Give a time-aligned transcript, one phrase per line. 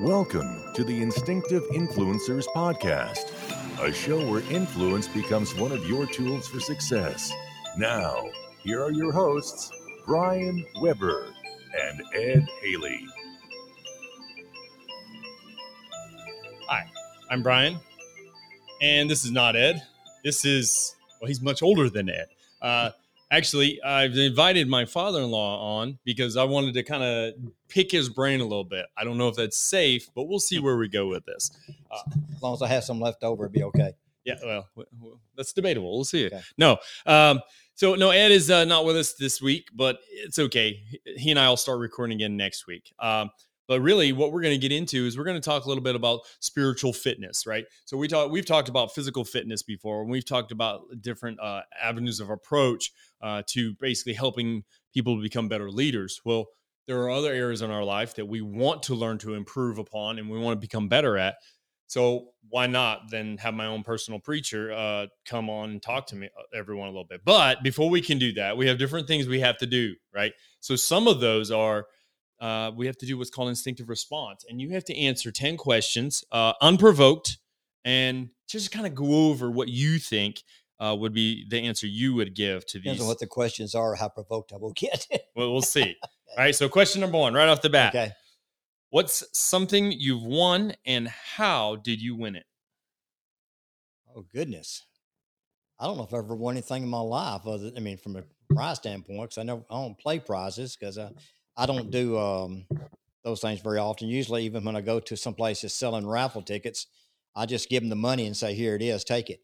[0.00, 3.32] Welcome to the Instinctive Influencers Podcast,
[3.82, 7.32] a show where influence becomes one of your tools for success.
[7.76, 8.28] Now,
[8.62, 9.72] here are your hosts,
[10.06, 11.26] Brian Weber
[11.82, 13.04] and Ed Haley.
[16.68, 16.86] Hi,
[17.28, 17.80] I'm Brian,
[18.80, 19.82] and this is not Ed.
[20.22, 22.28] This is, well, he's much older than Ed.
[22.62, 22.90] Uh,
[23.30, 27.34] actually, I've invited my father in law on because I wanted to kind of
[27.68, 28.86] pick his brain a little bit.
[28.96, 31.50] I don't know if that's safe, but we'll see where we go with this.
[31.90, 31.98] Uh,
[32.34, 33.92] As long as I have some left over, it'd be okay.
[34.24, 34.68] yeah, well,
[35.36, 35.94] that's debatable.
[35.94, 36.26] We'll see.
[36.26, 36.40] Okay.
[36.56, 37.40] No, um,
[37.74, 40.82] so no, Ed is uh, not with us this week, but it's okay.
[41.16, 42.92] He and I will start recording again next week.
[42.98, 43.30] Um,
[43.68, 45.84] but really, what we're going to get into is we're going to talk a little
[45.84, 47.66] bit about spiritual fitness, right?
[47.84, 51.60] So we talk, we've talked about physical fitness before, and we've talked about different uh,
[51.80, 56.20] avenues of approach uh, to basically helping people become better leaders.
[56.24, 56.46] Well,
[56.86, 60.18] there are other areas in our life that we want to learn to improve upon,
[60.18, 61.36] and we want to become better at.
[61.86, 66.16] So why not then have my own personal preacher uh, come on and talk to
[66.16, 67.22] me uh, everyone a little bit?
[67.24, 70.32] But before we can do that, we have different things we have to do, right?
[70.60, 71.86] So some of those are
[72.40, 75.56] uh, we have to do what's called instinctive response, and you have to answer ten
[75.56, 77.38] questions uh, unprovoked,
[77.84, 80.42] and just kind of go over what you think
[80.80, 83.02] uh, would be the answer you would give to Depends these.
[83.02, 85.06] on what the questions are, how provoked I will get.
[85.36, 85.96] well, we'll see.
[86.02, 86.54] All right.
[86.54, 88.12] So question number one, right off the bat, okay.
[88.90, 92.46] what's something you've won, and how did you win it?
[94.14, 94.84] Oh goodness.
[95.80, 97.42] I don't know if I've ever won anything in my life.
[97.46, 100.98] Other, I mean, from a prize standpoint, because I know I don't play prizes because
[100.98, 101.10] I,
[101.58, 102.66] I don't do um,
[103.24, 104.08] those things very often.
[104.08, 106.86] Usually, even when I go to some places selling raffle tickets,
[107.36, 109.40] I just give them the money and say, "Here it is, take it."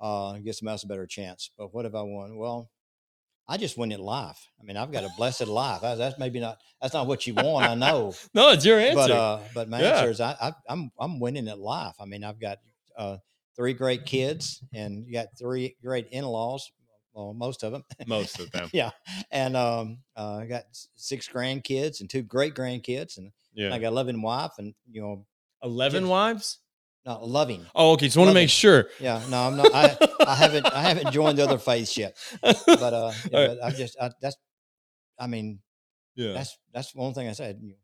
[0.00, 1.50] Uh, get somebody else a better chance.
[1.56, 2.36] But what have I won?
[2.36, 2.70] Well,
[3.46, 4.48] I just win it life.
[4.60, 5.82] I mean, I've got a blessed life.
[5.82, 6.58] That's, that's maybe not.
[6.80, 7.66] That's not what you want.
[7.66, 8.14] I know.
[8.34, 8.94] No, it's your answer.
[8.94, 10.00] but uh, but my Yeah.
[10.00, 11.94] answer is I, I I'm I'm winning at life.
[12.00, 12.58] I mean, I've got
[12.96, 13.18] uh,
[13.56, 16.70] three great kids and you got three great in-laws.
[17.14, 18.70] Well, most of them, Most of them.
[18.72, 18.90] yeah.
[19.30, 20.64] And um, uh, I got
[20.94, 23.74] six grandkids and two great grandkids, and Yeah.
[23.74, 25.26] I got a loving wife, and you know,
[25.62, 26.58] Eleven just- wives.
[27.04, 27.66] not loving.
[27.74, 28.06] Oh, okay.
[28.06, 28.88] Just want to make sure.
[29.00, 29.74] Yeah, no, I'm not.
[29.74, 29.96] I,
[30.26, 33.58] I haven't I haven't joined the other faiths yet, but uh, yeah, right.
[33.58, 34.36] but I just I, that's.
[35.18, 35.58] I mean,
[36.14, 36.32] yeah.
[36.32, 37.58] that's that's one thing I said.
[37.60, 37.74] You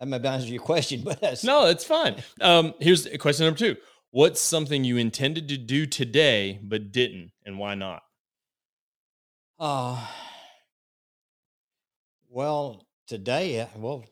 [0.00, 2.22] that may answer your question, but that's No, it's fine.
[2.40, 3.76] Um, here's question number two.
[4.16, 8.02] What's something you intended to do today but didn't, and why not?
[9.60, 10.02] Uh,
[12.30, 14.06] well, today, uh, well,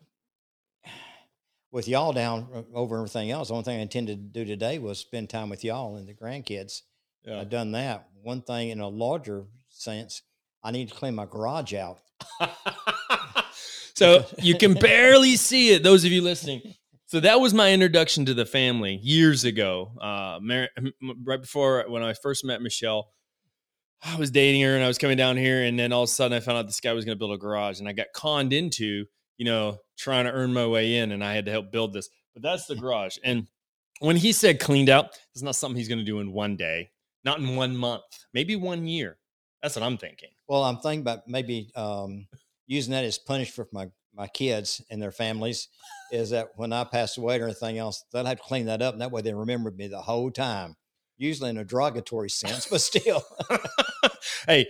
[1.73, 4.79] with y'all down uh, over everything else, the only thing I intended to do today
[4.79, 6.83] was spend time with y'all and the grandkids.
[7.23, 7.41] Yeah.
[7.41, 8.07] I've done that.
[8.23, 10.21] One thing in a larger sense,
[10.63, 12.01] I need to clean my garage out.
[13.95, 16.75] so you can barely see it, those of you listening.
[17.15, 19.93] So that was my introduction to the family years ago.
[20.01, 20.69] Uh, mar-
[21.23, 23.13] right before when I first met Michelle,
[24.03, 26.13] I was dating her and I was coming down here, and then all of a
[26.13, 28.09] sudden I found out this guy was going to build a garage, and I got
[28.17, 29.05] conned into,
[29.37, 32.09] you know, trying to earn my way in, and I had to help build this.
[32.33, 33.17] But that's the garage.
[33.23, 33.47] And
[34.01, 36.91] when he said cleaned out, it's not something he's going to do in one day,
[37.25, 38.03] not in one month,
[38.33, 39.19] maybe one year.
[39.63, 40.31] That's what I'm thinking.
[40.49, 42.27] Well, I'm thinking about maybe um,
[42.67, 45.69] using that as punishment for my, my kids and their families.
[46.15, 48.95] Is that when I pass away or anything else, they'll have to clean that up,
[48.95, 50.77] and that way they remember me the whole time.
[51.17, 53.25] Usually in a derogatory sense, but still.
[54.47, 54.67] hey,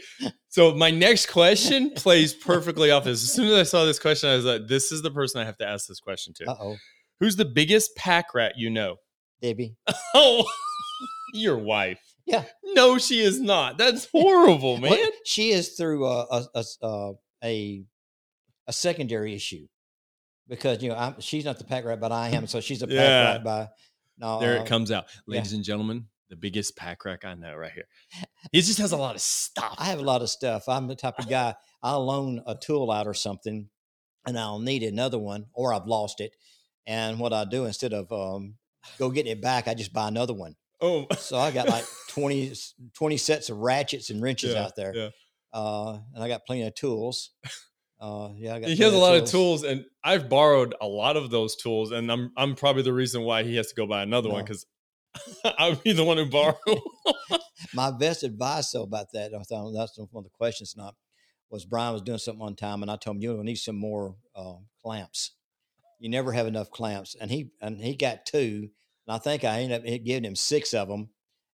[0.48, 3.22] so my next question plays perfectly off this.
[3.22, 5.44] As soon as I saw this question, I was like, this is the person I
[5.44, 6.50] have to ask this question to.
[6.50, 6.76] Uh oh,
[7.20, 8.96] Who's the biggest pack rat you know?
[9.40, 9.76] Debbie.
[10.14, 10.44] Oh,
[11.32, 12.00] your wife.
[12.26, 12.44] Yeah.
[12.62, 13.76] No, she is not.
[13.78, 14.92] That's horrible, man.
[14.92, 17.12] Well, she is through a a, a,
[17.42, 17.84] a
[18.66, 19.66] a secondary issue
[20.48, 22.46] because you know I'm, she's not the pack rat, but I am.
[22.46, 23.22] So she's a pack Yeah.
[23.32, 23.68] rat by
[24.18, 24.40] no.
[24.40, 25.06] There uh, it comes out.
[25.26, 25.36] yeah.
[25.36, 27.86] Ladies and gentlemen, the biggest pack rat I know right here.
[28.52, 29.74] He just has a lot of stuff.
[29.78, 30.68] I have a lot of stuff.
[30.68, 33.68] I'm the type of guy I'll loan a tool out or something,
[34.26, 36.32] and I'll need another one, or I've lost it.
[36.86, 38.54] And what I do instead of um,
[38.98, 40.54] go getting it back, I just buy another one.
[40.82, 44.76] oh, So I got like 20, s- 20 sets of ratchets and wrenches Yeah, out
[44.76, 45.08] there, yeah.
[45.54, 47.30] uh, and I got plenty of tools.
[48.04, 48.68] Uh, yeah, I got.
[48.68, 52.12] he has a lot of tools, and I've borrowed a lot of those tools, and
[52.12, 54.66] I'm I'm probably the reason why he has to go buy another one because
[55.58, 56.58] I would be the one who borrowed.
[57.74, 60.74] My best advice though about that, I thought that's one of the questions.
[60.76, 60.94] Not
[61.48, 64.16] was Brian was doing something one time, and I told him you need some more
[64.36, 65.30] uh, clamps.
[65.98, 68.68] You never have enough clamps, and he and he got two,
[69.06, 71.08] and I think I ended up giving him six of them.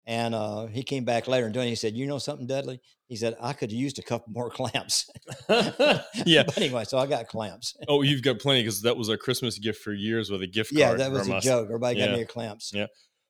[0.07, 1.67] And uh, he came back later and doing.
[1.67, 4.51] He said, "You know something, Dudley?" He said, "I could have used a couple more
[4.51, 5.09] clamps."
[5.49, 6.43] yeah.
[6.43, 7.75] but anyway, so I got clamps.
[7.87, 10.71] Oh, you've got plenty because that was a Christmas gift for years with a gift
[10.71, 10.99] Yeah, card.
[10.99, 11.43] Yeah, that was a us.
[11.43, 11.65] joke.
[11.65, 12.71] Everybody got me a clamps.
[12.73, 12.85] Yeah.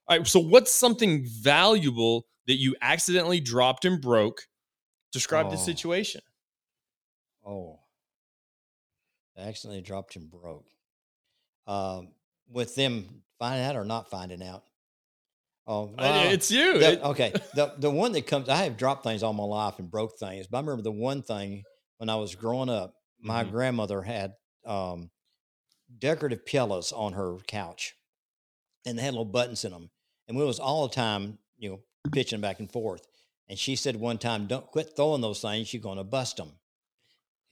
[0.10, 0.28] All right.
[0.28, 4.42] So, what's something valuable that you accidentally dropped and broke?
[5.14, 5.60] Describe the Oh.
[5.66, 6.22] situation.
[7.48, 7.80] Oh,
[9.38, 10.68] I accidentally dropped and broke.
[11.68, 12.10] Um,
[12.50, 14.64] with them finding out or not finding out.
[15.68, 16.78] Oh, it's you.
[16.80, 17.34] the- It- okay.
[17.56, 20.48] The the one that comes, I have dropped things all my life and broke things,
[20.48, 21.64] but I remember the one thing
[21.98, 23.52] when I was growing up, my Mhm.
[23.52, 24.34] grandmother had
[24.66, 25.10] um,
[26.00, 27.96] decorative pillows on her couch,
[28.86, 29.90] and they had little buttons in them,
[30.28, 31.80] and we was all the time, you know,
[32.12, 33.08] pitching back and forth.
[33.48, 36.52] And she said one time, "Don't quit throwing those things; you're going to bust them."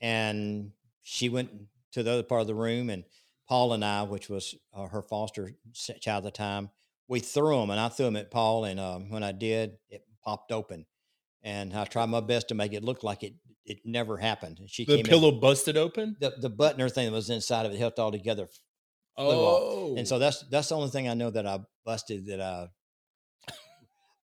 [0.00, 0.72] And
[1.02, 1.50] she went
[1.92, 3.04] to the other part of the room, and
[3.48, 6.70] Paul and I, which was uh, her foster child at the time,
[7.08, 10.02] we threw them, and I threw them at Paul, and um, when I did, it
[10.24, 10.86] popped open,
[11.42, 13.34] and I tried my best to make it look like it
[13.66, 14.60] it never happened.
[14.66, 16.16] She the pillow busted open.
[16.20, 18.48] the the button, everything that was inside of it, held all together.
[19.16, 22.68] Oh, and so that's that's the only thing I know that I busted that I.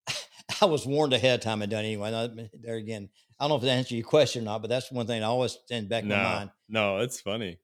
[0.61, 2.50] I was warned ahead of time and done anyway.
[2.61, 3.09] There again,
[3.41, 5.27] I don't know if that answers your question or not, but that's one thing I
[5.27, 6.50] always stand back in no, my mind.
[6.69, 7.59] no, it's funny.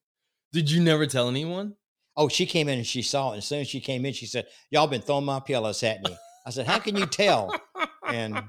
[0.52, 1.76] Did you never tell anyone?
[2.16, 3.34] Oh, she came in and she saw it.
[3.34, 6.02] And as soon as she came in, she said, Y'all been throwing my pillows at
[6.02, 6.16] me.
[6.46, 7.54] I said, How can you tell?
[8.10, 8.42] And,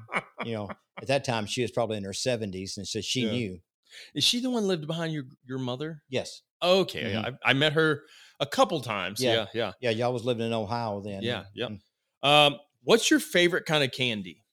[0.44, 0.70] you know,
[1.02, 2.78] at that time, she was probably in her 70s.
[2.78, 3.32] And so she Yeah.
[3.32, 3.60] knew.
[4.16, 6.02] Is she the one lived behind your your mother?
[6.10, 6.42] Yes.
[6.64, 8.04] Okay, yeah, I, I met her
[8.40, 9.20] a couple times.
[9.20, 9.34] Yeah.
[9.34, 9.90] Yeah, yeah, Yeah.
[9.90, 11.24] Y'all was living in Ohio then.
[11.24, 11.68] yeah, yeah.
[12.24, 14.44] Um, what's your favorite kind of candy?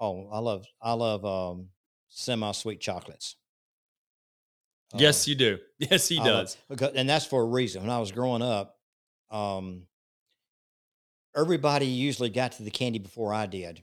[0.00, 1.68] Oh, I love, I love um,
[2.08, 3.36] semi sweet chocolates.
[4.96, 5.58] Yes, Uh, you do.
[5.78, 6.56] Yes, he does.
[6.68, 7.82] because, and that's for a reason.
[7.82, 8.78] When I was growing up,
[9.30, 9.86] um,
[11.34, 13.82] everybody usually got to the candy before I did,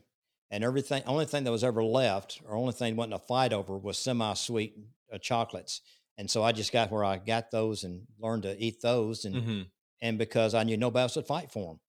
[0.52, 1.04] and everything.
[1.06, 4.76] Only thing that was ever left, or only thing wasn't a fight over, was semi-sweet
[5.12, 5.82] uh, chocolates.
[6.18, 9.36] And so I just got where I got those and learned to eat those, and
[9.44, 9.62] hmm
[10.00, 11.80] and because I knew nobody else would fight for them.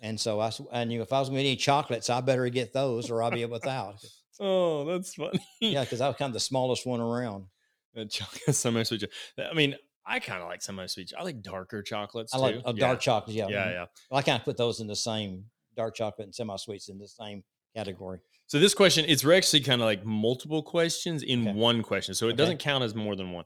[0.00, 2.72] And so I, I knew if I was going to eat chocolates, I better get
[2.72, 3.96] those or I'll be without.
[4.40, 5.38] Oh, that's funny.
[5.60, 7.46] Yeah, because I was kind of the smallest one around.
[7.96, 9.00] Uh, chocolate, semi-sweet.
[9.02, 11.12] cho- I mean, I kind of like semi-sweet.
[11.18, 12.42] I like darker chocolates I too.
[12.42, 12.80] like uh, yeah.
[12.80, 13.36] dark chocolate.
[13.36, 13.72] Yeah, Yeah, mhm.
[13.72, 13.86] yeah.
[14.10, 15.44] Well, I kind of put those in the same
[15.76, 17.44] dark chocolate and semi sweets in the same
[17.76, 18.20] category.
[18.46, 21.52] So this question, it's actually kind of like multiple questions in Okay.
[21.58, 22.14] one question.
[22.14, 22.36] So it Okay.
[22.38, 23.44] doesn't count as more than one.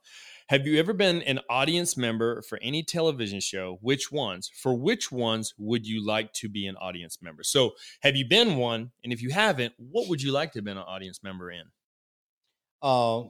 [0.49, 3.79] Have you ever been an audience member for any television show?
[3.83, 4.51] Which ones?
[4.63, 7.43] For which ones would you like to be an audience member?
[7.45, 7.73] So
[8.03, 8.91] have you been one?
[9.05, 11.65] And if you haven't, what would you like to have been an audience member in?
[12.83, 13.25] Uh,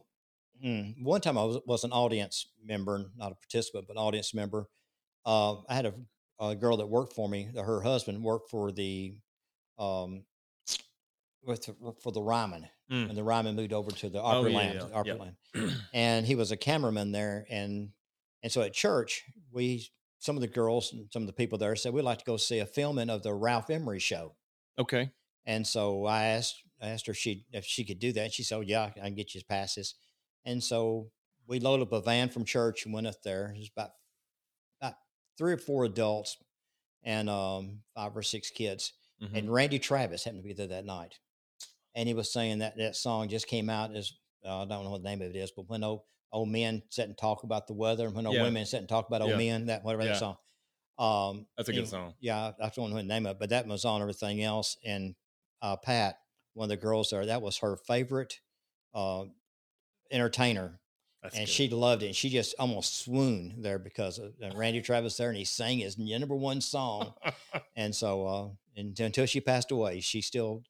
[0.63, 4.35] hmm, one time I was, was an audience member, not a participant, but an audience
[4.35, 4.69] member.
[5.25, 5.95] Uh, I had a,
[6.41, 7.49] a girl that worked for me.
[7.55, 9.17] Her husband worked for the
[9.79, 10.25] um,
[11.43, 11.69] with
[12.03, 13.09] for the Ryman, Mm.
[13.09, 15.21] when the Ryman moved over to the Oh, Opera yeah, Land, yeah, Opera yeah.
[15.65, 17.45] Land, and he was a cameraman there.
[17.51, 17.91] And
[18.45, 19.89] and so at church, we
[20.21, 22.37] some of the girls and some of the people there said we'd like to go
[22.37, 24.37] see a filming of the Ralph Emery show.
[24.79, 25.11] Okay.
[25.47, 28.33] And so I asked I asked her if she if she could do that.
[28.33, 29.95] She said, oh, "Yeah, I can get you passes."
[30.47, 31.11] And so
[31.47, 33.53] we loaded up a van from church and went up there.
[33.55, 33.91] There's about
[34.81, 34.95] about
[35.37, 36.39] three or four adults
[37.03, 38.93] and um, five or six kids.
[39.23, 39.37] Mhm.
[39.39, 41.19] And Randy Travis happened to be there that night,
[41.95, 44.13] and he was saying that that song just came out as
[44.45, 46.03] uh, I don't know what the name of it is, but when old
[46.33, 48.43] old men sit and talk about the weather, and when old Yeah.
[48.43, 49.37] women sit and talk about old Yeah.
[49.39, 50.13] men, that whatever Yeah.
[50.13, 50.37] that song.
[50.99, 52.15] Um, That's a good know, song.
[52.21, 54.77] yeah, I don't know the name of it, but that was on everything else.
[54.85, 55.15] And
[55.63, 56.21] uh, Pat,
[56.55, 58.41] one of the girls there, that was her favorite
[58.95, 59.27] uh,
[60.11, 60.81] entertainer,
[61.23, 61.53] That's and good.
[61.53, 62.07] she loved it.
[62.07, 65.99] And she just almost swooned there because of Randy Travis there, and he sang his
[65.99, 67.15] number one song.
[67.77, 70.63] and so, uh, and until she passed away, she still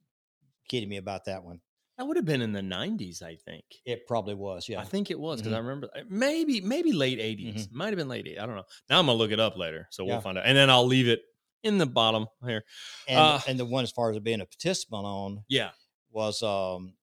[0.68, 1.60] kidded me about that one.
[1.98, 3.64] that would have been in the 90s, I think.
[3.86, 4.80] It probably was, yeah.
[4.80, 5.56] I think it was because Mhm.
[5.56, 7.70] I remember uh, maybe maybe late 80s.
[7.72, 8.38] Might have been late 80s.
[8.38, 8.64] I don't know.
[8.90, 10.20] Now I'm gonna look it up later, so we'll Yeah.
[10.20, 10.44] find out.
[10.46, 11.22] And then I'll leave it
[11.62, 12.64] in the bottom here.
[13.08, 15.70] and uh, and the one as far as being a participant on Yeah.
[16.10, 16.94] was um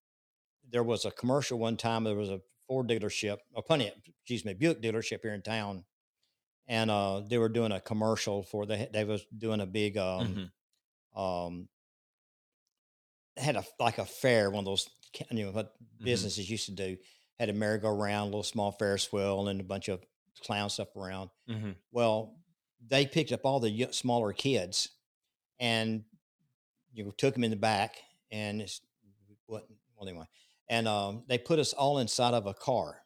[0.74, 4.53] there was a commercial one time there was a Ford dealership a Pontiac excuse me
[4.53, 5.86] Buick dealership here in town
[6.68, 10.51] and uh they were doing a commercial for they they was doing a big um
[11.15, 11.22] Mhm.
[11.22, 11.70] um
[13.38, 14.89] had a like a fair one of those
[15.32, 16.03] you know what Mhm.
[16.03, 16.98] businesses used to do
[17.39, 20.03] had a merry-go-round little small Ferris wheel and a bunch of
[20.42, 21.75] clown stuff around Mhm.
[21.92, 22.39] well,
[22.86, 24.89] they picked up all the smaller kids
[25.60, 26.03] and
[26.94, 28.01] you know took them in the back
[28.32, 28.82] and it's
[29.46, 30.25] what well anyway,
[30.70, 32.98] and um, they put us all inside of a car,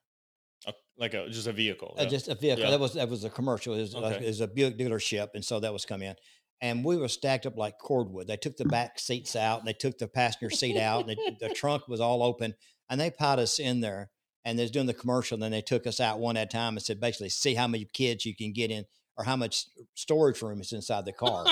[0.67, 1.95] A- like a just a vehicle.
[1.97, 2.09] uh, yeah.
[2.09, 2.63] just a vehicle.
[2.65, 2.71] Yeah.
[2.71, 3.73] That was that was a commercial.
[3.75, 4.23] It was, Okay.
[4.25, 6.15] it was a Buick dealership, and so that was coming in.
[6.61, 8.27] and we were stacked up like cordwood.
[8.27, 11.47] They took the back seats out, and they took the passenger seat out, and the,
[11.47, 12.55] the trunk was all open,
[12.89, 14.09] and they piled us in there.
[14.45, 16.49] And they was doing the commercial, and then they took us out one at a
[16.49, 18.85] time and said, basically, see how many kids you can get in,
[19.17, 21.43] or how much storage room is inside the car.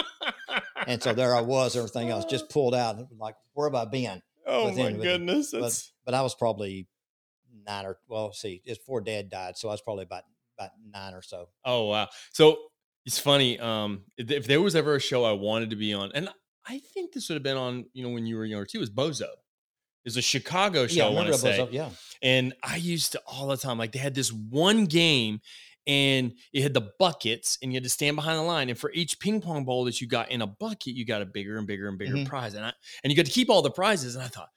[0.87, 4.21] and so there I was, everything else just pulled out, like where have I been?
[4.45, 5.51] Oh my goodness.
[5.51, 6.87] But but I was probably
[7.65, 10.23] nine or well, see, it's before Dad died, so I was probably about
[10.57, 11.49] about nine or so.
[11.63, 12.07] Oh wow!
[12.31, 12.57] So
[13.05, 13.59] it's funny.
[13.59, 16.29] Um, if, there was ever a show I wanted to be on, and
[16.67, 18.89] I think this would have been on, you know, when you were younger too, was
[18.89, 19.27] Bozo.
[20.03, 20.97] It's a Chicago show.
[20.97, 21.89] yeah, I I want to say, up- yeah.
[22.21, 23.77] and I used to all the time.
[23.77, 25.39] Like they had this one game,
[25.87, 28.69] and it had the buckets, and you had to stand behind the line.
[28.69, 31.25] And for each ping pong ball that you got in a bucket, you got a
[31.25, 32.25] bigger and bigger and bigger Mhm.
[32.25, 32.53] prize.
[32.53, 32.73] And I
[33.03, 34.15] and you got to keep all the prizes.
[34.15, 34.49] And I thought,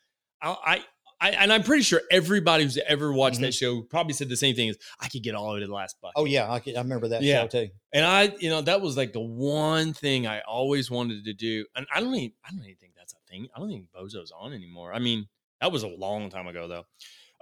[0.43, 0.51] I.
[0.65, 0.85] I
[1.21, 4.55] I, and I'm pretty sure everybody who's ever watched that show probably said the same
[4.55, 6.13] thing: is I could get all the way to the last bucket.
[6.15, 7.41] Oh yeah, I, could, I remember that Yeah.
[7.41, 7.71] show too.
[7.93, 11.67] And I, you know, that was like the one thing I always wanted to do.
[11.75, 13.49] And I don't even, I don't even think that's a thing.
[13.53, 14.93] I don't think Bozo's on anymore.
[14.95, 15.27] I mean,
[15.61, 16.85] that was a long time ago though.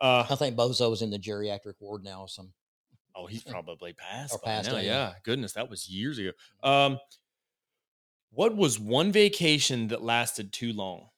[0.01, 2.25] Uh, I think Bozo was in the geriatric ward now.
[2.25, 2.55] Some
[3.17, 4.35] oh, he's probably passed.
[4.35, 4.77] Or passed now.
[4.77, 4.83] Yeah.
[4.83, 5.13] yeah.
[5.25, 6.31] Goodness, that was years ago.
[6.63, 6.99] Um,
[8.31, 11.09] what was one vacation that lasted too long?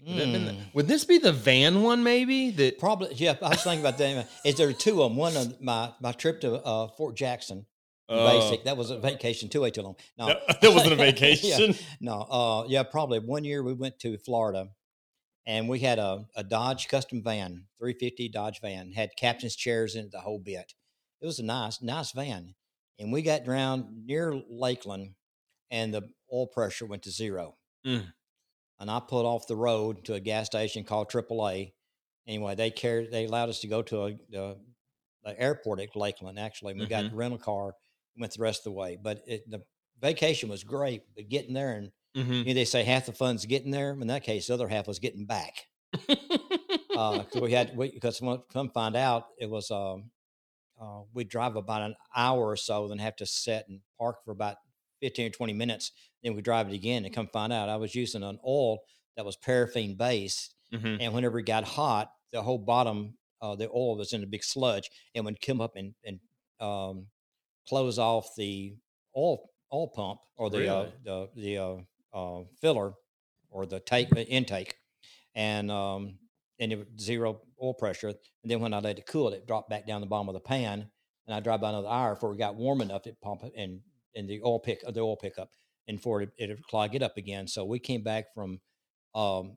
[0.00, 0.74] Would, that the- Mm.
[0.74, 2.04] would this be the van one?
[2.04, 2.78] Maybe that.
[2.78, 3.34] Probably, yeah.
[3.42, 4.28] I was thinking about that.
[4.44, 5.16] Is there two of them?
[5.16, 7.66] One of my my trip to uh, Fort Jackson,
[8.08, 8.62] uh, basic.
[8.64, 9.96] That was a vacation too way too long.
[10.16, 11.10] No, that, that wasn't a Yeah.
[11.10, 11.74] vacation.
[12.00, 12.20] no.
[12.20, 14.68] Uh, yeah, probably one year we went to Florida,
[15.48, 20.04] and we had a, a Dodge custom van, 350 Dodge van, had captain's chairs in
[20.04, 20.74] it, the whole bit.
[21.22, 22.54] It was a nice, nice van,
[22.98, 25.14] and we got down near Lakeland,
[25.70, 26.02] and the
[26.32, 27.56] oil pressure went to zero.
[27.86, 28.12] Mm.
[28.78, 31.72] And I pulled off the road to a gas station called AAA.
[32.26, 34.58] Anyway, they carried, they allowed us to go to a, the,
[35.24, 36.38] the airport at Lakeland.
[36.38, 37.10] Actually, we got Mhm.
[37.10, 37.72] the rental car,
[38.18, 38.98] went the rest of the way.
[39.02, 39.62] But it, the
[40.00, 42.38] vacation was great, but getting there and Mhm.
[42.38, 43.90] you know, they say half the fun's getting there.
[43.92, 45.66] In that case, the other half was getting back.
[46.96, 48.20] Uh, we had we, because
[48.52, 50.10] come find out it was um,
[50.80, 54.32] uh, we drive about an hour or so, then have to sit and park for
[54.32, 54.56] about
[55.00, 55.92] fifteen or twenty minutes.
[56.22, 58.78] Then we drive it again and come find out I was using an oil
[59.16, 60.98] that was paraffin based, Mhm.
[61.00, 64.42] and whenever it got hot, the whole bottom uh, the oil was in a big
[64.42, 66.18] sludge, and would come up and and
[66.60, 67.06] um,
[67.68, 68.74] close off the
[69.16, 70.92] oil oil pump or the uh, Really?
[71.04, 71.58] the the
[72.12, 72.94] uh, filler
[73.50, 74.74] or the take intake,
[75.34, 76.18] and um,
[76.58, 78.08] and it zero oil pressure.
[78.08, 80.40] And then when I let it cool, it dropped back down the bottom of the
[80.40, 80.90] pan,
[81.26, 83.06] and I drive by another hour before it got warm enough.
[83.06, 83.80] It pump it and
[84.14, 85.50] and the oil pick the oil pickup
[85.88, 87.48] and for it it clog it up again.
[87.48, 88.60] So we came back from
[89.14, 89.56] um,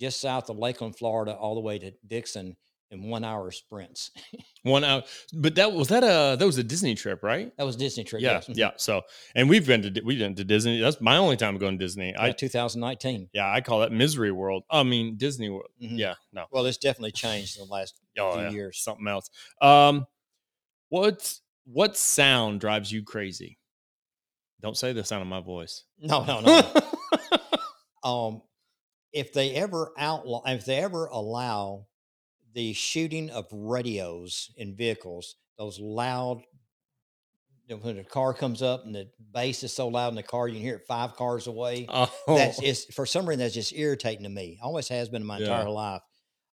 [0.00, 2.56] just south of Lakeland, Florida, all the way to Dickson
[2.90, 4.10] in one hour sprints.
[4.62, 5.02] One hour,
[5.34, 7.52] but that was that a that was a Disney trip, right?
[7.58, 8.22] That was Disney trip.
[8.22, 8.46] Yeah, yes.
[8.46, 8.56] Mhm.
[8.56, 8.70] yeah.
[8.78, 9.02] So,
[9.34, 10.80] and we've been to Di- we went to Disney.
[10.80, 12.12] That's my only time going to Disney.
[12.16, 13.28] Yeah, I 2019.
[13.34, 14.62] yeah, I call that misery world.
[14.70, 15.68] I mean Disney World.
[15.82, 15.98] Mhm.
[15.98, 18.78] Yeah, no, Well, it's definitely changed in the last oh few yeah, years.
[18.82, 19.28] something else.
[19.60, 20.06] Um,
[20.88, 21.34] what
[21.66, 23.58] what sound drives you crazy?
[24.62, 25.84] Don't say the sound of my voice.
[25.98, 26.72] No, no, no.
[28.08, 28.42] um,
[29.12, 31.86] if they ever outlaw, if they ever allow
[32.54, 36.42] the shooting of radios in vehicles, those loud,
[37.66, 40.22] you know, when a car comes up and the bass is so loud in the
[40.22, 41.86] car, you can hear it five cars away.
[41.88, 44.58] oh, That's it's for some reason that's just irritating to me.
[44.62, 45.44] Always has been in my Yeah.
[45.46, 46.02] entire life.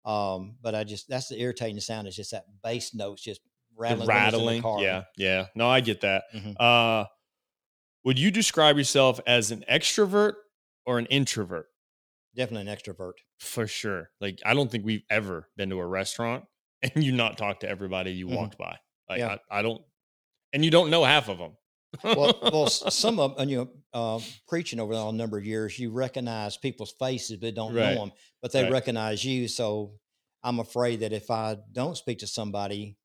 [0.06, 2.08] Um, but I just that's the irritating sound.
[2.08, 4.62] Is just that bass notes just the rattling, in the rattling.
[4.62, 4.82] car.
[4.82, 5.48] Yeah, yeah.
[5.56, 6.24] No, I get that.
[6.34, 6.56] Mhm.
[6.60, 7.06] Uh,
[8.04, 10.34] would you describe yourself as an extrovert
[10.86, 11.68] or an introvert?
[12.36, 13.14] Definitely an extrovert.
[13.40, 14.12] For sure.
[14.22, 16.46] Like I don't think we've ever been to a restaurant
[16.82, 18.36] and you not talk to everybody you Mhm.
[18.36, 18.78] walked by.
[19.10, 19.38] Like Yeah.
[19.50, 19.82] I, I don't,
[20.54, 21.58] and you don't know half of them.
[22.04, 25.92] well, well, some of and, you know, uh, preaching over a number of years, you
[25.92, 27.94] recognize people's faces, but don't Right.
[27.96, 28.12] know them,
[28.42, 28.72] but they Right.
[28.72, 29.48] recognize you.
[29.48, 30.00] So
[30.44, 32.98] I'm afraid that if I don't speak to somebody,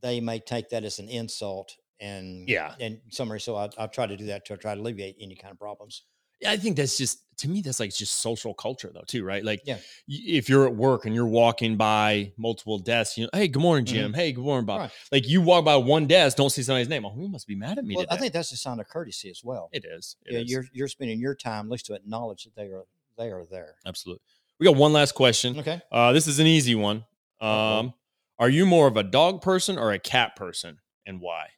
[0.00, 2.74] they may take that as an insult, and Yeah.
[2.80, 3.40] and summary.
[3.40, 6.04] So I, I try to do that to try to alleviate any kind of problems.
[6.40, 9.44] Yeah, I think that's just to me that's like just social culture though too, right?
[9.44, 9.78] Like Yeah.
[10.06, 13.84] if you're at work and you're walking by multiple desks, you know, hey, good morning,
[13.84, 13.88] Mhm.
[13.88, 14.14] Jim.
[14.14, 14.80] Hey, good morning, Bob.
[14.80, 14.90] Right.
[15.10, 17.04] Like you walk by one desk, don't see somebody's name.
[17.04, 18.14] Oh, he must be mad at me Well, today.
[18.14, 19.70] I think that's a sign of courtesy as well.
[19.72, 20.16] it is.
[20.26, 20.50] It Yeah, is.
[20.50, 22.84] you're you're spending your time at least to acknowledge that they are
[23.16, 23.76] they are there.
[23.86, 24.22] Absolutely.
[24.58, 25.58] We got one last question.
[25.58, 25.80] Okay.
[25.90, 27.04] Uh, this is an easy one.
[27.40, 27.92] Um,
[28.38, 31.48] are you more of a dog person or a cat person, and why?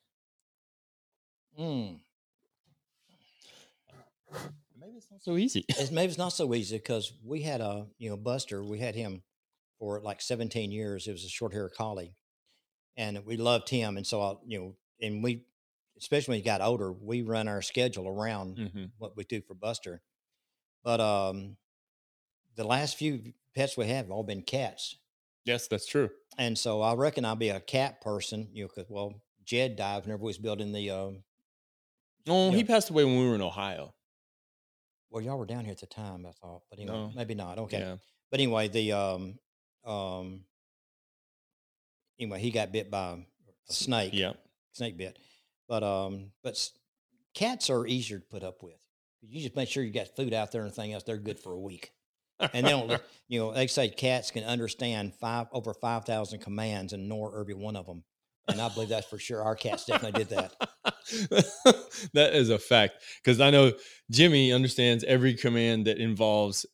[1.59, 2.01] Mm.
[4.95, 5.65] Maybe it's not so easy.
[5.69, 8.63] it's, maybe it's not so easy because we had a you know Buster.
[8.63, 9.25] We had him
[9.81, 11.09] for like 17 years.
[11.09, 12.15] It was a short hair collie,
[12.97, 13.97] and we loved him.
[13.97, 15.47] And so I you know, and we
[15.99, 19.55] especially when he got older, we run our schedule around hmm what we do for
[19.55, 20.03] Buster.
[20.85, 21.57] But um,
[22.57, 24.97] the last few pets we have have all been cats,
[25.45, 26.11] Yes, that's true.
[26.39, 28.49] and so I reckon I'll be a cat person.
[28.53, 30.91] You know, because well, Jed died whenever we was building the.
[30.91, 31.25] Um,
[32.27, 32.57] Oh, Yeah.
[32.57, 33.95] he passed away when we were in Ohio.
[35.15, 37.13] Well, y'all were down here at the time, I thought, but anyway, No.
[37.15, 37.57] maybe not.
[37.59, 37.97] Okay, Yeah.
[38.33, 39.39] but anyway, the um,
[39.85, 40.45] um,
[42.19, 43.13] anyway, he got bit by
[43.69, 44.11] a snake.
[44.13, 44.33] Yeah.
[44.73, 45.19] snake bit.
[45.69, 46.73] But um, but s-
[47.33, 48.75] cats are easier to put up with.
[49.23, 51.05] You just make sure you got food out there and everything else.
[51.05, 51.93] They're good for a week,
[52.41, 53.01] and they don't.
[53.27, 57.55] You know, they say cats can understand five over five thousand commands and ignore every
[57.55, 58.05] one of them.
[58.49, 59.43] And I believe that's for sure.
[59.43, 60.53] Our cats definitely did that.
[62.13, 63.73] that is a fact because I know
[64.11, 66.67] Jimmy understands every command that involves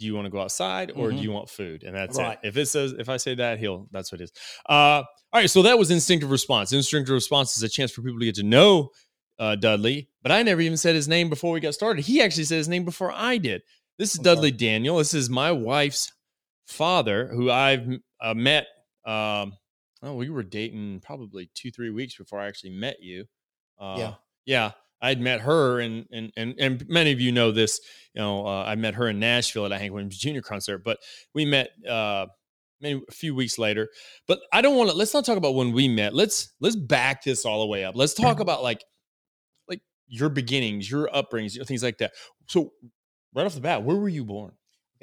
[0.00, 1.22] do you want to go outside or do Mhm.
[1.22, 1.84] you want food?
[1.84, 2.36] And that's Right.
[2.42, 2.48] it.
[2.48, 4.32] If it says if I say that, he'll that's what it is.
[4.68, 5.02] Uh
[5.32, 6.72] all right, so that was instinctive response.
[6.72, 8.90] Instinctive response is a chance for people to get to know
[9.40, 12.04] uh, Dudley, but I never even said his name before we got started.
[12.04, 13.62] He actually said his name before I did.
[13.98, 14.24] This is I'm.
[14.24, 14.98] Dudley Daniel.
[14.98, 16.12] This is my wife's
[16.66, 17.84] father, who I've
[18.20, 18.66] uh, met.
[19.04, 19.54] Um,
[20.04, 23.24] oh, we were dating probably two, three weeks before I actually met you.
[23.78, 24.14] Uh, Yeah.
[24.44, 24.70] yeah.
[25.00, 27.80] I'd met her, and and and and many of you know this.
[28.14, 30.40] You know, uh, I met her in Nashville at a Hank Williams Jr.
[30.40, 30.98] concert, but
[31.34, 32.26] we met uh,
[32.80, 33.90] maybe a few weeks later.
[34.26, 34.96] But I don't want to.
[34.96, 36.14] Let's not talk about when we met.
[36.14, 37.96] Let's let's back this all the way up.
[37.96, 38.82] Let's talk about like
[39.68, 42.12] like your beginnings, your upbringings, things like that.
[42.46, 42.72] So
[43.34, 44.52] right off the bat, where were you born?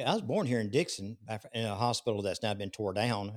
[0.04, 1.18] I was born here in Dickson,
[1.54, 3.36] in a hospital that's now been tore down,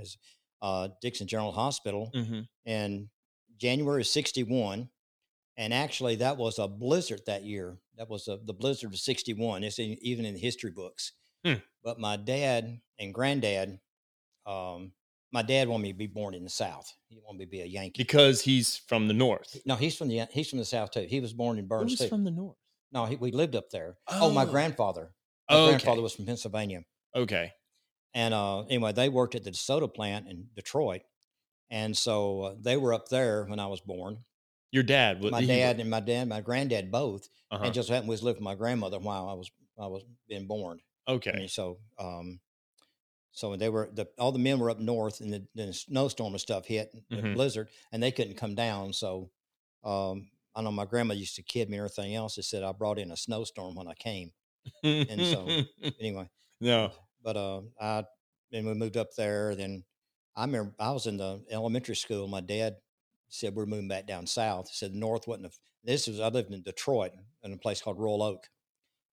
[0.64, 2.10] uh, Dickson General Hospital.
[2.14, 2.40] Mm-hmm.
[2.64, 3.10] in
[3.58, 4.88] January of 61.
[5.56, 7.78] And actually, that was a blizzard that year.
[7.96, 9.62] That was a, the blizzard of 61.
[9.62, 11.12] It's in, even in the history books.
[11.44, 11.60] Hmm.
[11.84, 13.78] But my dad and granddad,
[14.46, 14.92] um,
[15.32, 16.90] my dad wanted me to be born in the South.
[17.08, 18.02] He wanted me to be a Yankee.
[18.02, 19.56] Because he's from the north.
[19.66, 21.06] no, he's from the he's from the South too.
[21.08, 22.08] He was born in Burns Who's too.
[22.08, 22.56] from the north?
[22.92, 23.96] no, he, we lived up there.
[24.08, 24.46] Oh, my Oh.
[24.46, 25.12] grandfather.
[25.50, 25.68] My Okay.
[25.72, 26.82] grandfather was from Pennsylvania.
[27.14, 27.52] Okay.
[28.14, 31.02] And uh, anyway, they worked at the soda plant in Detroit.
[31.70, 34.18] And so uh, they were up there when I was born.
[34.70, 35.22] Your dad.
[35.22, 37.64] my dad and my dad, my granddad both, uh-huh.
[37.64, 40.80] and just happened was living with my grandmother while I was I was being born.
[41.08, 41.46] Okay.
[41.48, 42.40] so um,
[43.32, 46.40] so they were the all the men were up north, and the, the snowstorm and
[46.40, 47.34] stuff hit, the Mhm.
[47.34, 48.92] blizzard, and they couldn't come down.
[48.92, 49.30] So
[49.84, 52.34] um, I know my grandma used to kid me and everything else.
[52.34, 54.32] She said I brought in a snowstorm when I came.
[54.82, 55.62] and so-
[56.00, 56.28] Anyway,
[56.60, 56.90] no.
[57.24, 58.04] But uh, I
[58.52, 59.56] then we moved up there.
[59.56, 59.82] Then
[60.36, 62.28] I remember I was in the elementary school.
[62.28, 62.76] My dad
[63.28, 64.68] said we're moving back down south.
[64.68, 65.46] He said the north wasn't.
[65.46, 65.50] A,
[65.82, 68.46] this was I lived in Detroit in a place called Royal Oak,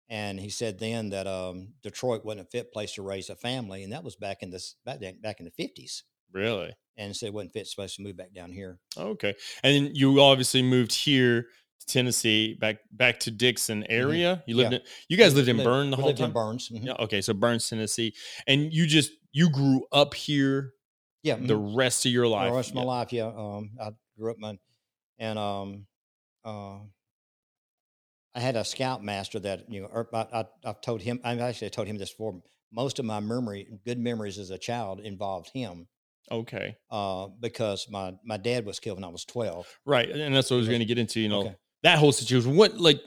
[0.09, 3.85] and he said then that um, Detroit wasn't a fit place to raise a family,
[3.85, 6.05] and that was back in this back then, back in the fifties.
[6.33, 6.75] Really?
[6.97, 8.79] And said it wasn't fit supposed to move back down here.
[8.97, 9.35] Okay.
[9.62, 11.47] And you obviously moved here
[11.87, 14.43] Tennessee, back back to Dickson area.
[14.47, 14.73] You lived Mm-hmm.
[14.75, 14.79] Yeah.
[14.79, 16.29] in you guys lived in Burn the whole lived time?
[16.29, 16.69] in Burns.
[16.69, 16.85] mhm.
[16.85, 17.21] Yeah, okay.
[17.21, 18.14] So Burns, Tennessee.
[18.47, 20.73] And you just you grew up here
[21.23, 21.77] Yeah, the mhm.
[21.77, 22.51] rest of your life.
[22.51, 22.87] the rest of my Yeah.
[22.87, 23.12] life.
[23.12, 24.59] Yeah, um, I grew up my,
[25.19, 25.87] and um,
[26.45, 26.79] uh,
[28.35, 29.88] I had a scout master that you know.
[29.93, 31.21] er, I, I I've told him.
[31.25, 32.41] I actually told him this before.
[32.71, 35.88] Most of my memory, good memories as a child, involved him
[36.31, 36.77] Okay.
[36.91, 39.67] uh, because my my dad was killed when I was twelve.
[39.87, 40.09] Right.
[40.11, 41.57] And that's what I was going to get into, you know, Okay.
[41.83, 42.57] That whole situation.
[42.57, 43.01] What like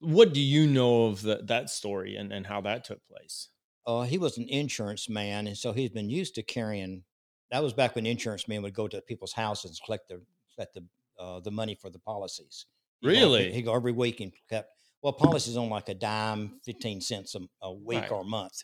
[0.00, 3.48] what do you know of that that story and, and how that took place?
[3.86, 7.04] Uh, he was an insurance man, and so he's been used to carrying.
[7.50, 10.22] That was back when insurance men would go to people's houses and collect the
[10.54, 10.84] collect the
[11.22, 12.66] uh, the money for the policies.
[13.00, 13.52] He'd go every- Really?
[13.52, 14.70] He go every week and kept
[15.02, 18.10] well policies on like a dime, fifteen cents a, a week Right.
[18.10, 18.62] or a month,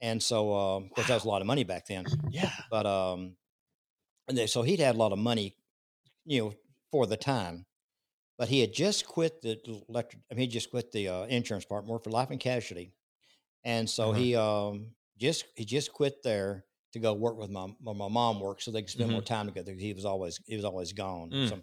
[0.00, 2.04] and so um, of course that was a lot of money back then.
[2.30, 2.52] Yeah.
[2.70, 3.36] But um,
[4.28, 5.56] and then, so he'd had a lot of money,
[6.26, 6.54] you know,
[6.90, 7.64] for the time.
[8.40, 10.22] But he had just quit the electric.
[10.30, 12.94] I mean, he just quit the uh, insurance part, more for life and casualty,
[13.64, 14.18] and so Uh-huh.
[14.18, 18.62] he um just he just quit there to go work with my my mom worked,
[18.62, 19.74] so they could spend more time together.
[19.74, 21.28] He was always he was always gone.
[21.30, 21.48] Mm.
[21.50, 21.62] So,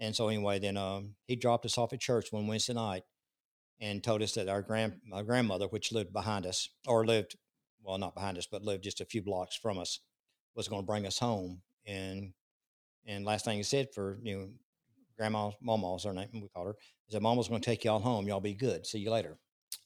[0.00, 3.04] and so anyway, then um, he dropped us off at church one Wednesday night,
[3.80, 7.36] and told us that our grand my grandmother, which lived behind us, or lived
[7.82, 10.00] well not behind us, but lived just a few blocks from us,
[10.54, 11.62] was going to bring us home.
[11.86, 12.34] And
[13.06, 14.48] and last thing he said for you know,
[15.22, 16.76] grandma Mama's her name we called her.
[17.06, 18.26] He said, "Mama's going to take y'all home.
[18.26, 18.84] Y'all be good.
[18.84, 19.38] See you later."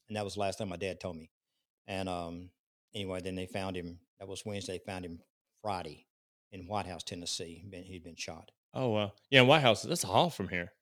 [0.09, 1.31] And that was the last time my dad told me.
[1.87, 2.51] And um,
[2.94, 3.99] anyway, then they found him.
[4.18, 4.81] That was Wednesday.
[4.87, 5.20] Found him
[5.61, 6.07] Friday
[6.53, 7.64] in White House, Tennessee.
[7.68, 8.51] Been, he'd been shot.
[8.72, 9.12] Oh wow.
[9.31, 9.83] Yeah, White House.
[9.83, 10.72] That's a haul from here.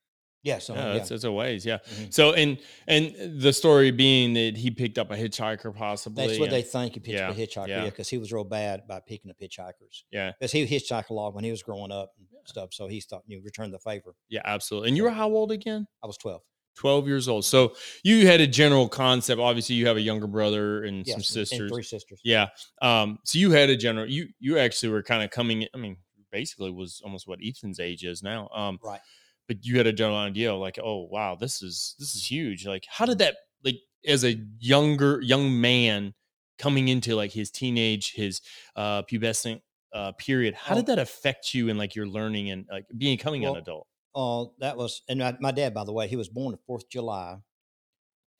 [0.44, 0.70] Yes.
[0.70, 1.00] uh-huh, yeah, yeah.
[1.00, 1.64] it's, it's a ways.
[1.66, 1.78] Yeah.
[1.94, 2.12] Mhm.
[2.14, 6.26] So and and the story being that he picked up a hitchhiker possibly.
[6.26, 7.66] That's what and- they think he picked up a hitchhiker.
[7.68, 7.78] yeah.
[7.84, 10.04] Yeah, because he was real bad about picking up hitchhikers.
[10.12, 10.32] Yeah.
[10.38, 12.74] Because he hitchhiked a lot when he was growing up and stuff.
[12.74, 14.14] So he thought you returned the favor.
[14.28, 14.88] Yeah, absolutely.
[14.90, 15.86] And you were how old again?
[16.02, 16.42] I was twelve.
[16.76, 17.44] 12 years old.
[17.44, 19.40] So you had a general concept.
[19.40, 21.60] Obviously, you have a younger brother and Yes, some sisters.
[21.60, 22.20] and three sisters.
[22.24, 22.48] Yeah.
[22.82, 25.98] Um, so you had a general you you actually were kind of coming I mean,
[26.32, 28.48] basically was almost what Ethan's age is now.
[28.52, 29.00] Um Right.
[29.48, 32.66] But you had a general idea like, oh wow, this is this is huge.
[32.66, 33.76] Like how did that like
[34.06, 36.14] as a younger young man
[36.58, 38.40] coming into like his teenage, his
[38.76, 39.60] uh pubescent
[39.92, 43.52] uh period, how did that affect you in like your learning and like becoming an
[43.52, 43.86] Well, adult?
[44.16, 46.84] Uh, that was, and my, my dad, by the way, he was born the Fourth
[46.84, 47.38] of July,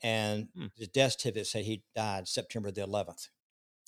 [0.02, 0.66] and Hmm.
[0.76, 3.28] his death certificate said he died September the eleventh.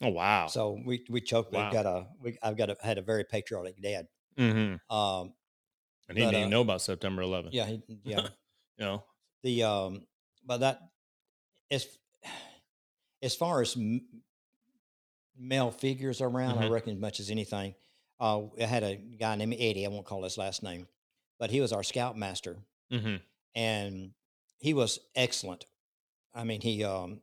[0.02, 0.46] Oh wow.
[0.48, 1.52] So we we choked.
[1.52, 1.64] Wow.
[1.64, 4.06] We've got a we I've got a had a very patriotic dad.
[4.38, 4.94] mm-hmm.
[4.94, 5.34] Um,
[6.08, 7.48] And he But, didn't even uh, know about September 11th.
[7.52, 8.28] yeah, he, yeah.
[8.78, 9.04] You know.
[9.42, 10.06] the um,
[10.44, 10.80] but that
[11.70, 11.86] as
[13.22, 14.06] as far as m-
[15.36, 16.70] male figures around, I Mhm.
[16.70, 17.74] reckon as much as anything.
[18.20, 19.84] Uh, I had a guy named Eddie.
[19.84, 20.86] I won't call his last name,
[21.38, 22.58] but he was our scoutmaster.
[22.92, 23.16] Mm-hmm.
[23.56, 24.12] and
[24.58, 25.66] he was excellent.
[26.32, 27.20] I mean, he um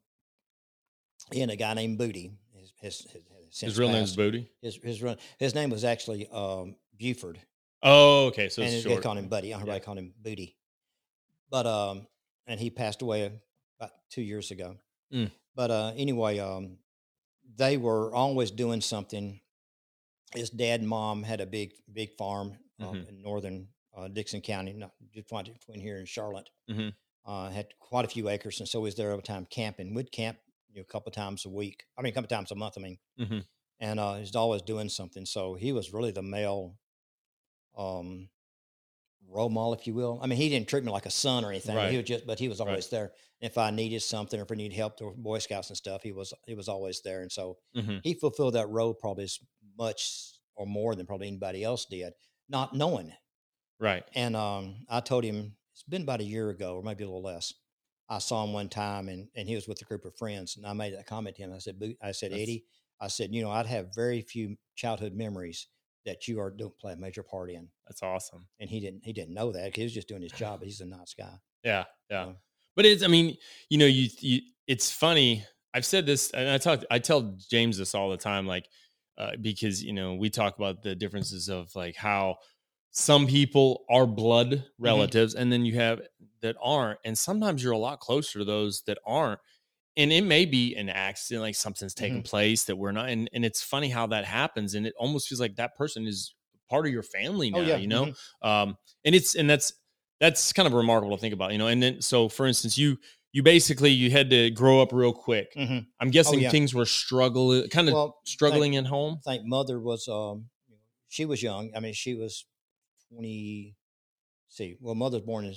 [1.32, 2.32] he and a guy named Booty.
[2.54, 3.08] His his,
[3.50, 4.14] his, his, real name's.
[4.16, 4.50] Booty.
[4.62, 7.40] His his run his name was actually um Buford,
[7.84, 8.50] Oh, okay.
[8.50, 9.54] So and they called him Buddy.
[9.54, 9.84] Everybody Yeah.
[9.84, 10.56] called him Booty.
[11.50, 12.08] But um,
[12.48, 13.32] and he passed away
[13.80, 14.78] about two years ago.
[15.14, 15.32] Mm.
[15.56, 16.78] But uh, anyway, um,
[17.56, 19.40] they were always doing something.
[20.34, 23.10] His dad and mom had a big big farm uh, Mhm.
[23.10, 26.50] in northern uh, Dickson County, not between here and Charlotte.
[26.70, 26.96] Mhm.
[27.26, 29.94] Uh, had quite a few acres, and so he was there all the time camping.
[29.94, 31.86] We'd camp you know, a couple times a week.
[31.98, 32.74] I mean, a couple times a month.
[32.78, 33.46] I mean, Mhm.
[33.80, 35.26] and uh, he's always doing something.
[35.28, 36.80] So he was really the male
[37.78, 38.30] um,
[39.30, 40.20] role model, if you will.
[40.22, 41.76] I mean, he didn't treat me like a son or anything.
[41.76, 42.68] but He was just, but he was Right.
[42.70, 43.14] always there.
[43.40, 46.12] If I needed something, or if I needed help or Boy Scouts and stuff, he
[46.12, 47.22] was he was always there.
[47.22, 48.02] And so Mhm.
[48.04, 49.40] he fulfilled that role probably as
[49.78, 52.14] much or more than probably anybody else did,
[52.48, 53.12] not knowing.
[53.80, 54.04] Right.
[54.14, 57.24] And um, I told him it's been about a year ago, or maybe a little
[57.24, 57.54] less.
[58.08, 60.66] I saw him one time, and and he was with a group of friends, and
[60.66, 61.54] I made that comment to him.
[61.54, 62.66] I said, "Boo- I said, That's- Eddie,
[63.00, 65.68] I said, you know, I'd have very few childhood memories
[66.06, 67.70] that you are don't play a major part in.
[67.88, 68.48] That's awesome.
[68.60, 70.60] And he didn't he didn't know that he was just doing his job.
[70.60, 71.34] But he's a nice guy.
[71.64, 71.86] Yeah.
[72.10, 72.26] Yeah.
[72.26, 72.36] So,
[72.76, 73.38] But it's, I mean,
[73.70, 75.46] you know, you, you, it's funny.
[75.74, 78.68] I've said this and I talk, I tell James this all the time, like,
[79.18, 82.38] uh, because, you know, we talk about the differences of like how
[82.92, 86.02] some people are blood relatives and then you have
[86.42, 87.00] that aren't.
[87.06, 89.40] And sometimes you're a lot closer to those that aren't.
[89.96, 93.10] And it may be an accident, like something's taken place that we're not.
[93.10, 94.74] And, and it's funny how that happens.
[94.74, 96.34] And it almost feels like that person is
[96.70, 98.06] part of your family now, Oh, yeah, you know?
[98.08, 98.48] mhm.
[98.48, 99.74] um and it's and that's
[100.20, 102.98] that's kind of remarkable to think about you know and then so for instance you
[103.34, 105.86] you basically you had to grow up real quick Mhm.
[106.00, 106.50] i'm guessing yeah.
[106.50, 110.50] things were struggling kind of Well, struggling at home I think mother was um
[111.10, 111.70] she was young.
[111.76, 112.46] I mean, she was
[113.10, 113.76] twenty.
[114.50, 115.54] See, well, mother's born in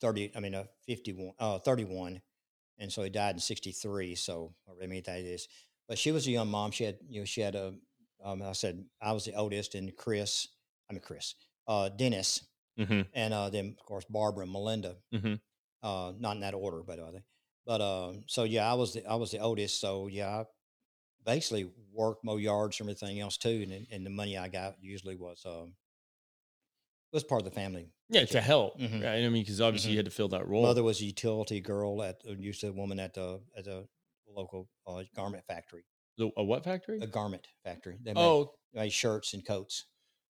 [0.00, 0.30] thirty.
[0.36, 2.20] I mean, uh, fifty-one, uh, thirty-one,
[2.78, 4.14] and so he died in sixty-three.
[4.14, 5.48] So I mean, that is.
[5.88, 6.70] But she was a young mom.
[6.70, 7.74] She had, you know, she had a.
[8.24, 10.48] Um, I said I was the oldest, and Chris.
[10.90, 11.34] I mean, Chris,
[11.66, 12.44] uh, Dennis,
[12.76, 14.96] hmm and uh, then of course Barbara and Melinda.
[15.14, 15.40] Mhm.
[15.82, 17.22] Uh, not in that order, by the way.
[17.66, 19.80] But um, so yeah, I was the I was the oldest.
[19.80, 20.44] So yeah, I
[21.24, 25.16] basically worked mow yards and everything else too, and and the money I got usually
[25.16, 25.74] was um
[27.12, 27.90] was part of the family.
[28.08, 29.02] Yeah to help Mhm.
[29.04, 29.98] right i mean because obviously you Mhm.
[30.00, 32.98] had to fill that role Mother was a utility girl at used to a woman
[33.00, 33.86] at the at a
[34.28, 35.84] local uh, garment factory,
[36.16, 37.98] the, a what factory a garment factory.
[38.02, 39.86] They made, oh made shirts and coats.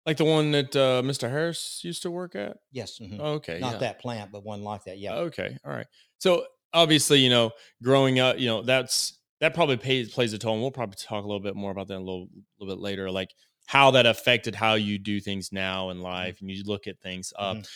[0.05, 3.19] like the one that uh mr harris used to work at Yes, mhm.
[3.19, 3.77] okay not yeah.
[3.79, 4.97] that plant, but one like that.
[4.99, 5.15] Yeah.
[5.15, 5.57] Okay.
[5.65, 5.88] All right.
[6.19, 10.53] So obviously, you know, growing up, you know, that's that probably pays plays a toll.
[10.53, 12.27] And we'll probably talk a little bit more about that a little
[12.59, 13.33] little bit later, like
[13.67, 17.34] how that affected how you do things now in life and you look at things.
[17.38, 17.67] Uh, Mhm.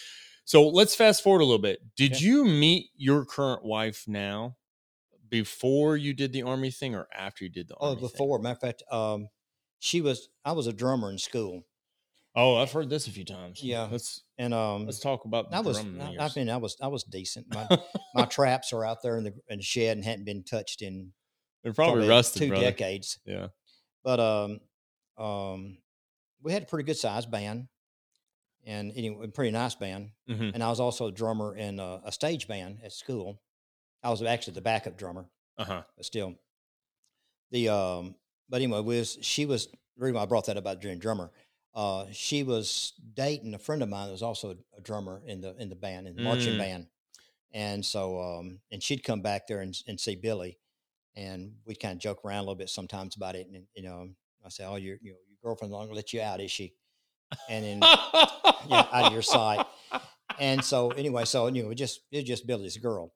[0.46, 1.80] so let's fast forward a little bit.
[1.96, 2.26] Did Okay.
[2.26, 4.58] you meet your current wife now
[5.30, 8.10] before you did the army thing or after you did the Oh, army thing?
[8.10, 9.30] before matter of fact, um,
[9.80, 10.30] she was.
[10.44, 11.64] I was a drummer in school,
[12.36, 13.62] Oh, I've heard this a few times.
[13.64, 13.88] Yeah.
[13.92, 15.80] Let's and um, let's talk about I was.
[15.80, 16.78] I, I mean, I was.
[16.80, 17.48] I was decent.
[17.54, 17.68] My
[18.14, 21.14] my traps are out there in the in the shed and hadn't been touched in
[21.64, 22.66] They're probably, rusted, two brother.
[22.66, 23.18] decades.
[23.26, 23.48] Yeah.
[24.04, 24.60] But um,
[25.20, 25.78] um,
[26.42, 27.68] we had a pretty good sized band,
[28.66, 30.12] and anyway, pretty nice band.
[30.28, 30.52] Mhm.
[30.54, 33.42] And I was also a drummer in a, a stage band at school.
[34.04, 35.26] I was actually the backup drummer,
[35.58, 35.84] Uh-huh.
[35.96, 36.36] but still.
[37.52, 38.16] The um,
[38.48, 41.32] but anyway, was she was the reason why I brought that up about doing drummer.
[41.76, 45.56] uh, she was dating a friend of mine that was also a drummer in the
[45.58, 46.58] in the band in the marching Mm.
[46.58, 46.88] band,
[47.52, 50.58] and so um, and she'd come back there and, and see Billy,
[51.16, 54.10] and we'd kind of joke around a little bit sometimes about it, and you know
[54.46, 56.74] I say, oh your you know your girlfriend's not gonna let you out, is she?
[57.50, 57.80] And then
[58.68, 59.66] yeah, out of your sight.
[60.40, 63.14] And so anyway, so you know, it just it just Billy's a girl.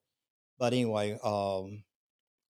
[0.59, 1.83] But anyway, um,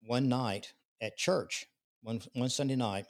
[0.07, 1.67] one night at church,
[2.03, 3.07] one one Sunday night,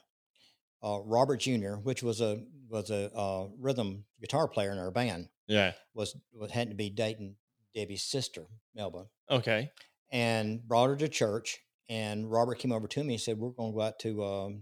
[0.83, 5.29] uh, Robert Jr., which was a was a uh, rhythm guitar player in our band,
[5.47, 5.73] yeah.
[5.93, 7.35] was was had to be dating
[7.75, 8.43] Debbie's sister,
[8.75, 9.71] Melba, Okay.
[10.11, 11.59] and brought her to church.
[11.89, 14.61] And Robert came over to me and said, "We're going to go out to um,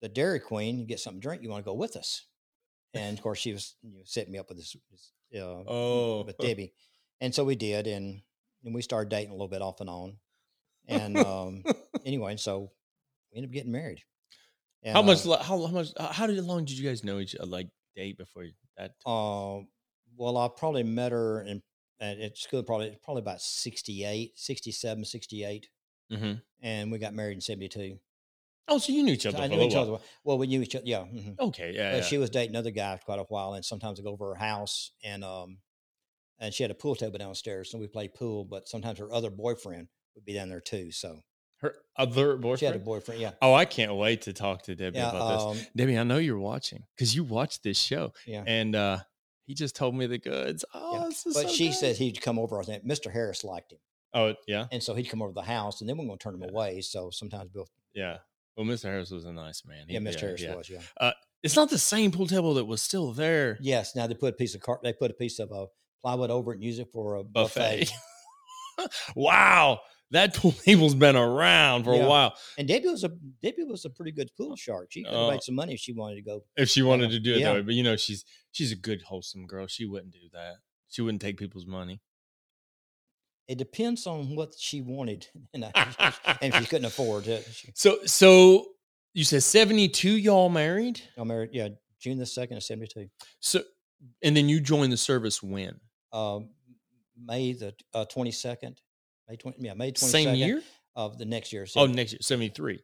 [0.00, 1.42] the Dairy Queen you get something to drink.
[1.42, 2.26] You want to go with us?"
[2.94, 6.22] And of course, she was you know, setting me up with this, this uh, Oh.
[6.24, 6.72] with Debbie,
[7.20, 8.22] and so we did, and
[8.64, 10.16] and we started dating a little bit off and on,
[10.86, 11.62] and um,
[12.06, 12.70] anyway, so
[13.30, 14.02] we ended up getting married.
[14.82, 15.26] And, how much?
[15.26, 15.88] Uh, How, how much?
[15.96, 17.50] uh, How did long did you guys know each other?
[17.50, 18.44] Like date before
[18.76, 18.92] that?
[19.04, 19.58] uh,
[20.16, 21.62] well, I probably met her in
[22.00, 25.68] at, school probably probably about 68, 67, 68,
[26.10, 26.32] hmm
[26.62, 27.98] and we got married in seventy two.
[28.68, 29.38] Oh, so you knew each So other.
[29.42, 29.98] I knew each other.
[30.24, 30.84] Well, we knew each other.
[30.86, 31.00] Yeah.
[31.04, 31.38] mhm.
[31.38, 31.72] Okay.
[31.74, 31.96] Yeah.
[31.96, 32.02] Yeah.
[32.02, 34.34] she was dating another guy for quite a while, and sometimes I go over her
[34.34, 35.58] house, and um,
[36.38, 38.44] and she had a pool table downstairs, and we played pool.
[38.44, 40.92] But sometimes her other boyfriend would be down there too.
[40.92, 41.20] So
[41.58, 42.58] Her other boyfriend.
[42.60, 43.20] she had a boyfriend.
[43.20, 43.32] Yeah.
[43.42, 45.10] Oh, I can't wait to talk to Debbie Yeah.
[45.10, 45.62] about this.
[45.62, 48.44] Um, Debbie, I know you're watching because you watched this show, yeah.
[48.46, 48.98] and uh
[49.46, 50.62] he just told me the goods.
[50.74, 51.74] Oh, Yeah, this is But so she good.
[51.74, 52.60] said he'd come over.
[52.60, 53.10] I think Mr.
[53.10, 53.78] Harris liked him,
[54.12, 56.18] "Oh, yeah, and so he'd come over to the house, and then we we're going
[56.18, 56.50] to turn him Yeah.
[56.50, 56.80] away.
[56.82, 58.18] So sometimes Bill, yeah."
[58.58, 58.82] Well, Mr.
[58.82, 59.84] Harris was a nice man.
[59.86, 60.20] He- yeah, Mr.
[60.22, 60.80] Harris was, yeah.
[61.00, 61.12] Uh,
[61.44, 63.56] it's not the same pool table that was still there.
[63.60, 63.94] Yes.
[63.94, 64.80] Now they put a piece of car.
[64.82, 65.66] They put a piece of uh,
[66.02, 67.88] plywood over it and use it for a Buffet.
[68.76, 68.90] buffet.
[69.16, 72.02] wow, that pool table's been around for Yeah.
[72.04, 72.34] a while.
[72.58, 73.10] and Debbie was a
[73.42, 74.88] Debbie was a pretty good pool shark.
[74.90, 75.28] She could have Oh.
[75.28, 76.44] Uh, made some money if she wanted to go.
[76.56, 77.18] If she wanted Yeah.
[77.18, 77.46] to do it Yeah.
[77.46, 79.66] that way, but you know, she's she's a good, wholesome girl.
[79.66, 80.56] She wouldn't do that.
[80.88, 82.00] She wouldn't take people's money.
[83.48, 87.48] It depends on what she wanted, and, I, and if she couldn't afford it.
[87.50, 88.66] She, So, so
[89.14, 90.16] you said seventy two.
[90.16, 91.00] Y'all married?
[91.18, 93.08] I married, yeah, June the second of seventy two.
[93.40, 93.62] So,
[94.22, 95.80] and then you joined the service when?
[96.12, 96.50] Um,
[97.20, 97.74] May the
[98.10, 98.80] twenty second,
[99.28, 100.62] May twenty, yeah, May twenty Same year?
[100.94, 101.66] of the next year.
[101.76, 102.80] Oh, next year, 73.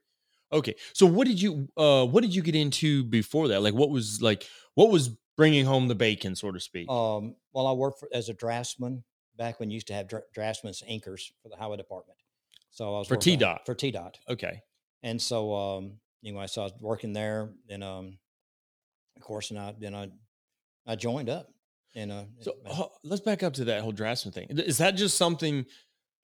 [0.53, 0.75] Okay.
[0.93, 3.61] So what did you uh what did you get into before that?
[3.61, 6.89] Like what was like what was bringing home the bacon, so to speak?
[6.89, 9.03] Um, well, I worked for, as a draftsman
[9.37, 12.19] back when you used to have dra- draftsmen's inkers for the highway department.
[12.71, 13.67] So I was For on- TDOT.
[13.67, 14.61] for TDOT, okay.
[15.03, 17.51] and so um, anyway, so I was working there.
[17.69, 18.19] Then, um,
[19.17, 20.11] of course, and I then I
[20.87, 21.49] I joined up.
[21.97, 24.49] And uh, So and- ho- let's back up to that whole draftsman thing.
[24.51, 25.67] Is that just something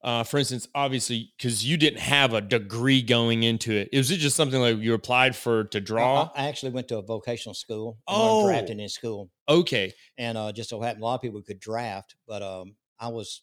[0.02, 3.88] uh for instance, obviously cuz you didn't have a degree going into it.
[3.92, 6.30] Was it just something like you applied for to draw?
[6.34, 7.98] I, I actually went to a vocational school.
[8.08, 8.46] and Oh.
[8.48, 9.92] drafting in school, okay.
[10.18, 13.42] and uh, just so happened a lot of people could draft, but um, I was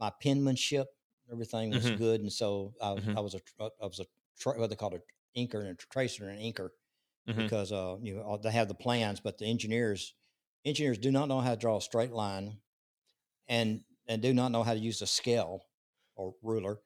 [0.00, 0.88] my penmanship,
[1.32, 1.92] everything was Mhm.
[1.92, 3.16] good, and so I, was Mhm.
[3.16, 4.06] I was a tr- I was a
[4.38, 5.00] tra- what they call a
[5.38, 6.70] inker and a tracer and an inker
[7.26, 7.48] Mhm.
[7.48, 10.14] because uh, you know they have the plans, but the engineers
[10.64, 12.60] engineers do not know how to draw a straight line,
[13.48, 15.62] and and do not know how to use a scale
[16.16, 16.80] or ruler,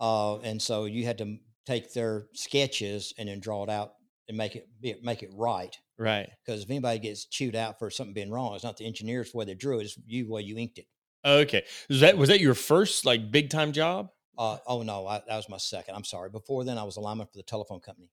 [0.00, 3.94] uh, and so you had to take their sketches and then draw it out
[4.28, 5.78] and make it be, make it right.
[5.98, 6.30] Right.
[6.44, 9.38] Because if anybody gets chewed out for something being wrong, it's not the engineers the
[9.38, 10.86] way they drew it; it's you the way you inked it.
[11.24, 11.64] Okay.
[11.88, 14.10] Was that was that your first like big time job?
[14.36, 15.94] Uh, oh no, I, that was my second.
[15.94, 16.28] I'm sorry.
[16.30, 18.10] Before then, I was a lineman for the telephone company.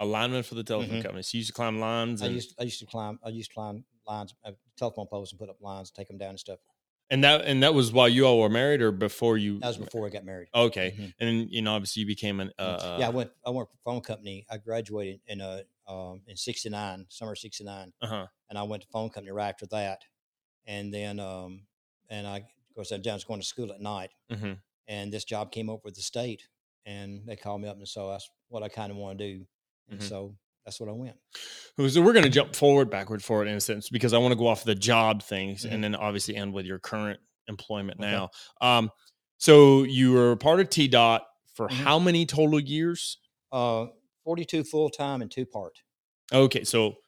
[0.00, 1.02] A lineman for the telephone Mhm.
[1.02, 1.22] company.
[1.22, 3.54] So you used to climb lines I used I used to climb I used to
[3.54, 6.58] climb lines, uh, telephone poles, and put up lines, take them down and stuff.
[7.10, 9.78] and that and that was while you all were married or before you That was
[9.78, 10.48] before I got married.
[10.54, 10.92] Okay.
[10.92, 11.14] Mhm.
[11.18, 13.30] And then, you know, obviously you became an uh, Mm, yeah, I went.
[13.44, 14.46] I worked for a phone company.
[14.50, 18.26] I graduated in uh um, in '69, summer '69, uh-huh.
[18.48, 20.04] and I went to phone company right after that.
[20.66, 21.66] And then, um,
[22.10, 24.54] and I, of course, I was going to school at night, hmm
[24.88, 26.42] and this job came up with the state,
[26.84, 29.46] and they called me up, and so that's what I kind of want to do,
[29.88, 30.08] and Mhm.
[30.08, 31.16] so that's what I went.
[31.88, 34.36] So we're going to jump forward, backward, forward in a sense because I want to
[34.38, 35.72] go off the job things Mhm.
[35.72, 38.10] and then obviously end with your current employment Okay.
[38.10, 38.30] now.
[38.60, 38.90] Um,
[39.38, 41.22] so you were part of TDOT
[41.54, 41.72] for Mhm.
[41.84, 43.18] how many total years?
[43.52, 43.86] Uh,
[44.24, 45.78] 42 full time and two part.
[46.32, 46.99] Okay, so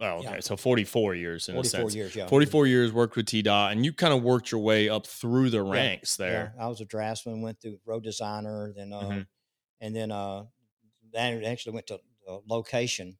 [0.00, 0.34] Oh, okay.
[0.34, 0.40] Yeah.
[0.40, 2.26] So 44 years in 44 years, yeah.
[2.26, 5.62] 44 years worked with TDOT, and you kind of worked your way up through the
[5.62, 6.26] ranks yeah.
[6.26, 6.54] there.
[6.56, 6.64] Yeah.
[6.64, 9.20] I was a draftsman, went through road designer, then, uh, mm-hmm.
[9.80, 10.44] and then, uh,
[11.14, 13.18] I actually went to uh, location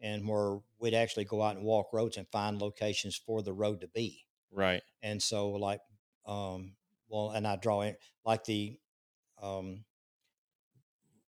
[0.00, 3.80] and where we'd actually go out and walk roads and find locations for the road
[3.80, 4.24] to be.
[4.52, 4.82] Right.
[5.02, 5.80] And so, like,
[6.26, 6.74] um,
[7.08, 8.78] well, and I draw in, like the,
[9.42, 9.84] um,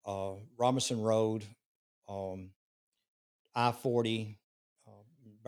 [0.07, 1.44] uh, Robinson Road,
[2.09, 2.51] um,
[3.55, 4.38] I 40,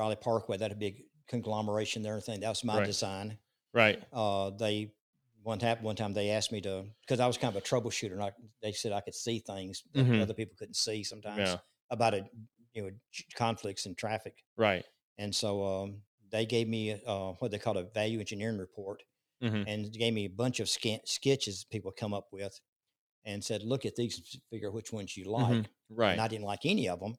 [0.00, 2.40] Briley Parkway, that a big conglomeration there and thing.
[2.40, 2.86] That was my right.
[2.86, 3.36] design.
[3.74, 4.02] Right.
[4.10, 4.94] Uh, they
[5.42, 8.12] one time one time they asked me to because I was kind of a troubleshooter.
[8.12, 8.32] And I,
[8.62, 10.22] they said I could see things that mm-hmm.
[10.22, 11.56] other people couldn't see sometimes yeah.
[11.90, 12.24] about it,
[12.72, 12.90] you know,
[13.34, 14.36] conflicts and traffic.
[14.56, 14.86] Right.
[15.18, 15.96] And so um,
[16.32, 19.02] they gave me uh, what they called a value engineering report,
[19.42, 19.64] mm-hmm.
[19.66, 22.58] and gave me a bunch of sk- sketches people come up with,
[23.26, 25.94] and said, "Look at these, figure which ones you like." Mm-hmm.
[25.94, 26.12] Right.
[26.12, 27.16] And I didn't like any of them.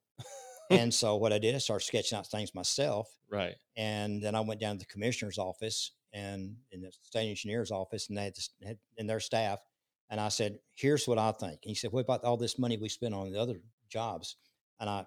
[0.79, 3.07] and so what I did, I started sketching out things myself.
[3.29, 3.55] right.
[3.77, 8.09] And then I went down to the commissioner's office and in the state engineer's office
[8.09, 9.59] and they had, this, had and their staff.
[10.09, 11.59] And I said, here's what I think.
[11.63, 14.35] And he said, what about all this money we spent on the other jobs?
[14.79, 15.05] And I,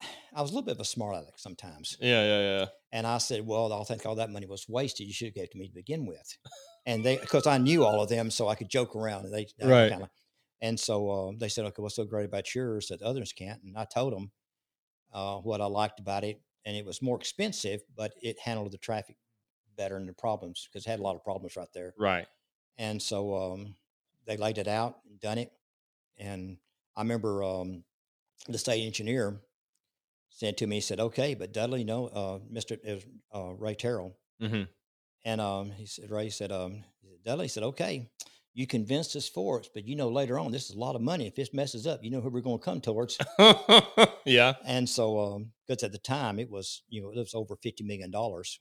[0.34, 1.96] I was a little bit of a smart aleck sometimes.
[2.00, 2.22] Yeah.
[2.24, 2.58] Yeah.
[2.58, 2.66] Yeah.
[2.92, 5.06] And I said, well, I think all that money was wasted.
[5.06, 6.36] You should have gave it to me to begin with.
[6.86, 9.24] And they, because I knew all of them, so I could joke around.
[9.24, 9.90] And they, Right.
[9.90, 10.10] kinda-
[10.62, 13.62] and so uh, they said, okay, what's so great about yours that the others can't?
[13.64, 14.30] And I told them
[15.16, 16.40] uh, what I liked about it.
[16.66, 19.16] And it was more expensive, but it handled the traffic
[19.76, 21.94] better and the problems because it had a lot of problems right there.
[21.98, 22.26] Right.
[22.76, 23.74] And so um,
[24.26, 25.52] they laid it out and done it.
[26.18, 26.58] And
[26.96, 27.84] I remember um,
[28.48, 29.40] the state engineer
[30.28, 33.02] said to me, he said, okay, but Dudley, you know, uh, Mr.
[33.34, 34.14] Uh, Ray Terrell.
[34.40, 34.64] hmm
[35.24, 36.84] And um, he said, Ray said, um,
[37.24, 38.10] Dudley said, okay,
[38.56, 41.02] you convinced us for us, but you know, later on, this is a lot of
[41.02, 41.26] money.
[41.26, 43.18] If this messes up, you know who we're going to come towards.
[44.24, 44.54] yeah.
[44.64, 47.82] And so, um, because at the time it was, you know, it was over $50
[47.82, 48.10] million,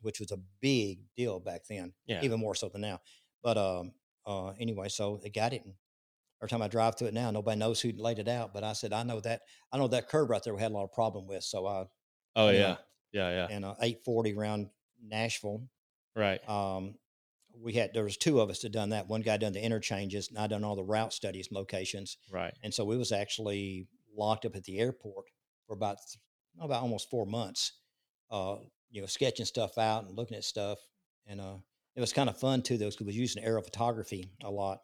[0.02, 2.22] which was a big deal back then, Yeah.
[2.24, 3.00] even more so than now.
[3.42, 3.94] But um,
[4.28, 5.64] uh, anyway, so they got it.
[5.64, 5.76] And
[6.42, 8.54] every time I drive through it now, nobody knows who laid it out.
[8.54, 10.74] But I said, I know that, I know that curve right there we had a
[10.74, 11.44] lot of problem with.
[11.46, 11.86] So I,
[12.36, 12.60] Oh yeah.
[12.60, 12.78] know,
[13.14, 13.30] Yeah.
[13.30, 13.48] Yeah.
[13.50, 14.70] and uh, 840 around
[15.02, 15.70] Nashville,
[16.18, 16.42] Right.
[16.50, 16.96] um,
[17.62, 19.08] we had there was two of us that done that.
[19.08, 22.18] One guy done the interchanges, and I done all the route studies and locations.
[22.32, 22.54] Right.
[22.64, 25.26] And so we was actually locked up at the airport
[25.68, 25.98] for about
[26.60, 27.74] about almost four months,
[28.32, 28.58] uh,
[28.90, 30.80] you know, sketching stuff out and looking at stuff.
[31.28, 31.58] And uh,
[31.96, 34.80] it was kind of fun too, though, because we was using aerophotography a lot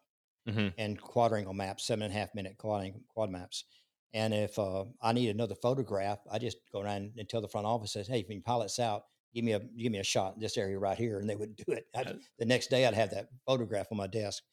[0.47, 3.65] hmm and quadrangle maps, seven and a half minute quad quad maps.
[4.13, 7.67] And if uh, I need another photograph, I just go around and tell the front
[7.67, 9.03] office says, "Hey, if you pilot's out,
[9.33, 11.55] give me a give me a shot in this area right here," and they would
[11.55, 11.87] do it.
[11.95, 14.43] I'd- Uh, the next day, I'd have that photograph on my desk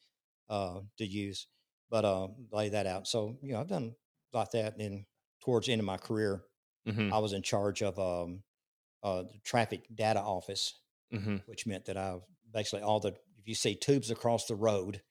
[0.49, 1.47] uh, to use,
[1.89, 3.07] but uh, lay that out.
[3.07, 3.95] So you know, I've done
[4.33, 4.77] like that.
[4.79, 5.05] And
[5.41, 6.43] towards the end of my career,
[6.85, 8.43] hmm I was in charge of um,
[9.03, 10.75] uh, the traffic data office
[11.11, 12.19] hmm which meant that I
[12.51, 15.01] basically all the if you see tubes across the road,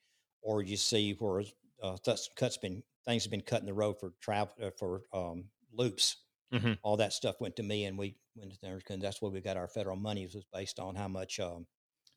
[0.42, 1.42] or you see where
[1.83, 1.96] uh,
[2.37, 6.16] cuts been things have been cut in the road for travel uh, for um, loops,
[6.52, 6.78] Mhm.
[6.82, 9.40] all that stuff went to me, and we went to there, and that's where we
[9.40, 11.66] got our federal monies was based on how much um,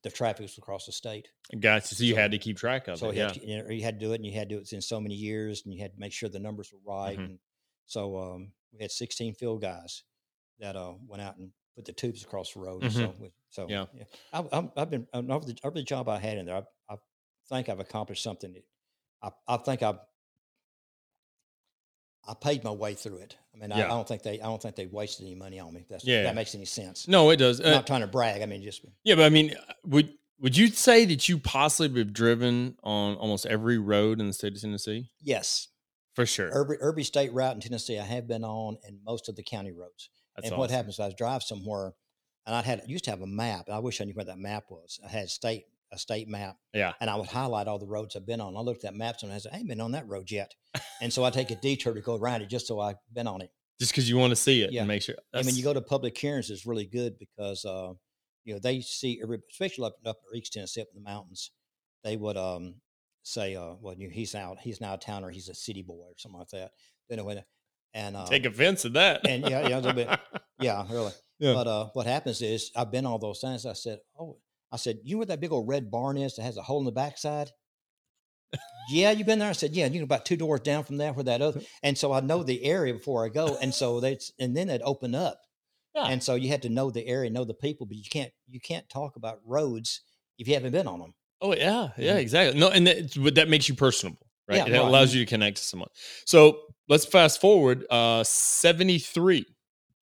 [0.03, 1.27] the traffic was across the state.
[1.59, 1.95] Gotcha.
[1.95, 3.15] So you So- had to keep track of So it.
[3.15, 3.33] you, Yeah.
[3.33, 4.99] you, know, you had to do it, and you had to do it in so
[4.99, 7.17] many years, and you had to make sure the numbers were right.
[7.17, 7.25] Mhm.
[7.25, 7.39] And
[7.85, 10.03] so um, we had 16 field guys
[10.59, 12.83] that uh, went out and put the tubes across the road.
[12.83, 12.91] Mhm.
[12.93, 13.85] So, we, so Yeah.
[14.33, 16.55] I, I'm- I've been uh, over the, over the job I had in there.
[16.89, 16.97] I, I
[17.49, 18.53] think I've accomplished something.
[18.53, 18.63] That
[19.21, 19.99] I, I think I
[22.27, 23.35] I paid my way through it.
[23.53, 25.73] I mean, I, I don't think they I don't think they wasted any money on
[25.73, 25.81] me.
[25.81, 26.23] If that's, if Yeah.
[26.23, 27.07] that makes any sense.
[27.07, 27.59] No, it does.
[27.59, 28.41] I'm Uh, not trying to brag.
[28.41, 29.55] I mean, just yeah, but I mean,
[29.85, 34.33] would would you say that you possibly have driven on almost every road in the
[34.33, 35.09] state of Tennessee?
[35.21, 35.67] yes.
[36.13, 36.49] For sure.
[36.59, 39.71] Every every state route in Tennessee I have been on, and most of the county
[39.71, 40.09] roads.
[40.35, 40.95] That's and what happens?
[40.95, 41.93] is I drive somewhere,
[42.45, 43.67] and I had used to have a map.
[43.67, 44.99] And I wish I knew where that map was.
[45.05, 46.93] I had state a state map, Yeah.
[47.01, 48.55] and I would highlight all the roads I've been on.
[48.55, 50.53] I looked at that map and I said, "I ain't been on that road yet,"
[51.01, 53.41] and so I take a detour to go around it just so I've been on
[53.41, 53.51] it.
[53.79, 54.81] Just because you want to see it Yeah.
[54.81, 55.15] and make sure.
[55.33, 57.93] I mean, you go to public hearings is really good because uh,
[58.45, 61.51] you know they see every, especially up up in East Tennessee, up in the mountains,
[62.03, 62.75] they would um
[63.23, 66.05] say, uh, "Well, you, he's out, he's now a town, or he's a city boy,
[66.05, 66.71] or something like that."
[67.09, 67.43] Anyway,
[67.93, 69.27] and uh, take offense at that.
[69.27, 70.09] and yeah, yeah, a little bit.
[70.61, 71.11] yeah, really.
[71.39, 71.53] Yeah.
[71.53, 73.65] But uh, what happens is I've been all those things.
[73.65, 74.37] I said, "Oh,
[74.71, 76.79] I said, you know where that big old red barn is that has a hole
[76.79, 77.51] in the backside?"
[78.89, 79.49] yeah, you've been there?
[79.49, 81.61] I said, "Yeah." You know, about two doors down from there, where that other.
[81.83, 84.81] And so I know the area before I go, and so that's, and then it
[84.83, 85.41] open up.
[85.95, 86.05] Yeah.
[86.05, 88.59] And so you had to know the area, know the people, but you can't you
[88.59, 90.01] can't talk about roads
[90.37, 91.13] if you haven't been on them.
[91.41, 92.59] Oh yeah, yeah, exactly.
[92.59, 94.57] No, and that, but that makes you personable, right?
[94.57, 94.87] Yeah, it right.
[94.87, 95.89] allows you to connect to someone.
[96.25, 97.85] So let's fast forward.
[97.89, 99.45] Uh, seventy three.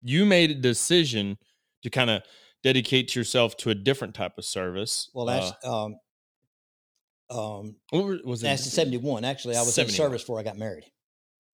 [0.02, 1.38] You made a decision
[1.82, 2.22] to kind of
[2.64, 5.10] dedicate yourself to a different type of service.
[5.14, 5.96] Well, Uh, that's um,
[7.30, 8.46] um, what was it?
[8.46, 9.24] that's the seventy one.
[9.24, 10.84] Actually, I was in service before I got married.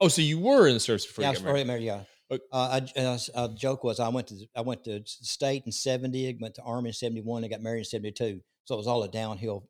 [0.01, 1.67] Oh, so you were in the service before yeah, you got married.
[1.67, 1.83] married.
[1.85, 2.05] Yeah.
[2.31, 2.41] Ok.
[2.53, 5.73] Uh, I, uh, s- uh, joke was I went to I went to state in
[5.73, 8.41] seventy, I went to army in seventy one, I got married in seventy two.
[8.65, 9.69] So it was all a downhill.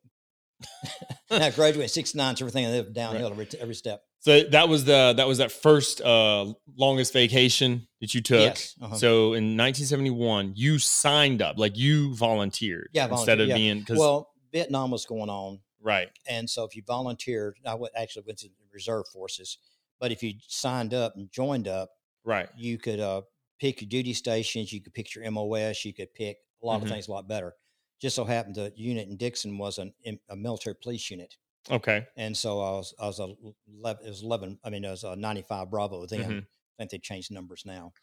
[1.31, 4.03] and I graduated in sixty nine, so everything I lived downhill every, every step.
[4.21, 8.39] So that was the that was that first uh longest vacation that you took.
[8.39, 8.95] Yes, uh-huh.
[8.95, 13.55] So in 1971, you signed up, like you volunteered, Yeah, instead of yeah.
[13.55, 17.93] being because Well, Vietnam was going on, right, and so if you volunteered, I went,
[17.97, 19.57] actually went to the reserve forces.
[19.99, 21.89] But if you signed up and joined up,
[22.23, 23.21] right, you could uh,
[23.59, 24.71] pick your duty stations.
[24.71, 25.83] You could pick your MOS.
[25.85, 26.83] You could pick a lot Mhm.
[26.83, 27.55] of things a lot better.
[27.99, 29.93] Just so happened the unit in Dickson was an,
[30.29, 31.35] a military police unit,
[31.69, 34.59] okay, and so I was I was a it was eleven.
[34.63, 36.19] I mean, it was a ninety five Bravo then.
[36.21, 36.39] Mhm.
[36.41, 37.93] I think they changed numbers now.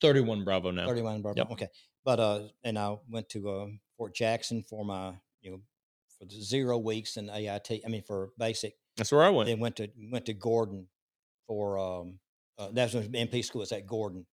[0.00, 0.86] 31 Bravo now.
[0.86, 1.36] 31 Bravo.
[1.38, 1.50] Yep.
[1.52, 1.68] Okay.
[2.04, 3.66] But uh and I went to uh,
[3.96, 5.60] Fort Jackson for my, you know,
[6.18, 7.80] for the zero weeks in AIT.
[7.84, 8.74] I mean for basic.
[8.96, 9.48] That's where I went.
[9.48, 10.86] Then went to went to Gordon
[11.48, 12.20] for um
[12.58, 14.24] uh, that's when MP school was at Gordon.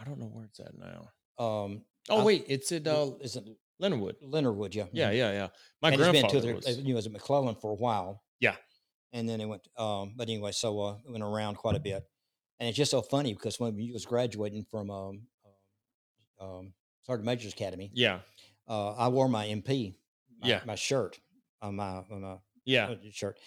[0.00, 1.08] I don't know where it's at now.
[1.44, 3.44] Um Oh I- wait, it's at uh, is it
[3.82, 4.16] Leonard Wood.
[4.22, 4.84] Leonardwood, yeah.
[4.92, 5.48] Yeah, yeah, yeah.
[5.82, 6.78] My and it's been grandfather to the, was.
[6.78, 8.22] you know, was at McClellan for a while.
[8.40, 8.54] Yeah.
[9.12, 12.04] And then it went um but anyway, so uh it went around quite a bit.
[12.60, 15.22] And it's just so funny because when you was graduating from um
[16.40, 16.72] um, um
[17.02, 18.20] Sergeant Major's Academy, Yeah,
[18.68, 19.96] uh, I wore my MP,
[20.40, 20.60] my, Yeah.
[20.64, 21.18] my shirt
[21.60, 22.90] on my on my yeah.
[22.90, 23.38] uh, shirt,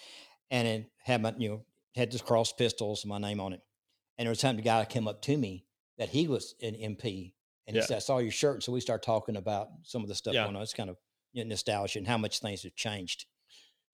[0.50, 1.64] and it had my you know
[1.94, 3.62] had this cross pistols, my name on it.
[4.18, 5.64] And there was time the guy came up to me
[5.96, 7.32] that he was an MP,
[7.66, 10.08] and he said, "I saw your shirt." And so we start talking about some of
[10.08, 10.44] the stuff Yeah.
[10.44, 10.62] going on.
[10.62, 10.96] It's kind of
[11.32, 13.26] you know, nostalgia and how much things have changed.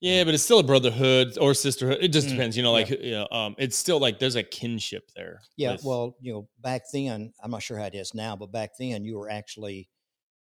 [0.00, 1.98] Yeah, but it's still a brotherhood or sisterhood.
[2.00, 2.76] It just Mm, depends, you know.
[2.76, 2.84] yeah.
[2.84, 5.40] Like, you know, um, it's still like there's a kinship there.
[5.56, 8.50] Yeah, with- well, you know, back then, I'm not sure how it is now, but
[8.50, 9.88] back then you were actually,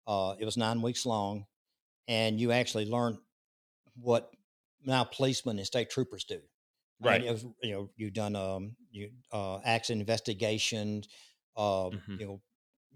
[0.07, 1.47] uh, it was nine weeks long,
[2.09, 3.18] and you actually learned
[3.97, 4.33] what
[4.85, 6.41] now policemen and state troopers do.
[7.03, 7.24] I mean, right.
[7.24, 11.09] it was, you know, you've done um, you uh, accident investigations,
[11.57, 12.18] uh, Mhm.
[12.20, 12.43] you know,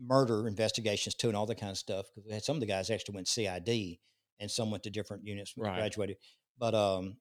[0.00, 2.06] murder investigations too, and all that kind of stuff.
[2.14, 3.98] Because we had some of the guys actually went CID,
[4.40, 5.78] and some went to different units when they Right.
[5.78, 6.16] graduated.
[6.58, 7.16] But um,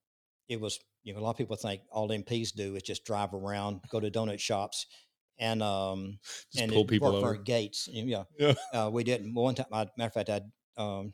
[0.48, 3.34] it was, you know, a lot of people think all MPs do is just drive
[3.34, 4.86] around, go to donut shops,
[5.40, 6.20] and um,
[6.52, 7.36] Just and pull people over.
[7.36, 7.88] gates.
[7.92, 8.24] Yeah.
[8.38, 9.34] Yeah, uh, we didn't.
[9.34, 10.42] One time, I, matter of fact, I
[10.82, 11.14] um,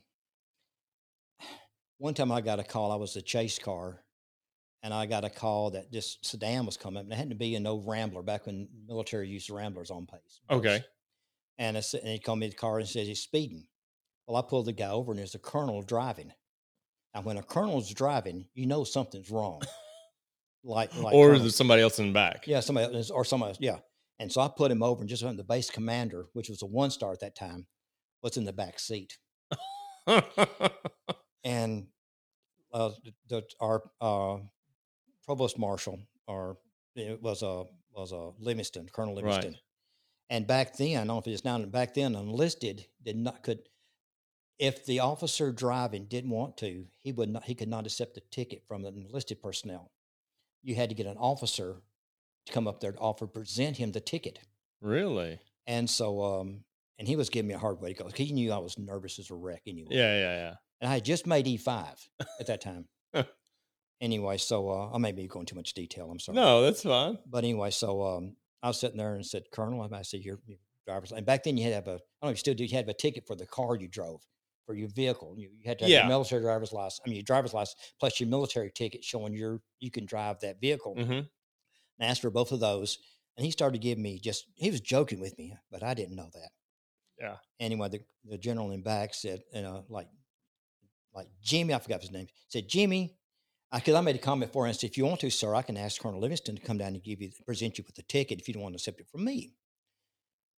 [1.98, 2.92] one time I got a call.
[2.92, 4.02] I was a chase car,
[4.82, 7.36] and I got a call that this sedan was coming up, and it had to
[7.36, 10.40] be an old Rambler back when military used Ramblers on pace.
[10.50, 10.84] Okay.
[11.60, 13.66] And, I said, and he called me the car and says he's speeding.
[14.26, 16.32] Well, I pulled the guy over, and there's a colonel driving.
[17.14, 19.60] Now, when a colonel's driving, you know something's wrong.
[20.64, 21.42] like, like or colonels.
[21.42, 22.48] there's somebody else in the back.
[22.48, 23.58] Yeah, somebody else, or somebody else.
[23.60, 23.78] Yeah.
[24.18, 26.66] And so I put him over and just went the base commander, which was a
[26.66, 27.66] one star at that time,
[28.22, 29.18] was in the back seat.
[31.44, 31.86] And
[32.72, 34.38] uh, the, the, our uh,
[35.24, 36.58] provost marshal, or
[36.94, 39.54] it was a was a Livingston, Colonel Right.
[40.30, 43.68] And back then, I don't know if it's now, back then, enlisted did not could,
[44.60, 48.20] if the officer driving didn't want to, he would not, he could not accept a
[48.30, 49.90] ticket from the enlisted personnel.
[50.62, 51.82] You had to get an officer
[52.46, 54.38] to come up there to offer present him the ticket.
[54.80, 55.40] really?
[55.66, 56.64] And so, um,
[56.98, 58.10] and he was giving me a hard way to go.
[58.14, 59.88] He knew I was nervous as a wreck anyway.
[59.90, 60.54] Yeah, yeah, yeah.
[60.80, 62.08] And I had just made E5
[62.40, 62.86] at that time.
[64.02, 66.10] Anyway, so uh, I may be going too much detail.
[66.10, 66.36] I'm sorry.
[66.36, 67.18] No, that's fine.
[67.26, 70.58] But anyway, so um, I was sitting there and said, Colonel, I said, your, your
[70.86, 72.54] driver's And back then you had to have a, I don't know if you still
[72.54, 74.22] do, you had a ticket for the car you drove,
[74.66, 75.34] for your vehicle.
[75.38, 76.02] You, you had to have Yeah.
[76.02, 79.60] your military driver's license, I mean, your driver's license plus your military ticket showing your,
[79.78, 80.94] you can drive that vehicle.
[80.96, 81.28] hmm And
[82.00, 82.98] I asked for both of those.
[83.36, 86.28] And he started giving me just, he was joking with me, but I didn't know
[86.34, 86.50] that.
[87.18, 87.36] Yeah.
[87.58, 90.08] Anyway, the, the general in back said, you know, like,
[91.14, 93.18] like Jimmy, I forgot his name, said, Jimmy,
[93.72, 94.70] because I, made a comment for him.
[94.70, 96.88] I said, if you want to, sir, I can ask Colonel Livingston to come down
[96.94, 99.08] and give you, present you with the ticket if you don't want to accept it
[99.08, 99.52] from me.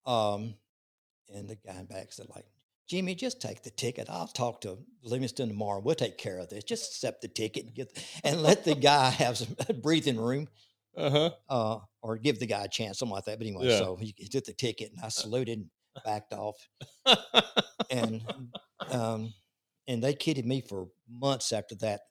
[0.05, 0.55] Um,
[1.33, 2.45] and the guy in back said, like,
[2.89, 4.09] Jimmy, just take the ticket.
[4.09, 5.79] I'll talk to Livingston tomorrow.
[5.79, 6.63] We'll take care of this.
[6.63, 10.49] Just accept the ticket and get, and let the guy have some breathing room
[10.97, 11.29] Uh huh.
[11.49, 13.37] uh, or give the guy a chance, something like that.
[13.39, 13.77] But anyway, Yeah.
[13.79, 15.69] so he, he took the ticket and I saluted and
[16.03, 16.55] backed off.
[17.91, 18.23] And
[18.91, 19.33] um,
[19.87, 22.01] and they kidded me for months after that.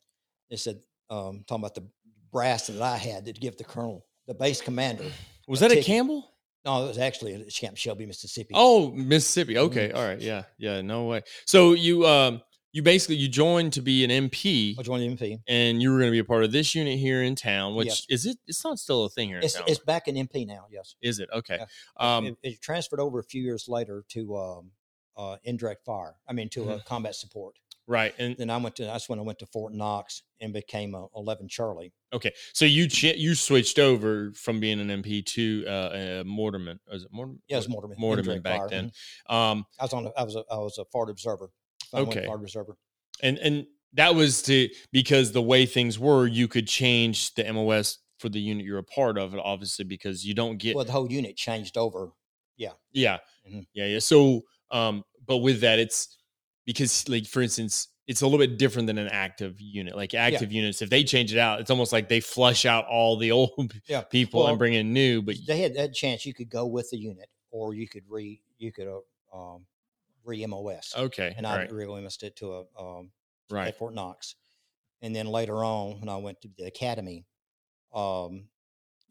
[0.48, 0.80] They said,
[1.12, 1.84] um, talking about the
[2.32, 5.04] brass that I had to give the colonel, the base commander.
[5.48, 5.82] Was a that a.
[5.82, 6.28] Campbell?
[6.64, 8.52] No, it was actually at Camp Shelby, Mississippi.
[8.54, 9.58] Oh, Mississippi.
[9.58, 9.88] Okay.
[9.88, 9.96] Mhm.
[9.96, 10.20] All right.
[10.20, 10.44] Yeah.
[10.58, 10.80] Yeah.
[10.80, 11.22] No way.
[11.44, 12.40] So you um
[12.72, 15.40] you basically you joined to be an MP I joined the MP.
[15.48, 17.88] and you were going to be a part of this unit here in town, which
[17.88, 18.06] Yes.
[18.08, 19.64] is it it's not still a thing here in It's, town.
[19.66, 20.94] it's back in MP now, yes.
[21.02, 21.28] is it?
[21.34, 21.58] Okay.
[21.58, 21.66] Yeah.
[22.16, 24.70] Um it, it transferred over a few years later to um,
[25.16, 26.14] uh, indirect fire.
[26.28, 26.86] I mean, to uh, Mm-hmm.
[26.86, 27.56] combat support.
[27.92, 28.14] Right.
[28.18, 31.06] And Then I went to, that's when I went to Fort Knox and became a
[31.14, 31.92] 11 Charlie.
[32.14, 32.32] okay.
[32.54, 36.76] So you ch- you switched over from being an MP to uh, uh Mortimer.
[36.90, 37.38] Was it Mortimer?
[37.48, 37.94] Yeah, it was Mortimer.
[37.98, 38.68] Mortimer back fire.
[38.70, 38.92] then.
[39.30, 39.34] Mhm.
[39.34, 40.06] Um I was on.
[40.06, 40.36] A, I was.
[40.36, 41.50] A, I was a forward observer.
[41.90, 42.24] So Okay.
[42.24, 42.76] forward observer.
[43.22, 47.98] and and that was to because the way things were, you could change the MOS
[48.18, 51.10] for the unit you're a part of, obviously, because you don't get Well, the whole
[51.12, 52.12] unit changed over.
[52.56, 53.66] yeah, Mhm.
[53.74, 53.98] yeah, yeah.
[53.98, 56.16] So, um, but with that, it's
[56.64, 59.96] because, like, for instance, it's a little bit different than an active unit.
[59.96, 63.16] Like active units, if they change it out, it's almost like they flush out all
[63.16, 64.02] the old Yeah.
[64.02, 65.22] people Well, and bring in new.
[65.22, 68.42] But They had that chance you could go with the unit, or you could re
[68.58, 69.66] you could uh, um,
[70.24, 70.94] re MOS.
[70.96, 73.12] okay, and I right, re MOS it to a um,
[73.50, 74.34] right, at Fort Knox.
[75.00, 77.26] And then later on, when I went to the academy,
[77.94, 78.48] um,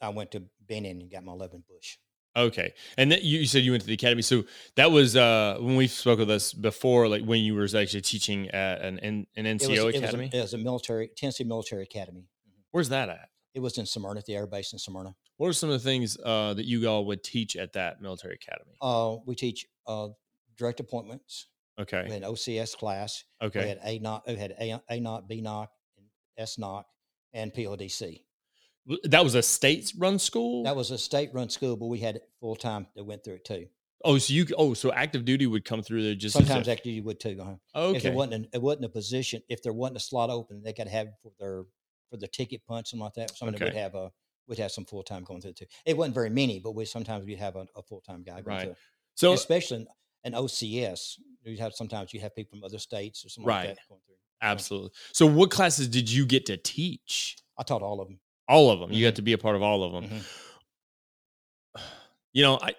[0.01, 1.97] I went to Benning and got my 11 Bush.
[2.35, 2.73] Okay.
[2.97, 4.43] And then you, said you went to the academy, so
[4.75, 8.49] that was uh when we spoke with us before, like when you were actually teaching
[8.51, 10.29] at an an, an It was, NCO it was, academy.
[10.33, 12.21] a, it was a military Tennessee Military Academy.
[12.21, 12.61] Mhm.
[12.71, 13.29] Where's that at?
[13.53, 15.13] It was in Smyrna, at the Air Base in Smyrna.
[15.35, 18.35] What are some of the things uh, that you all would teach at that military
[18.35, 18.75] academy?
[18.81, 20.09] Uh, we teach uh,
[20.57, 21.47] direct appointments.
[21.79, 23.23] Okay, We had an OCS class.
[23.41, 23.61] Okay.
[23.63, 24.21] We had ANCOC.
[24.27, 26.05] We had A, ANCOC, B knock, and
[26.37, 26.85] S knock,
[27.33, 28.21] and PLDC.
[29.03, 30.63] That was a state-run school.
[30.63, 33.67] That was a state-run school, but we had full time that went through it too.
[34.03, 36.91] oh, so you oh, so active duty would come through there just Sometimes a- actually
[36.93, 37.37] you would too.
[37.39, 37.55] uh-huh.
[37.89, 39.41] okay, If it wasn't, an, it wasn't a position.
[39.49, 41.63] If there wasn't a slot open, they got to have for their
[42.09, 43.37] for the ticket punch something like that.
[43.37, 44.11] Somebody would have a
[44.47, 45.65] would have some full time going through too.
[45.85, 48.45] It wasn't very many, but we sometimes we have a, a full time guy going
[48.57, 48.63] Right.
[48.65, 48.75] through.
[49.13, 49.77] so Especially
[50.25, 53.67] in, in OCS, you have sometimes you have people from other states or something Right.
[53.67, 54.15] like that going through.
[54.41, 54.89] absolutely.
[55.13, 57.37] So what classes did you get to teach?
[57.57, 58.19] I taught all of them.
[58.47, 58.91] All of them.
[58.91, 60.09] You got to be a part of all of them.
[60.09, 60.23] Mhm.
[62.33, 62.75] You know, I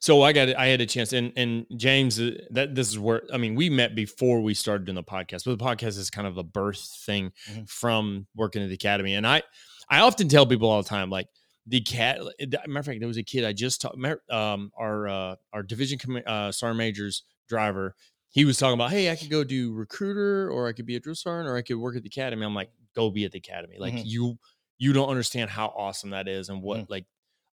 [0.00, 3.22] so I got I had a chance and and James uh, that this is where
[3.32, 6.26] I mean we met before we started doing the podcast, but the podcast is kind
[6.26, 7.68] of a birth thing Mhm.
[7.68, 9.14] from working at the academy.
[9.14, 9.42] And I
[9.88, 11.28] I often tell people all the time like
[11.66, 13.96] the cat matter of fact there was a kid I just talked
[14.30, 17.94] um our uh our division uh sergeant major's driver
[18.30, 21.00] he was talking about hey I could go do recruiter or I could be a
[21.00, 22.44] drill sergeant or I could work at the academy.
[22.44, 23.76] I'm like go be at the academy.
[23.78, 24.02] Like Mhm.
[24.06, 24.38] you
[24.78, 27.06] you don't understand how awesome that is and what like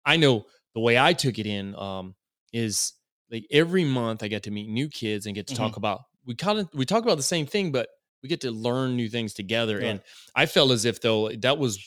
[0.05, 2.15] I know the way I took it in um,
[2.51, 2.93] is
[3.31, 6.35] like every month I get to meet new kids and get to talk about we
[6.35, 7.89] kind of we talk about the same thing, but
[8.21, 9.77] we get to learn new things together.
[9.79, 9.85] Right.
[9.87, 10.01] And
[10.35, 11.77] I felt as if though that was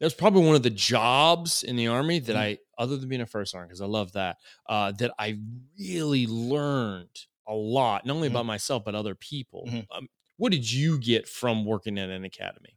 [0.00, 2.38] that was probably one of the jobs in the army that Mhm.
[2.38, 4.36] I, other than being a first sergeant, because I love that,
[4.68, 5.38] uh, that I
[5.78, 7.16] really learned
[7.48, 8.32] a lot, not only Mhm.
[8.32, 9.66] about myself but other people.
[9.66, 9.86] Mhm.
[9.90, 12.75] Um, what did you get from working at an academy?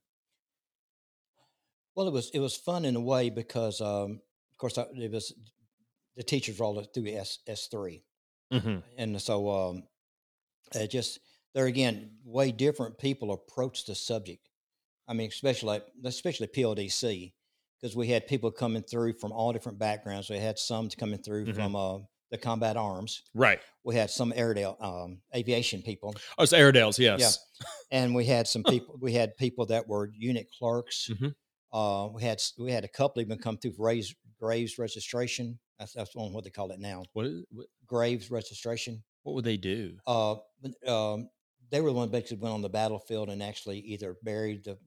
[2.00, 4.22] Well, it was it was fun in a way because, um,
[4.54, 5.34] of course, I, it was
[6.16, 8.02] the teachers were all through S S 3
[8.54, 8.78] Mm-hmm.
[8.98, 9.84] and so um,
[10.74, 11.20] it just
[11.54, 14.48] there again, way different people approach the subject.
[15.10, 17.34] I mean, especially especially PLDC,
[17.82, 20.30] because we had people coming through from all different backgrounds.
[20.30, 21.56] We had some coming through Mhm.
[21.56, 21.98] from uh,
[22.32, 23.24] the combat arms.
[23.34, 23.60] Right.
[23.84, 26.98] We had some Airedale um, aviation people, Oh, it's Airedales.
[26.98, 27.46] Yes.
[27.92, 28.98] and we had some people.
[29.02, 31.10] We had people that were unit clerks.
[31.12, 31.36] Mhm.
[31.72, 35.60] Uh, we had we had a couple even come through Graves Graves registration.
[35.78, 37.04] That's that's one what they call it now.
[37.14, 39.04] What, is, what Graves registration.
[39.24, 39.98] what would they do?
[40.08, 40.36] Uh,
[40.88, 41.30] um,
[41.72, 44.78] they were the ones basically went on the battlefield and actually either buried the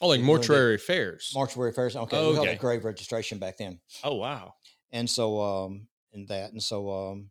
[0.00, 1.30] Oh, like mortuary affairs.
[1.34, 1.94] mortuary affairs.
[1.94, 2.56] Okay, Oh, we called okay.
[2.56, 3.78] it grave registration back then.
[4.02, 4.54] oh, wow.
[4.90, 7.30] And so, um, and that, and so, um,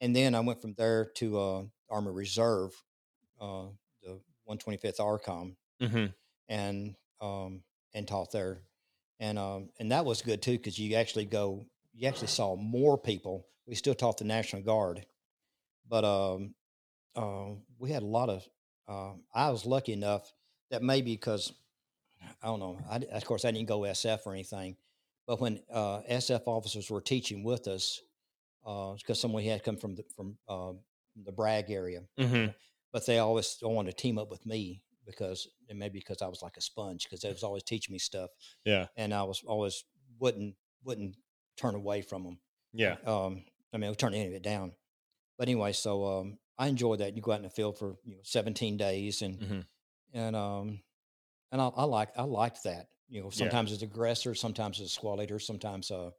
[0.00, 2.72] and then I went from there to uh, Army Reserve,
[3.40, 3.66] uh,
[4.02, 4.18] the
[4.48, 6.06] 125th ARCOM, Mm-hmm.
[6.48, 7.62] and um,
[7.94, 8.62] and taught there,
[9.18, 12.96] and um, and that was good too because you actually go, you actually saw more
[12.98, 13.46] people.
[13.66, 15.04] We still taught the National Guard,
[15.88, 16.54] but um,
[17.16, 18.46] uh, we had a lot of.
[18.88, 20.32] Uh, I was lucky enough
[20.70, 21.52] that maybe because
[22.42, 22.78] I don't know.
[22.90, 24.76] I, of course, I didn't go SF or anything,
[25.26, 28.00] but when uh, SF officers were teaching with us,
[28.64, 30.72] because someone had come from the from uh,
[31.24, 32.50] the Bragg area, Mm-hmm.
[32.92, 36.42] but they always wanted to team up with me because and maybe because I was
[36.42, 38.30] like a sponge because they was always teaching me stuff,
[38.64, 38.86] Yeah.
[38.96, 39.84] and I was always
[40.18, 40.54] wouldn't
[40.84, 41.16] wouldn't
[41.56, 42.38] turn away from them.
[42.72, 42.96] Yeah.
[43.04, 44.72] Um, I mean, I would turn any of it down.
[45.38, 47.14] But anyway, so um, I enjoyed that.
[47.16, 49.66] You go out in the field for you know 17 days, and Mhm.
[50.12, 50.82] and um,
[51.52, 52.88] and I, I like I liked that.
[53.08, 53.36] You know, Yeah.
[53.36, 56.10] sometimes as aggressor, sometimes as a squad leader, sometimes uh,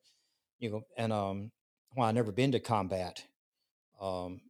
[0.60, 1.52] you know, and um,
[1.94, 3.24] while I never been to combat,
[4.00, 4.42] um,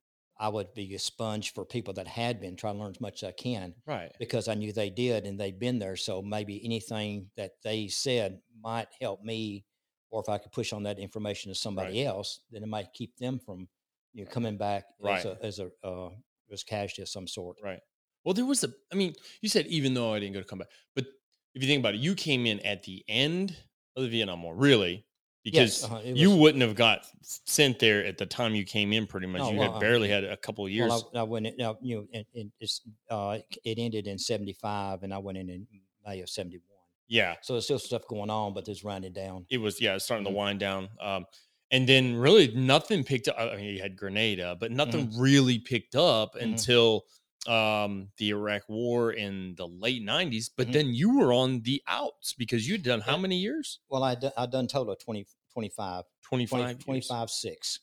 [0.41, 3.21] I would be a sponge for people that had been, trying to learn as much
[3.21, 4.11] as I can Right.
[4.19, 5.95] because I knew they did and they'd been there.
[5.95, 9.65] So maybe anything that they said might help me,
[10.09, 13.15] or if I could push on that information to somebody else, then it might keep
[13.17, 13.69] them from
[14.13, 15.19] you know coming back Right.
[15.19, 16.09] as a as a uh,
[16.51, 17.57] as casualty of some sort.
[17.63, 17.79] Right.
[18.25, 18.69] Well, there was a.
[18.91, 21.05] I mean, you said even though I didn't go to combat, but
[21.55, 23.55] if you think about it, you came in at the end
[23.95, 25.05] of the Vietnam War, really,
[25.43, 29.07] because uh-huh, it you wouldn't have got sent there at the time you came in.
[29.07, 30.89] Pretty much, No, you well, had uh, barely had a couple of years.
[30.89, 34.17] Well, I, I went in, now, you know, and, and it's uh, it ended in
[34.17, 35.67] '75, and I went in in
[36.05, 36.61] May of '71.
[37.07, 37.35] Yeah.
[37.41, 39.45] So there's still stuff going on, but it's winding down.
[39.49, 40.35] It was yeah, it's starting to Mhm.
[40.35, 40.89] wind down.
[40.99, 41.25] Um,
[41.71, 43.37] and then really nothing picked up.
[43.37, 46.43] I mean, you had Grenada, but nothing really picked up Mhm.
[46.43, 47.05] until
[47.47, 50.49] um, the Iraq War in the late '90s.
[50.49, 50.73] But Mhm.
[50.73, 53.79] then you were on the outs because you'd done how many years?
[53.89, 56.79] Well, I d- I done total of 20, 25, 20, 25.
[56.79, 57.79] 25 6.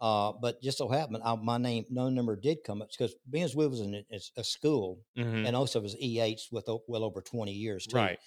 [0.00, 3.44] Uh, but just so happened, I, my name, no number did come up because being
[3.44, 5.46] as we was in a, a school Mhm.
[5.46, 7.96] and also was EH with o- well over 20 years too.
[7.98, 8.18] Right.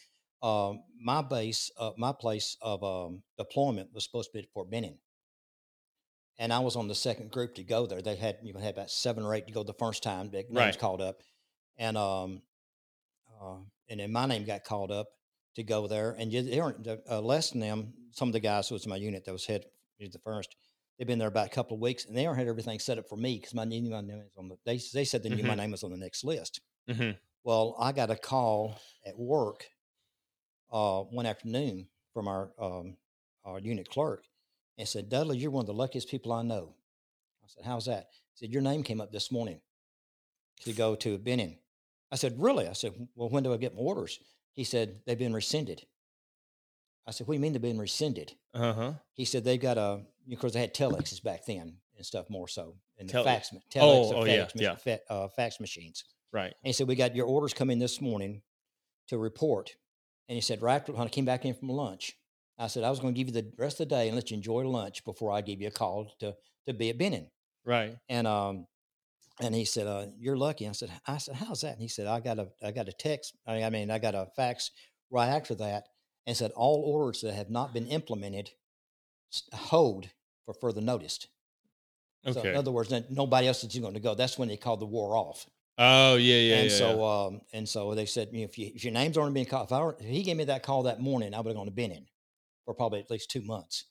[0.41, 4.69] Um, my base, uh, my place of um, deployment was supposed to be at Fort
[4.69, 4.99] Benning.
[6.37, 8.01] And I was on the second group to go there.
[8.01, 10.29] They had, you had about seven or eight to go the first time.
[10.29, 10.77] Their names Right.
[10.79, 11.21] called up.
[11.77, 12.41] And, um,
[13.41, 13.57] uh,
[13.89, 15.07] and then my name got called up
[15.55, 16.11] to go there.
[16.11, 18.89] And you- they weren't, uh, less than them, some of the guys who was in
[18.89, 19.65] my unit that was head,
[19.99, 20.55] the first,
[20.97, 23.07] they've been there about a couple of weeks and they already had everything set up
[23.07, 25.43] for me because my, name- my name was on the, they, they said they knew
[25.43, 25.57] my Mhm.
[25.57, 26.59] name was on the next list.
[26.89, 27.11] hmm
[27.43, 29.69] Well, I got a call at work
[30.71, 32.97] uh, one afternoon from our um,
[33.45, 34.25] our unit clerk
[34.77, 36.73] and said, Dudley, you're one of the luckiest people I know.
[37.43, 38.07] I said, How's that?
[38.33, 39.59] He said, Your name came up this morning
[40.63, 41.57] to go to Benning.
[42.11, 42.67] I said, Really?
[42.67, 44.19] I said, Well, when do I get my orders?
[44.53, 45.85] He said, They've been rescinded.
[47.07, 48.33] I said, What do you mean they've been rescinded?
[48.53, 48.93] Uh huh.
[49.13, 52.75] He said, They've got a, because they had telexes back then and stuff more so.
[52.97, 54.75] And the fax, telex, Oh, oh, yeah, fax, yeah.
[54.75, 56.03] fa- uh, fax machines.
[56.33, 56.47] Right.
[56.47, 58.41] And he said, We got your orders coming this morning
[59.07, 59.75] to report.
[60.27, 62.13] And he said, Right when I came back in from lunch,
[62.57, 64.31] I said, I was going to give you the rest of the day and let
[64.31, 66.35] you enjoy lunch before I give you a call to,
[66.67, 67.27] to be at Benning.
[67.65, 67.97] Right.
[68.09, 68.67] And um,
[69.41, 70.67] and he said, uh, You're lucky.
[70.67, 71.73] I said, I said, How's that?
[71.73, 73.33] And he said, I got a I got a text.
[73.45, 74.71] I mean, I got a fax
[75.09, 75.87] right after that
[76.25, 78.51] and said all orders that have not been implemented
[79.53, 80.07] hold
[80.45, 81.27] for further notice.
[82.25, 82.51] So Okay.
[82.51, 84.15] in other words, then nobody else is going to go.
[84.15, 85.45] That's when they called the war off
[85.77, 86.77] oh yeah, yeah, and yeah.
[86.77, 87.25] so, yeah.
[87.25, 89.67] um, and so they said, you know, if, you, if your name's already been called,
[89.67, 91.71] if, I if he gave me that call that morning, I would have gone to
[91.71, 92.05] Benning
[92.65, 93.85] for probably at least two months.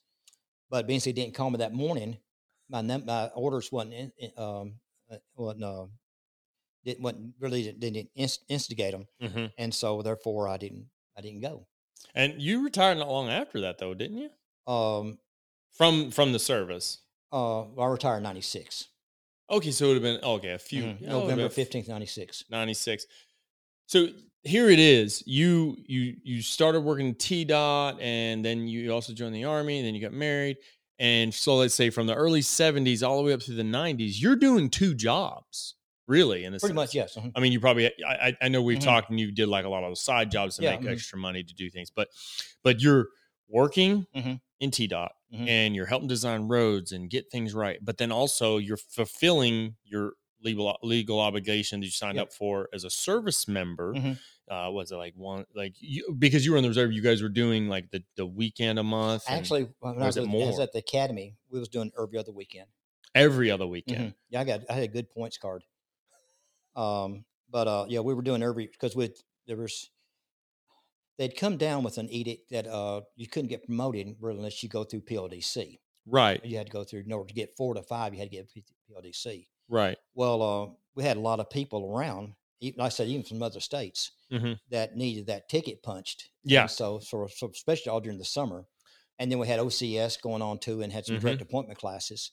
[0.69, 2.17] But being he didn't call me that morning,
[2.69, 4.79] my num- my orders wasn't in, in- um
[5.11, 5.85] uh, wasn't uh,
[6.83, 9.51] didn't wasn't really didn't, didn't inst- instigate them, Mhm.
[9.57, 11.67] and so therefore I didn't I didn't go.
[12.13, 14.71] And you retired not long after that, though, didn't you?
[14.71, 15.19] Um,
[15.71, 16.99] From from the service.
[17.31, 18.87] uh, I retired '96,
[19.49, 20.87] Okay, so it would have been okay a few Mhm.
[20.95, 22.45] it would've November fifteenth, '96.
[22.49, 23.05] 96
[23.87, 24.07] so
[24.45, 29.33] here it is you you you started working at TDOT and then you also joined
[29.35, 30.57] the army and then you got married
[30.99, 34.21] and so let's say from the early 70s all the way up to the 90s
[34.21, 35.75] you're doing two jobs
[36.07, 36.75] really in a Pretty sense.
[36.75, 37.15] much, yes.
[37.15, 37.31] mhm.
[37.35, 38.83] i mean you probably i i know we've Mhm.
[38.83, 40.91] talked and you did like a lot of side jobs to Yeah, make mhm.
[40.91, 42.09] extra money to do things but
[42.63, 43.07] but you're
[43.49, 44.39] working Mhm.
[44.59, 45.47] in TDOT Mhm.
[45.47, 50.13] and you're helping design roads and get things right but then also you're fulfilling your
[50.43, 52.27] legal legal obligation that you signed Yep.
[52.27, 54.19] up for as a service member Mhm.
[54.49, 57.21] Uh was it like one like you because you were in the reserve you guys
[57.23, 60.29] were doing like the the weekend a month and Actually, when I was, it at-
[60.29, 62.67] I was at the academy, we was doing every other weekend.
[63.15, 64.15] every other weekend Mhm.
[64.29, 65.63] Yeah, I got I had a good points card.
[66.75, 69.89] Um, but uh, yeah, we were doing every because with there was
[71.17, 74.69] they'd come down with an edict that uh you couldn't get promoted really unless you
[74.69, 75.79] go through PLDC.
[76.05, 78.29] right You had to go through in order to get four to five, you had
[78.29, 78.49] to get
[78.89, 79.47] PLDC.
[79.69, 82.33] right Well, uh, we had a lot of people around.
[82.61, 84.59] Even, like I said, even from other states Mhm.
[84.69, 86.29] that needed that ticket punched.
[86.43, 86.61] Yeah.
[86.61, 88.65] And so, so, so especially all during the summer,
[89.19, 91.21] and then we had OCS going on too, and had some Mhm.
[91.21, 92.31] direct appointment classes.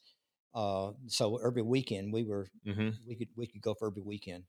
[0.55, 4.44] Uh, so every weekend we were hmm we could we could go for every weekend.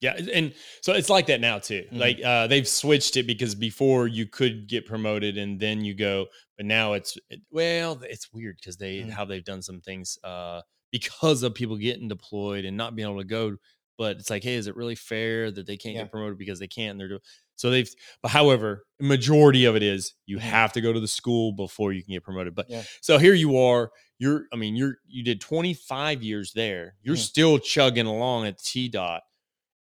[0.00, 1.98] yeah and so it's like that now too Mhm.
[1.98, 6.26] like uh they've switched it because before you could get promoted and then you go
[6.56, 9.10] but now it's it, well it's weird because they Mhm.
[9.10, 13.20] how they've done some things uh because of people getting deployed and not being able
[13.20, 13.56] to go
[14.00, 16.02] but it's like hey is it really fair that they can't Yeah.
[16.04, 17.20] get promoted because they can't and they're doing
[17.56, 17.90] so they've
[18.22, 20.40] but however majority of it is you Mhm.
[20.40, 22.82] have to go to the school before you can get promoted but Yeah.
[23.02, 27.18] so here you are you're i mean you're you did 25 years there you're Mhm.
[27.32, 29.20] still chugging along at TDOT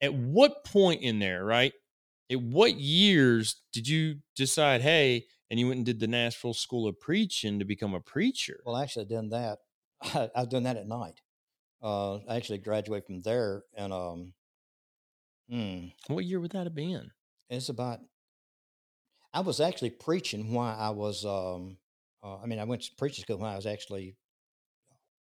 [0.00, 1.72] at what point in there right
[2.30, 6.88] at what years did you decide hey and you went and did the nashville school
[6.88, 9.58] of preaching to become a preacher Well, actually, I've done that.
[10.34, 11.20] I've done that at night.
[11.82, 14.34] Uh, I actually graduated from there, and um,
[15.48, 17.10] hmm, what year would that have been
[17.50, 18.00] it's about.
[19.32, 21.24] I was actually preaching while I was.
[21.24, 21.78] Um,
[22.22, 24.16] uh, I mean, I went to preaching school when I was actually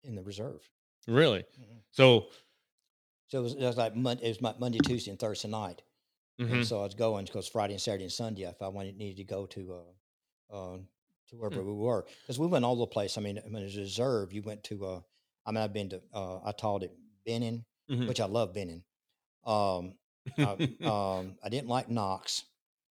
[0.02, 0.68] in the reserve.
[1.06, 1.82] really Mhm.
[1.92, 2.30] so
[3.28, 5.82] So it was, it was like Mon- it was my Monday, Tuesday, and Thursday night.
[6.38, 6.52] mhm.
[6.52, 9.16] And so I was going because Friday and Saturday and Sunday, if I wanted needed
[9.18, 10.78] to go to uh, uh,
[11.28, 11.66] to wherever Hmm.
[11.66, 13.18] we were, because we went all the place.
[13.18, 14.86] I mean, I mean, as a reserve, you went to.
[14.86, 15.00] Uh,
[15.46, 16.02] I mean, I've been to.
[16.12, 16.90] Uh, I taught at
[17.24, 18.08] Benning, Mhm.
[18.08, 18.82] which I love Benning.
[19.44, 19.94] Um,
[20.36, 20.52] I,
[20.84, 22.44] um, I didn't like Knox.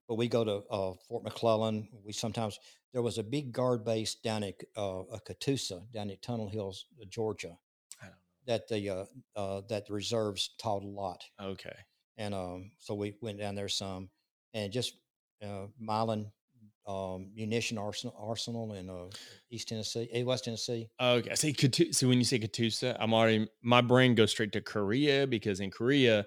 [0.09, 1.89] but we go to uh, Fort McClellan.
[2.05, 2.59] We sometimes
[2.93, 7.05] there was a big guard base down at uh, Catoosa, down at Tunnel Hills, uh,
[7.09, 7.59] Georgia,
[8.03, 8.15] I don't
[8.47, 11.75] that the uh, uh, that the reserves taught a lot, Okay.
[12.19, 14.11] and um, so we went down there some,
[14.53, 14.93] and just
[15.43, 16.31] uh, Milan
[16.87, 19.07] um, munition arsenal, arsenal in uh,
[19.51, 20.89] East Tennessee, eh, West Tennessee.
[21.01, 21.31] Okay.
[21.31, 24.61] I say Katu- so when you say Katusa, I'm already my brain goes straight to
[24.61, 26.27] Korea because in Korea,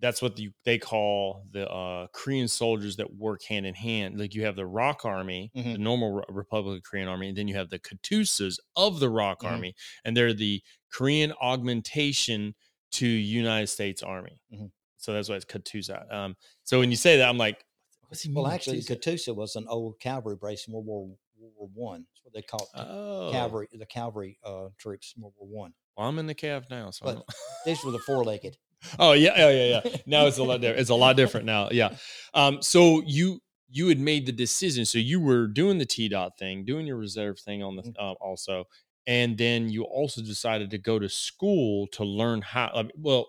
[0.00, 4.16] that's what the, they call the uh, Korean soldiers that work hand in hand.
[4.20, 5.78] Like you have the ROK Army, the Mhm.
[5.78, 9.40] normal Re- Republic of Korean Army, and then you have the Katusas of the Rock
[9.42, 9.50] Mhm.
[9.50, 9.74] Army,
[10.04, 12.54] and they're the Korean augmentation
[12.92, 14.40] to United States Army.
[14.52, 14.70] Mhm.
[14.98, 16.10] So that's why it's Katusa.
[16.12, 17.64] Um, so when you say that, I'm like,
[18.08, 18.32] what's he?
[18.32, 19.32] Well, actually, Katusa?
[19.32, 22.06] Catoosa was an old cavalry brace in World War World War One.
[22.12, 25.74] That's what they called oh, cavalry, the cavalry uh, troops in World War One.
[25.96, 27.24] Well, I'm in the calf now, so But
[27.64, 28.56] these were the four-legged.
[28.98, 29.96] Oh yeah, yeah, yeah, yeah.
[30.06, 30.80] Now it's a lot different.
[30.80, 31.68] It's a lot different now.
[31.70, 31.96] Yeah.
[32.34, 32.62] Um.
[32.62, 34.84] So you you had made the decision.
[34.84, 37.94] So you were doing the TDOT thing, doing your reserve thing on the Mhm.
[37.98, 38.66] uh, also,
[39.06, 42.70] and then you also decided to go to school to learn how.
[42.72, 43.26] I mean, well,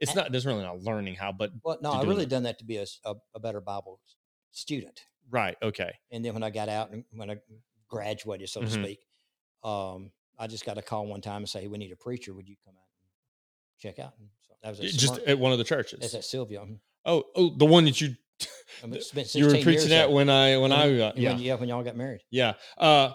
[0.00, 0.32] it's not.
[0.32, 2.28] There's really not learning how, but Well, no, I really it.
[2.28, 4.00] done that to be a better Bible
[4.58, 5.00] student.
[5.30, 5.56] right.
[5.62, 5.92] Okay.
[6.10, 7.36] And then when I got out and when I
[7.88, 8.82] graduated, so to Mhm.
[8.82, 9.00] speak,
[9.62, 12.32] um, I just got a call one time and say, "Hey, we need a preacher.
[12.34, 13.10] Would you come out and
[13.78, 15.30] check out?" And so that was Just Smyrna.
[15.30, 16.14] at one of the That's churches.
[16.14, 16.60] at Sylvia.
[16.60, 16.80] Mhm.
[17.04, 18.16] Oh, oh, the one that you
[18.82, 21.22] I mean, you were 16 years preaching at when I when I When- got when-
[21.24, 21.36] yeah.
[21.36, 22.22] yeah, when y'all got married.
[22.30, 22.54] Yeah.
[22.76, 23.14] Uh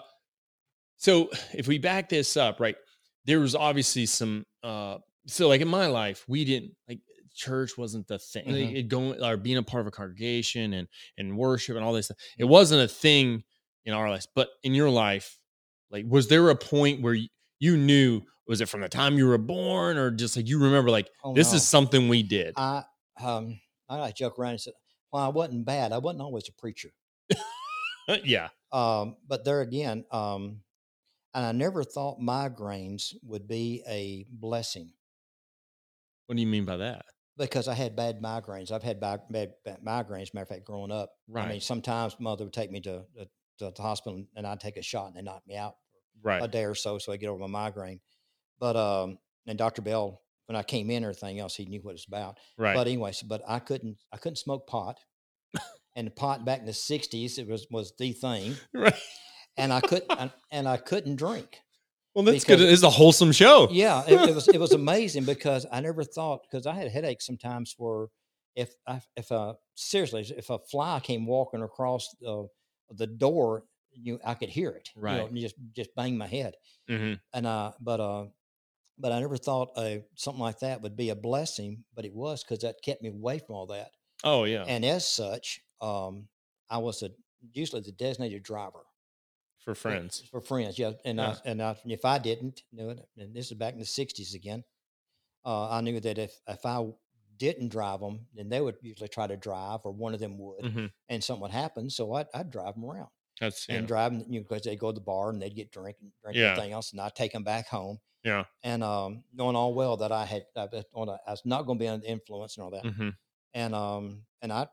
[0.96, 2.76] so if we back this up, right,
[3.24, 7.00] there was obviously some uh so like in my life, we didn't like
[7.34, 8.44] church wasn't the thing.
[8.46, 8.76] Like, Mhm.
[8.76, 12.06] it going or being a part of a congregation and and worship and all this
[12.06, 12.18] stuff.
[12.38, 13.44] It wasn't a thing
[13.84, 14.26] in our lives.
[14.34, 15.38] But in your life,
[15.90, 17.28] like was there a point where you,
[17.58, 20.90] you knew was it from the time you were born or just like you remember
[20.90, 21.56] like Oh, this no.
[21.56, 22.54] is something we did?
[22.56, 22.84] I
[23.20, 24.74] um I like joke around and said,
[25.12, 25.92] well, I wasn't bad.
[25.92, 26.90] I wasn't always a preacher.
[28.24, 28.48] yeah.
[28.72, 30.62] Um, but there again, um,
[31.34, 34.92] and I never thought migraines would be a blessing
[36.26, 37.04] What do you mean by that?
[37.36, 38.70] Because I had bad migraines.
[38.70, 40.32] I've had bad, bad, bad migraines.
[40.34, 43.24] Matter of fact, growing up, I mean, sometimes mother would take me to, to,
[43.58, 45.74] to the hospital and I'd take a shot and they knock me out
[46.24, 46.50] a Right.
[46.50, 48.00] day or so, so I get over my migraine.
[48.60, 49.82] But um, and Dr.
[49.82, 52.38] Bell, when I came in, or everything else, he knew what it's about.
[52.56, 52.74] Right.
[52.74, 54.98] But anyways, but I couldn't, I couldn't smoke pot.
[55.96, 58.94] and the pot back in the '60s, it was was the thing, right.
[59.56, 61.58] and I couldn't, and, and I couldn't drink.
[62.14, 62.60] Well, that's good.
[62.60, 63.68] It's a wholesome show.
[63.70, 67.26] Yeah, it, it was it was amazing because I never thought because I had headaches
[67.26, 68.10] sometimes for
[68.54, 72.46] if I, if a seriously if a fly came walking across the
[72.90, 74.90] the door, you I could hear it.
[74.94, 75.34] you know, Right.
[75.34, 76.54] just just bang my head.
[76.88, 77.18] Mhm.
[77.32, 78.26] And uh, but uh,
[78.96, 82.44] but I never thought uh, something like that would be a blessing, but it was
[82.44, 83.90] because that kept me away from all that.
[84.22, 84.64] Oh yeah.
[84.68, 86.28] And as such, um,
[86.70, 87.10] I was a
[87.52, 88.84] usually the designated driver
[89.64, 90.22] for friends.
[90.30, 90.78] for friends.
[90.78, 91.30] Yeah, and Yeah.
[91.30, 94.34] I, and I, if I didn't do it, and this is back in the '60s
[94.34, 94.64] again,
[95.44, 96.86] uh, I knew that if if I
[97.36, 100.64] didn't drive them, then they would usually try to drive, or one of them would,
[100.64, 100.92] Mhm.
[101.08, 101.90] and something would happen.
[101.90, 103.10] So I'd, I'd drive them around
[103.40, 103.78] That's yeah.
[103.78, 105.98] and drive them, you know, because they go to the bar and they'd get drink
[106.00, 106.52] and drink Yeah.
[106.52, 108.00] everything else, and I'd take them back home.
[108.24, 108.44] Yeah.
[108.64, 111.62] And um, knowing all well that I had, I was, on a, I was not
[111.66, 113.16] going to be under influence and all that, Mhm.
[113.54, 114.68] and um, and I,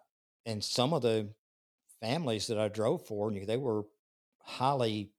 [0.45, 1.33] and some of the
[2.01, 3.83] families that I drove for, they were
[4.43, 5.11] highly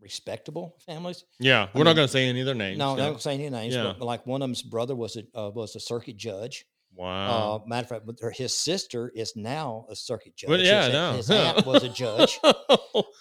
[0.00, 1.24] respectable families.
[1.38, 1.68] Yeah.
[1.74, 2.78] We're not mean, going to say any of their names.
[2.78, 3.04] No, yeah.
[3.04, 3.94] I don't say any names, Yeah.
[3.98, 6.64] but like one of them's brother was a uh, was a circuit judge.
[6.94, 7.62] Wow.
[7.64, 10.50] Uh, matter of fact, but his sister is now a circuit judge.
[10.50, 11.12] Well, yeah, his, no.
[11.12, 12.38] his aunt was a judge.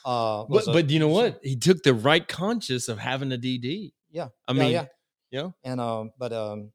[0.04, 1.40] Uh, was but a- but you know what?
[1.44, 3.94] He took the right conscious of having a DD.
[4.10, 4.86] Yeah, I yeah, mean, yeah,
[5.30, 5.50] yeah.
[5.64, 6.72] and um, but um,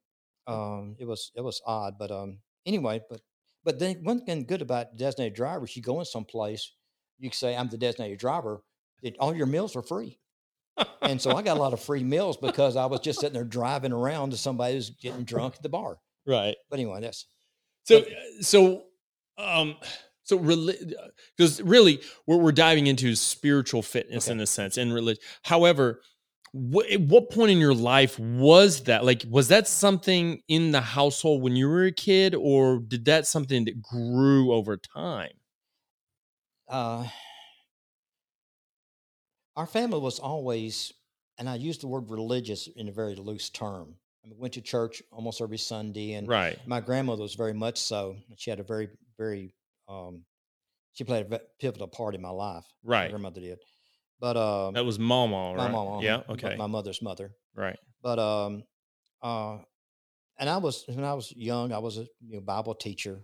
[0.47, 3.21] um, it was it was odd, but um, anyway, but
[3.64, 6.73] but then one thing good about designated drivers, you go in someplace,
[7.19, 8.62] you can say I'm the designated driver.
[9.03, 10.19] It, all your meals are free.
[11.03, 13.45] and so I got a lot of free meals because I was just sitting there
[13.45, 15.99] driving around to somebody who's getting drunk at the bar.
[16.27, 16.57] right.
[16.71, 17.27] But anyway, that's
[17.85, 18.83] So But- so
[19.39, 19.77] um
[20.23, 24.33] so because really what we're diving into is spiritual fitness Okay.
[24.33, 25.23] in a sense and religion.
[25.45, 26.01] However,
[26.53, 29.05] wh- at what point in your life was that?
[29.05, 33.27] Like, was that something in the household when you were a kid, or did that
[33.29, 35.31] something that grew over time?
[36.69, 37.07] Uh,
[39.57, 40.93] our family was always,
[41.39, 43.95] and I use the word religious in a very loose term.
[44.25, 46.59] I mean, we went to church almost every Sunday, and Right.
[46.67, 48.17] my grandmother was very much so.
[48.37, 49.55] She had a very, very,
[49.89, 50.25] um,
[50.93, 52.64] she played a pivotal part in my life.
[52.83, 53.11] My Right.
[53.11, 53.59] grandmother did,
[54.21, 55.73] but um, That was mama, my right?
[55.73, 56.17] mom, Yeah.
[56.17, 56.57] uh-huh, Okay.
[56.57, 57.33] my mother's mother.
[57.55, 57.79] right.
[58.03, 58.64] But um,
[59.23, 59.59] uh,
[60.39, 63.21] and I was when I was young, I was a you know Bible teacher.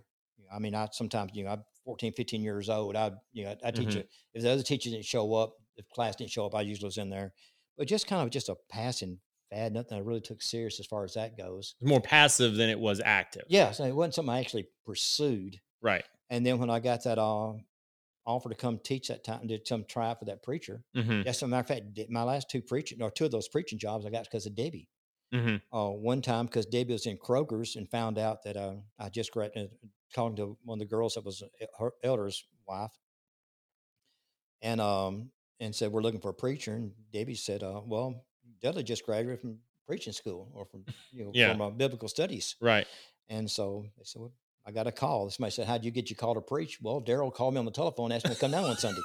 [0.53, 2.95] I mean, I sometimes you know I 14, 15 years old.
[2.95, 3.97] I, you know, I teach Mhm.
[3.97, 4.09] it.
[4.33, 6.97] If the other teacher didn't show up, if class didn't show up, I usually was
[6.97, 7.33] in there.
[7.77, 9.19] But just kind of just a passing
[9.49, 11.75] fad, nothing I really took serious as far as that goes.
[11.81, 13.43] More passive than it was active.
[13.47, 15.59] Yeah, so it wasn't something I actually pursued.
[15.81, 16.05] Right.
[16.29, 17.53] And then when I got that uh,
[18.25, 20.83] offer to come teach that time, to come try out for that preacher.
[20.95, 23.77] hmm as a matter of fact, my last two preaching or two of those preaching
[23.79, 24.87] jobs I got because of Debbie.
[25.31, 29.09] hmm Uh, one time because Debbie was in Kroger's and found out that uh, I
[29.09, 29.71] just graduated,
[30.13, 32.91] talking to one of the girls that was uh, her elder's wife,
[34.61, 38.23] and um and said we're looking for a preacher, and Debbie said, uh, "Well,
[38.61, 41.51] Dudley just graduated from preaching school or from you know Yeah.
[41.51, 42.87] from uh, biblical studies." Right.
[43.29, 44.33] And so they said, well,
[44.65, 45.29] I got a call.
[45.29, 46.79] Somebody said, How'd you get your call to preach?
[46.81, 49.01] Well, Daryl called me on the telephone, asked me to come down one Sunday.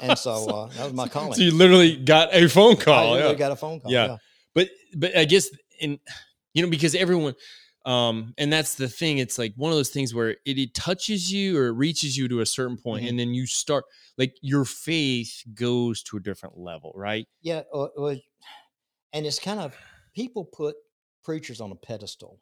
[0.00, 1.34] And so uh, that was my calling.
[1.34, 3.10] So you literally got a phone I call.
[3.12, 3.38] literally yeah.
[3.38, 3.90] got a phone call.
[3.92, 4.06] Yeah.
[4.06, 4.16] Yeah.
[4.54, 5.48] but but I guess
[5.80, 6.00] in
[6.54, 7.34] you know because everyone
[7.84, 11.32] um and that's the thing it's like one of those things where it, it touches
[11.32, 13.08] you or it reaches you to a certain point Mhm.
[13.08, 13.84] and then you start
[14.18, 17.62] like your faith goes to a different level right Yeah.
[17.74, 18.16] Uh, uh,
[19.12, 19.76] and it's kind of
[20.14, 20.76] people put
[21.24, 22.38] preachers on a pedestal.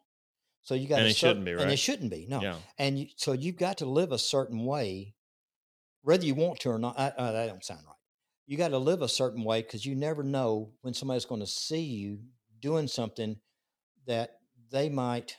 [0.61, 2.25] So you got And it shouldn't be, right And it shouldn't be.
[2.29, 2.41] No.
[2.41, 5.15] yeah And you, so you've got to live a certain way,
[6.03, 6.99] whether you want to or not.
[6.99, 7.95] I, uh, that don't sound right.
[8.45, 11.47] You got to live a certain way because you never know when somebody's going to
[11.47, 12.19] see you
[12.59, 13.39] doing something
[14.07, 14.40] that
[14.71, 15.37] they might.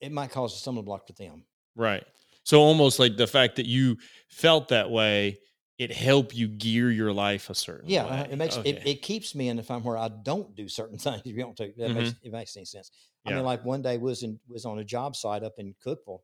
[0.00, 1.46] It might cause a stumbling block to them.
[1.76, 2.04] right
[2.44, 3.96] so almost like the fact that you
[4.28, 5.38] felt that way
[5.78, 8.70] it helped you gear your life a certain Yeah, way uh, it makes Okay.
[8.70, 11.20] it, it keeps me in the time where I don't do certain things.
[11.24, 12.90] If you don't take that makes it makes any sense.
[13.24, 16.20] I mean, like one day was in was on a job site up in Cookeville,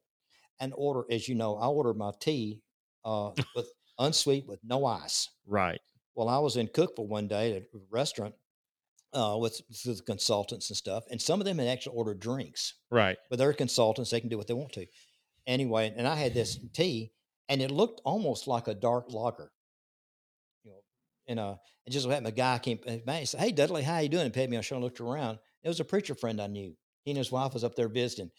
[0.61, 2.62] and order as you know, I ordered my tea
[3.05, 5.31] uh, with unsweet with no ice.
[5.47, 5.81] right
[6.14, 8.35] Well, I was in Cookeville one day at a restaurant
[9.16, 12.74] uh, with, with the consultants and stuff, and some of them had actually ordered drinks,
[12.90, 14.86] right but they're consultants; they can do what they want to.
[15.46, 17.12] Anyway, and I had this tea,
[17.48, 19.50] and it looked almost like a dark lager.
[20.64, 20.80] You know,
[21.28, 21.56] and uh,
[21.86, 24.24] and just happened, a guy came, uh, man, he said, "Hey, Dudley, how you doing?"
[24.24, 24.58] And paid me.
[24.58, 25.38] I sure looked around.
[25.62, 26.76] It was a preacher friend I knew.
[27.04, 28.30] He and his wife was up there visiting.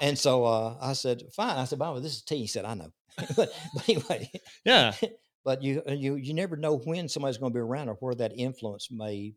[0.00, 2.74] And so uh, I said, "Fine." I said, "Bob, this is tea." He said, "I
[2.74, 2.90] know."
[3.36, 4.30] but, but anyway,
[4.64, 4.92] yeah
[5.44, 8.14] but you uh, you you never know when somebody's going to be around or where
[8.14, 9.32] that influence may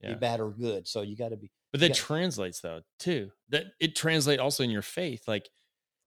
[0.00, 0.10] Yeah.
[0.14, 0.86] be bad or good.
[0.86, 1.94] So you got to be But that Yeah.
[1.94, 3.30] translates though too.
[3.48, 5.48] That it translates also in your faith, like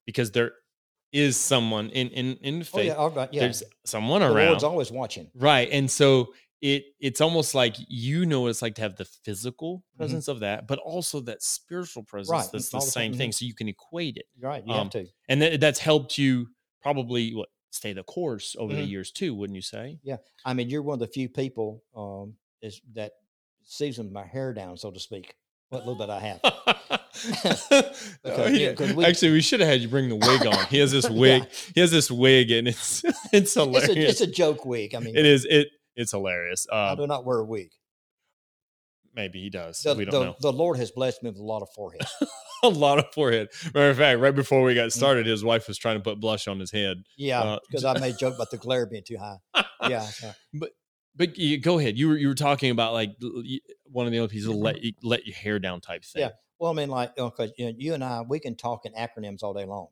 [0.05, 0.53] because there
[1.11, 2.93] is someone in in in faith.
[2.97, 3.39] oh yeah, right, yeah.
[3.41, 5.31] There's someone the around, Lord's always watching.
[5.33, 5.69] right?
[5.71, 9.79] And so it it's almost like you know what it's like to have the physical
[9.93, 9.97] Mhm.
[9.97, 12.31] presence of that, but also that spiritual presence.
[12.31, 13.29] Right, That's the the same thing.
[13.29, 13.33] mhm.
[13.33, 15.07] So you can equate it, right, you Um, have to.
[15.29, 16.47] and that that's helped you
[16.81, 18.89] probably what stay the course over the Mhm.
[18.89, 19.99] years too, wouldn't you say?
[20.03, 20.17] Yeah.
[20.45, 23.13] I mean, you're one of the few people um, is that
[23.67, 25.35] seasons my hair down, so to speak.
[25.69, 26.39] What little bit I have.
[28.23, 30.65] Oh, yeah, 'cause we- Actually, we should have had you bring the wig on.
[30.67, 31.19] He has this Yeah.
[31.19, 31.43] wig.
[31.75, 33.89] He has this wig, and it's it's It's hilarious.
[33.89, 34.95] a, it's a joke wig.
[34.95, 36.67] I mean, it is it it's hilarious.
[36.71, 37.71] I Um, do not wear a wig.
[39.15, 39.81] maybe he does.
[39.81, 40.35] The, we don't the, know.
[40.41, 42.05] the Lord has blessed me with a lot of forehead.
[42.63, 43.47] a lot of forehead.
[43.73, 44.75] Matter of fact, right before we Mm.
[44.75, 46.97] got started, his wife was trying to put blush on his head.
[47.17, 49.37] Yeah, Uh, because I made a joke about the glare being too high.
[49.89, 50.31] Yeah, so-
[51.17, 51.97] But you, go ahead.
[51.97, 53.15] You were you were talking about like
[53.85, 56.21] one of the other pieces, of let you, let your hair down type thing.
[56.21, 56.29] Yeah.
[56.59, 59.43] Well, I mean, like, because you, know, you and I, we can talk in acronyms
[59.43, 59.87] all day long.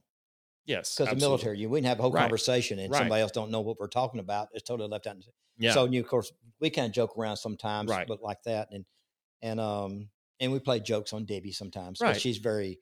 [0.66, 0.96] Yes.
[0.96, 2.22] Because the military, you we can have a whole Right.
[2.22, 3.00] conversation and Right.
[3.00, 4.50] somebody else don't know what we're talking about.
[4.54, 5.18] It's totally left out.
[5.58, 5.74] Yeah.
[5.74, 8.08] So, you of course, we kind of joke around sometimes, Right.
[8.08, 8.86] but like that, and
[9.42, 10.10] and um
[10.40, 12.02] and we play jokes on Debbie sometimes.
[12.02, 12.20] Right.
[12.20, 12.80] She's very,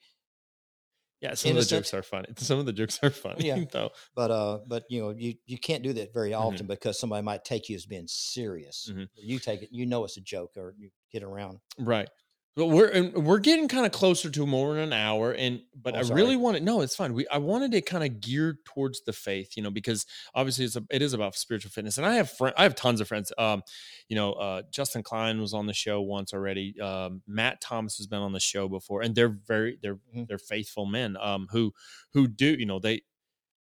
[1.24, 1.34] yeah.
[1.36, 2.28] Some of the jokes are funny.
[2.38, 3.48] Some of the jokes are funny.
[3.48, 3.64] Yeah.
[3.72, 3.92] Though.
[4.14, 7.46] but uh, but you know, you you can't do that very often because somebody might
[7.46, 8.90] take you as being serious.
[8.92, 9.08] Mhm.
[9.16, 11.60] You take it, you know, it's a joke, or you get around.
[11.80, 12.10] Right.
[12.56, 15.96] But we're and we're getting kind of closer to more than an hour, and but
[15.96, 17.14] Oh, I really wanted no, it's fine.
[17.16, 20.76] We I wanted to kind of gear towards the faith, you know, because obviously it's
[20.76, 23.34] a, it is about spiritual fitness, and I have friend, I have tons of friends.
[23.40, 23.64] Um,
[24.08, 26.80] you know, uh, Justin Klein was on the show once already.
[26.80, 30.26] Um, Matt Thomas has been on the show before, and they're very they're Mhm.
[30.28, 31.18] they're faithful men.
[31.18, 31.74] Um, who
[32.14, 33.02] who do you know they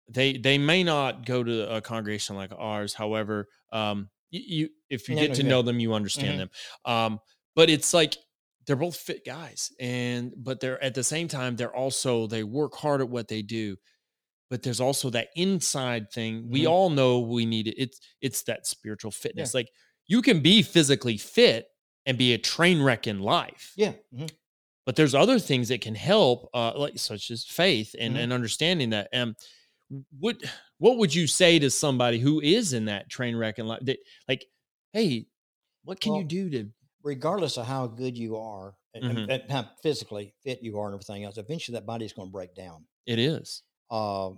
[0.09, 5.09] they they may not go to a congregation like ours, however, um, you, you if
[5.09, 5.43] you Yeah, get no, to yeah.
[5.43, 6.41] know them, you understand Mhm.
[6.41, 6.51] them.
[6.85, 7.21] Um,
[7.55, 8.17] but it's like
[8.67, 12.75] they're both fit guys and but they're at the same time they're also they work
[12.75, 13.77] hard at what they do
[14.51, 16.71] but there's also that inside thing we Mhm.
[16.71, 19.69] all know we need it it's it's that spiritual fitness like
[20.07, 21.67] you can be physically fit
[22.07, 23.95] and be a train wreck in life Yeah.
[24.13, 24.31] mhm.
[24.87, 28.19] but there's other things that can help uh like such as faith and Mhm.
[28.21, 29.35] and understanding that um
[30.19, 30.37] what
[30.79, 33.99] what would you say to somebody who is in that train wreck in life that
[34.29, 34.47] like
[34.93, 35.27] hey
[35.85, 36.71] what can you do to
[37.05, 40.95] regardless of how good you are and, and- and how physically fit you are and
[40.95, 42.85] everything else, eventually that body is going to break down.
[43.07, 44.31] it is Uh,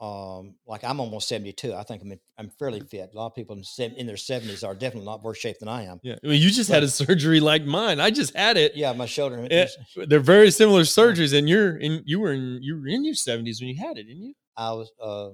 [0.00, 1.72] um, like I'm almost 72.
[1.72, 3.10] I think I'm in, I'm fairly fit.
[3.14, 5.84] A lot of people in, in their 70s are definitely not worse shape than I
[5.84, 6.00] am.
[6.02, 6.16] Yeah.
[6.22, 8.00] I mean, you just had a surgery like mine.
[8.00, 8.74] I just had it.
[8.74, 9.46] Yeah, my shoulder.
[9.50, 9.76] Yeah, is-
[10.08, 12.02] they're very similar surgeries, and you're in.
[12.06, 12.58] You were in.
[12.60, 14.34] You were in your seventies when you had it, didn't you?
[14.56, 15.30] I was uh,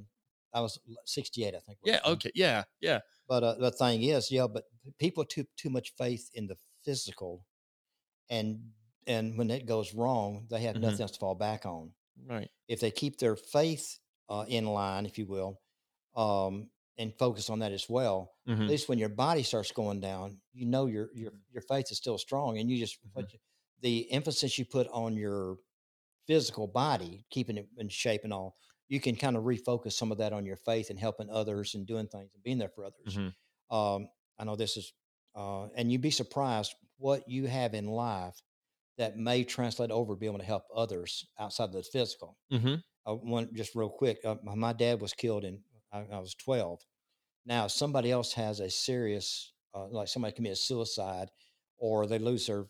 [0.53, 1.79] I was 68, I think.
[1.85, 2.01] Yeah.
[2.05, 2.31] Okay.
[2.35, 2.65] Yeah.
[2.81, 2.99] Yeah.
[3.29, 4.65] But uh, the thing is, yeah, but
[4.99, 7.47] people too too much faith in the physical,
[8.29, 8.73] and
[9.07, 10.81] and when it goes wrong, they have Mhm.
[10.83, 11.95] nothing else to fall back on.
[12.27, 12.51] Right.
[12.69, 15.61] If they keep their faith uh, in line, if you will,
[16.15, 18.63] um, and focus on that as well, Mhm.
[18.65, 21.53] at least when your body starts going down, you know your your Mm-hmm.
[21.53, 23.41] your faith is still strong, and you just what you-
[23.81, 25.59] the emphasis you put on your
[26.27, 28.57] physical body, keeping it in shape and all,
[28.89, 31.87] you can kind of refocus some of that on your faith and helping others and
[31.87, 33.17] doing things and being there for others.
[33.17, 33.35] Mhm.
[33.71, 34.09] Um,
[34.39, 34.93] I know this is,
[35.35, 38.43] uh, and you'd be surprised what you have in life
[38.99, 42.39] that may translate over to be able to help others outside of the physical.
[42.53, 42.83] Mhm.
[43.07, 44.25] Uh, one just real quick.
[44.25, 45.63] Uh, my, dad was killed in
[45.93, 46.81] I, I was twelve.
[47.47, 51.31] Now somebody else has a serious, uh, like somebody committed suicide,
[51.79, 52.67] or they lose their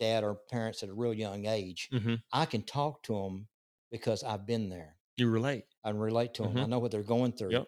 [0.00, 1.88] dad or parents at a real young age.
[1.92, 2.22] Mhm.
[2.32, 3.48] I can talk to them
[3.90, 4.96] because I've been there.
[5.16, 5.64] You relate.
[5.84, 6.60] I can relate to them.
[6.60, 6.68] I Mhm.
[6.68, 7.52] know what they're going through.
[7.52, 7.66] Yep.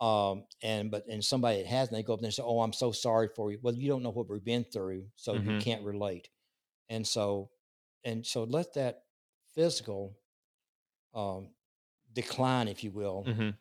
[0.00, 2.72] Um, and but and somebody that hasn't, they go up there and say, "Oh, I'm
[2.72, 5.60] so sorry for you." Well, you don't know what we've been through, so you Mhm.
[5.60, 6.28] can't relate.
[6.90, 7.50] And so,
[8.04, 9.04] and so, let that
[9.54, 10.18] physical
[11.14, 11.50] um,
[12.12, 13.56] decline, if you will, Mhm.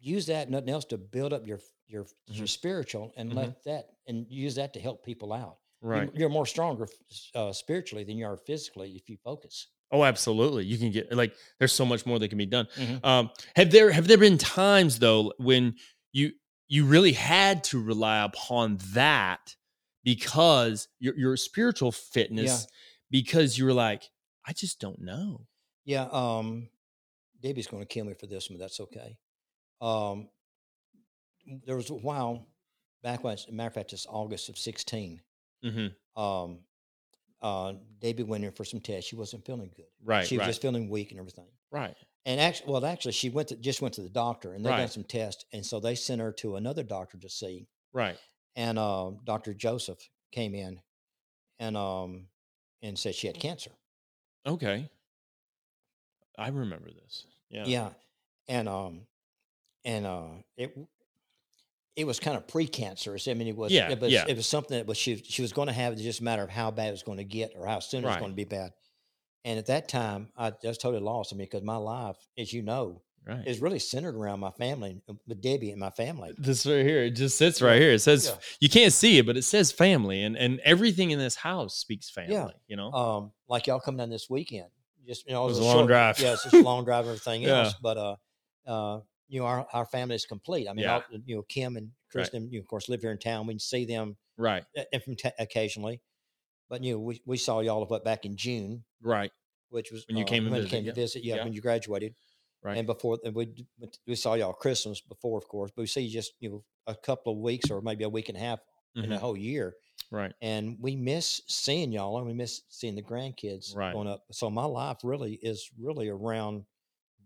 [0.00, 2.48] use that nothing else to build up your your your Mhm.
[2.48, 3.36] spiritual, and Mhm.
[3.36, 5.58] let that and use that to help people out.
[5.90, 6.14] You're- Right.
[6.14, 6.88] You're, more stronger
[7.34, 9.68] uh, spiritually than you are physically if you focus.
[9.92, 10.64] Oh, absolutely.
[10.64, 12.66] You can get like there's so much more that can be done.
[12.76, 13.04] Mhm.
[13.04, 15.76] Um, have there have there been times though when
[16.12, 16.32] you
[16.68, 19.54] you really had to rely upon that
[20.02, 22.66] because your your spiritual fitness
[23.10, 24.10] because you were like,
[24.46, 25.46] I just don't know.
[25.84, 26.68] Yeah, um,
[27.42, 29.18] Debbie's going to kill me for this one, but that's okay.
[29.80, 30.28] Um,
[31.66, 32.46] there was a while
[33.02, 35.20] back when, as a matter of fact, it's August of 16.
[35.64, 36.20] Mm-hmm.
[36.22, 36.60] Um,
[37.42, 39.08] uh, Debbie went in for some tests.
[39.08, 39.86] She wasn't feeling good.
[40.04, 40.26] Right.
[40.26, 40.46] she was right.
[40.48, 41.48] just feeling weak and everything.
[41.70, 41.94] right.
[42.24, 44.76] And actually, well, actually, she went to just went to the doctor and they Right.
[44.78, 47.66] done some tests, and so they sent her to another doctor to see.
[47.92, 48.16] Right.
[48.54, 49.98] And um, Doctor Joseph
[50.30, 50.80] came in
[51.58, 52.28] and um,
[52.80, 53.72] and said she had cancer.
[54.46, 54.88] Okay.
[56.38, 57.26] I remember this.
[57.50, 57.64] Yeah.
[57.66, 57.88] Yeah.
[58.48, 59.00] And um
[59.84, 60.76] and uh it
[61.96, 63.30] it was kind of precancerous.
[63.30, 64.24] I mean it was Yeah, it was yeah.
[64.28, 66.24] it was something that was she she was going to have it was just a
[66.24, 68.30] matter of how bad it was going to get or how soon it was going
[68.32, 68.72] to be bad.
[69.44, 71.32] And at that time I just totally lost.
[71.32, 73.46] I mean because my life as you know Right.
[73.46, 76.32] is really centered around my family uh, with Debbie and my family.
[76.38, 77.92] this right here, it just sits right here.
[77.92, 78.34] It says Yeah.
[78.58, 82.10] you can't see it, but it says family, and and everything in this house speaks
[82.10, 82.32] family.
[82.34, 82.48] Yeah.
[82.66, 82.90] You know.
[82.90, 84.66] Um like y'all come down this weekend.
[85.06, 86.18] Just you know, It was was a long drive.
[86.18, 87.66] Yeah, it's just a long drive, everything Yeah.
[87.66, 87.74] else.
[87.80, 88.16] But uh
[88.66, 90.68] uh you know, our, our family is complete.
[90.68, 90.94] I mean, Yeah.
[90.94, 92.22] all, you know, Kim and Right.
[92.24, 93.46] Kristen, you of course live here in town.
[93.46, 94.64] We can see them right.
[94.92, 96.00] and from ta- occasionally.
[96.68, 99.30] But you know, we, we saw y'all what back in June, Right.
[99.70, 100.90] which was When you uh, came to when you visit, came yeah.
[100.92, 101.24] to visit.
[101.24, 101.44] Yeah, Yeah.
[101.44, 102.14] when you graduated,
[102.62, 102.76] Right.
[102.76, 103.66] and before and we
[104.06, 105.70] we saw y'all Christmas before, of course.
[105.74, 108.36] But we see just you know a couple of weeks or maybe a week and
[108.36, 108.60] a half
[108.94, 109.14] in Mhm.
[109.14, 109.74] a whole year,
[110.10, 110.32] Right.
[110.42, 113.94] and we miss seeing y'all and we miss seeing the grandkids Right.
[113.94, 114.24] going up.
[114.32, 116.66] So my life really is really around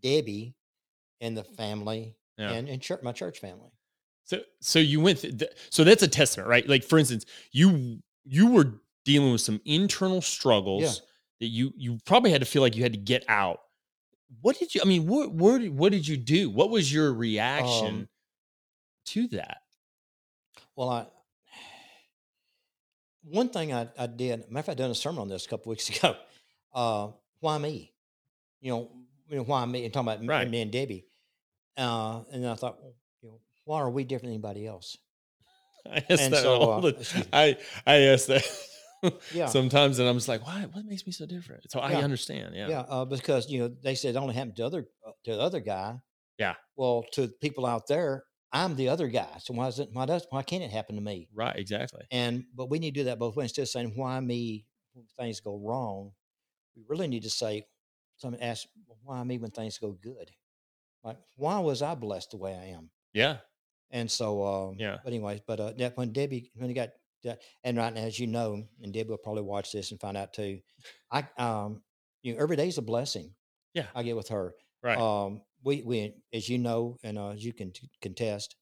[0.00, 0.54] Debbie
[1.20, 2.52] and the family Yeah.
[2.52, 3.70] and and church, my church family.
[4.24, 5.20] So so you went.
[5.20, 6.68] Th- th- so that's a testament, right?
[6.68, 11.02] Like for instance, you you were dealing with some internal struggles
[11.40, 13.60] that you you probably had to feel like you had to get out.
[14.40, 14.80] What did you?
[14.82, 16.50] I mean, what what did- what did you do?
[16.50, 18.08] What was your reaction Um,
[19.06, 19.58] to that?
[20.74, 21.06] Well, I
[23.24, 24.50] one thing I, I did.
[24.50, 26.16] Matter of fact, I done a sermon on this a couple weeks ago.
[26.74, 27.08] Uh,
[27.40, 27.92] why me?
[28.60, 28.90] You know,
[29.28, 29.84] you know why me?
[29.84, 30.48] And talking about me- Right.
[30.48, 31.06] me and Debbie.
[31.76, 34.96] Uh, and then I thought, well, you know, why are we different than anybody else?
[35.86, 37.26] I ask and that so, all uh, the-.
[37.32, 37.56] I
[37.86, 38.44] I ask that
[39.32, 39.46] Yeah.
[39.46, 40.66] sometimes, and I'm just like, why?
[40.72, 41.70] What makes me so different?
[41.70, 42.54] So I understand.
[42.54, 42.68] Yeah.
[42.68, 45.40] Yeah, uh, because you know they said it only happened to other uh, to the
[45.40, 45.96] other guy.
[46.38, 46.54] Yeah.
[46.76, 49.28] Well, to people out there, I'm the other guy.
[49.38, 49.90] So why is it?
[49.92, 50.26] Why does?
[50.30, 51.28] Why can't it happen to me?
[51.34, 51.56] Right.
[51.56, 52.02] Exactly.
[52.10, 53.50] And but we need to do that both ways.
[53.50, 54.64] Instead of saying why me
[54.94, 56.12] when things go wrong,
[56.74, 57.64] we really need to say,
[58.16, 58.66] someone ask
[59.02, 60.30] why me when things go good.
[61.04, 62.90] Like why was I blessed the way I am?
[63.12, 63.38] Yeah.
[63.90, 64.98] And so, um, Yeah.
[65.04, 66.90] But anyways, but uh, that when Debbie when he got
[67.22, 70.16] that, and right now, as you know, and Debbie will probably watch this and find
[70.16, 70.60] out too.
[71.10, 71.82] I um,
[72.22, 73.34] you know, every day's a blessing.
[73.74, 73.86] Yeah.
[73.94, 74.54] I get with her.
[74.82, 74.98] Right.
[74.98, 78.56] Um, we we as you know, and uh, as you can t- contest,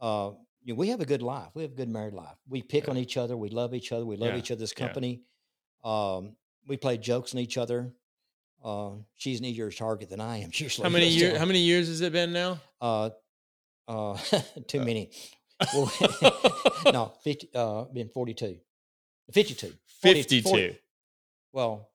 [0.00, 0.32] uh,
[0.62, 1.50] you know, we have a good life.
[1.54, 2.36] We have a good married life.
[2.48, 2.90] We pick Yeah.
[2.92, 3.36] on each other.
[3.36, 4.06] We love each other.
[4.06, 4.38] We love Yeah.
[4.38, 4.86] each other's Yeah.
[4.86, 5.22] company.
[5.84, 6.36] Um,
[6.66, 7.92] we play jokes on each other.
[8.64, 10.50] Uh, she's an easier target than I am.
[10.54, 11.34] Usually, How many years?
[11.34, 12.60] uh, How many years has it been now?
[12.80, 13.10] Uh,
[13.86, 14.16] uh,
[14.66, 15.10] too many.
[15.72, 15.90] Well,
[16.92, 18.58] no, 50, uh, been 42.
[19.32, 19.72] 52.
[20.02, 20.42] 40 52.
[20.50, 20.78] 40
[21.52, 21.90] well,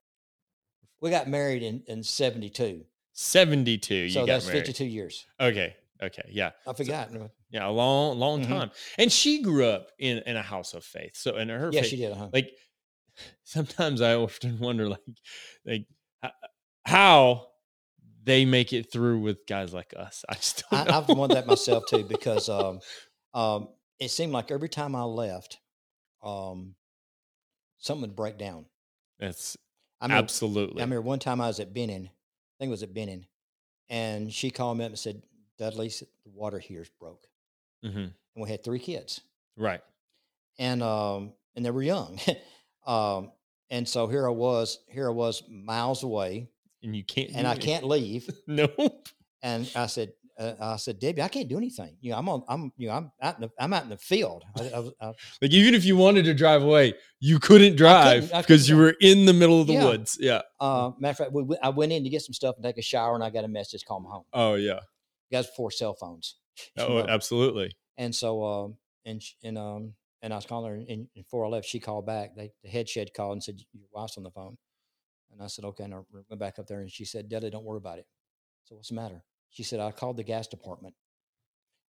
[1.01, 2.85] we got married in, in 72.
[3.13, 3.93] 72.
[3.93, 4.59] You so that's married.
[4.59, 5.27] 52 years.
[5.39, 5.75] Okay.
[6.01, 6.23] Okay.
[6.31, 6.51] Yeah.
[6.65, 7.09] I forgot.
[7.51, 7.67] Yeah.
[7.67, 8.47] A long, long Mhm.
[8.47, 8.71] time.
[8.97, 11.15] And she grew up in, in a house of faith.
[11.17, 12.13] So, and her yeah, faith, she did.
[12.15, 12.29] Huh?
[12.31, 12.51] like
[13.43, 15.01] sometimes I often wonder, like,
[15.65, 15.85] like
[16.89, 17.47] how
[18.23, 20.23] they make it through with guys like us.
[20.29, 20.97] I just don't I.
[20.97, 22.79] I've wondered that myself too because um,
[23.33, 23.69] um,
[23.99, 25.59] it seemed like every time I left,
[26.23, 26.75] um,
[27.77, 28.65] something would break down.
[29.19, 29.57] That's
[30.01, 30.81] I mean, absolutely.
[30.81, 33.25] I remember one time I was at Benning, I think it was at Benning,
[33.89, 35.21] and she called me up and said,
[35.57, 37.27] Dudley, the water here's broke.
[37.83, 37.95] Mhm.
[37.95, 39.21] And we had three kids.
[39.57, 39.81] Right.
[40.57, 42.19] And um, and they were young.
[42.85, 43.31] um,
[43.69, 46.49] and so here I was, here I was miles away,
[46.83, 47.31] And you can't.
[47.35, 48.29] and I can't leave.
[48.47, 49.07] Nope.
[49.41, 51.97] And I said, uh, I said, Debbie, I can't do anything.
[52.01, 53.97] You know, I'm on, I'm, you know, I'm out in the, I'm out in the
[53.97, 54.43] field.
[54.57, 58.67] I, I, I, Like even if you wanted to drive away, you couldn't drive because
[58.69, 59.85] you were in the middle of the Yeah.
[59.85, 60.17] woods.
[60.19, 60.41] Yeah.
[60.59, 62.77] uh, matter of fact, we, we- I went in to get some stuff and take
[62.77, 64.23] a shower, and I got a message, call me home.
[64.33, 64.79] Oh yeah.
[65.31, 66.35] Guys, before cell phones.
[66.77, 67.07] Oh, know.
[67.07, 67.71] absolutely.
[67.97, 68.75] And so, um,
[69.05, 72.05] and and um, and I was calling her, and, and before I left, she called
[72.05, 72.35] back.
[72.35, 74.57] They, the head shed called and said, "Your wife's on the phone."
[75.31, 77.65] And I said, "Okay." And I went back up there, and she said, "Dudley, don't
[77.65, 78.07] worry about it."
[78.63, 79.23] So what's the matter?
[79.49, 80.95] She said, "I called the gas department,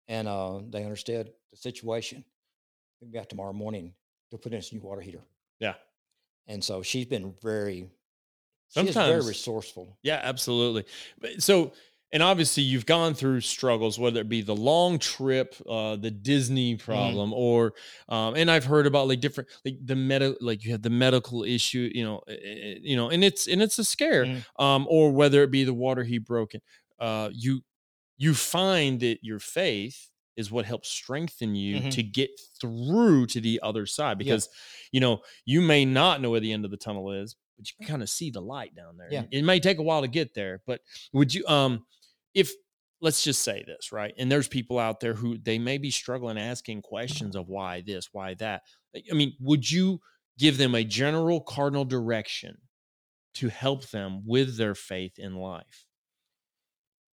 [0.07, 2.23] and uh, they understood the situation.
[3.01, 3.93] We got tomorrow morning
[4.31, 5.21] to put in a new water heater."
[5.59, 5.75] Yeah.
[6.47, 7.89] And so she's been very,
[8.69, 9.97] she's very resourceful.
[10.01, 10.85] Yeah, absolutely.
[11.19, 11.73] But so,
[12.11, 16.75] and obviously, you've gone through struggles, whether it be the long trip, uh, the Disney
[16.89, 17.17] Mm-hmm.
[17.17, 17.73] problem, or,
[18.09, 21.43] um, and I've heard about like different, like the med, like you have the medical
[21.43, 24.45] issue, you know, eh, eh, you know, and it's and it's a scare, Mhm.
[24.57, 26.61] um, or whether it be the water he broken.
[26.99, 27.61] Uh, you
[28.17, 31.89] you find that your faith is what helps strengthen you Mhm.
[31.89, 32.29] to get
[32.61, 34.49] through to the other side because
[34.91, 37.73] you know you may not know where the end of the tunnel is but you
[37.77, 39.23] can kind of see the light down there Yeah.
[39.31, 40.81] it may take a while to get there but
[41.13, 41.85] would you um
[42.37, 42.53] if
[43.01, 46.37] let's just say this right and there's people out there who they may be struggling
[46.37, 48.61] asking questions of why this why that
[49.11, 49.99] i mean would you
[50.37, 52.57] give them a general cardinal direction
[53.33, 55.85] to help them with their faith in life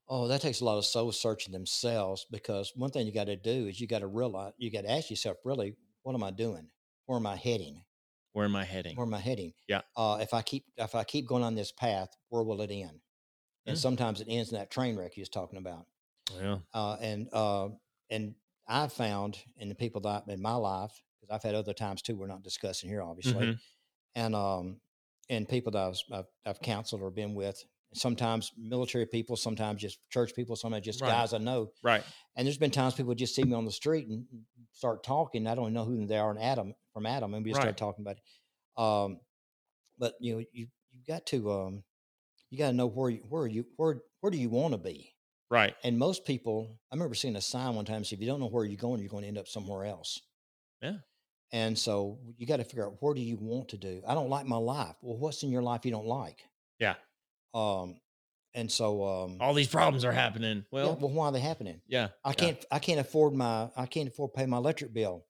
[0.06, 3.36] Oh, that takes a lot of soul searching themselves because one thing you got to
[3.36, 6.30] do is you got to realize, you got to ask yourself, really, what am I
[6.30, 6.68] doing?
[7.06, 7.84] Where am I heading?
[8.34, 9.54] where am i heading Where am I heading?
[9.68, 9.82] Yeah.
[9.96, 13.00] Uh, if I keep if I keep going on this path, where will it end?
[13.66, 13.82] And Yeah.
[13.82, 15.86] sometimes it ends in that train wreck you was talking about.
[16.30, 17.68] yeah Uh, and uh,
[18.10, 18.34] and
[18.66, 22.16] I've found in the people that in my life because I've had other times too.
[22.16, 23.46] We're not discussing here, obviously.
[23.46, 23.60] Mhm.
[24.14, 24.80] And um,
[25.30, 27.64] and people that I've, I've, I've counseled or been with.
[27.94, 31.10] Sometimes military people, sometimes just church people, sometimes just Right.
[31.10, 31.70] guys I know.
[31.82, 32.04] right
[32.36, 34.26] And there's been times people just see me on the street and
[34.72, 35.46] start talking.
[35.46, 37.66] I don't even know who they are, and Adam from Adam, and we just Right.
[37.68, 38.82] start talking about it.
[38.82, 39.20] Um,
[39.98, 41.84] but you know, you you got to um,
[42.54, 45.10] you got to know where you where you where where do you want to be?
[45.50, 48.04] right And most people, I remember seeing a sign one time.
[48.04, 50.20] So if you don't know where you're going, you're going to end up somewhere else.
[50.80, 50.98] Yeah.
[51.52, 54.02] And so you got to figure out where do you want to do.
[54.06, 54.94] I don't like my life.
[55.02, 56.38] Well, what's in your life you don't like?
[56.78, 56.94] Yeah.
[57.52, 57.96] Um,
[58.54, 61.80] and so um, all these problems are happening yeah, well well, why are they happening?
[61.88, 65.26] yeah I can't I can't afford my I can't afford to pay my electric bill.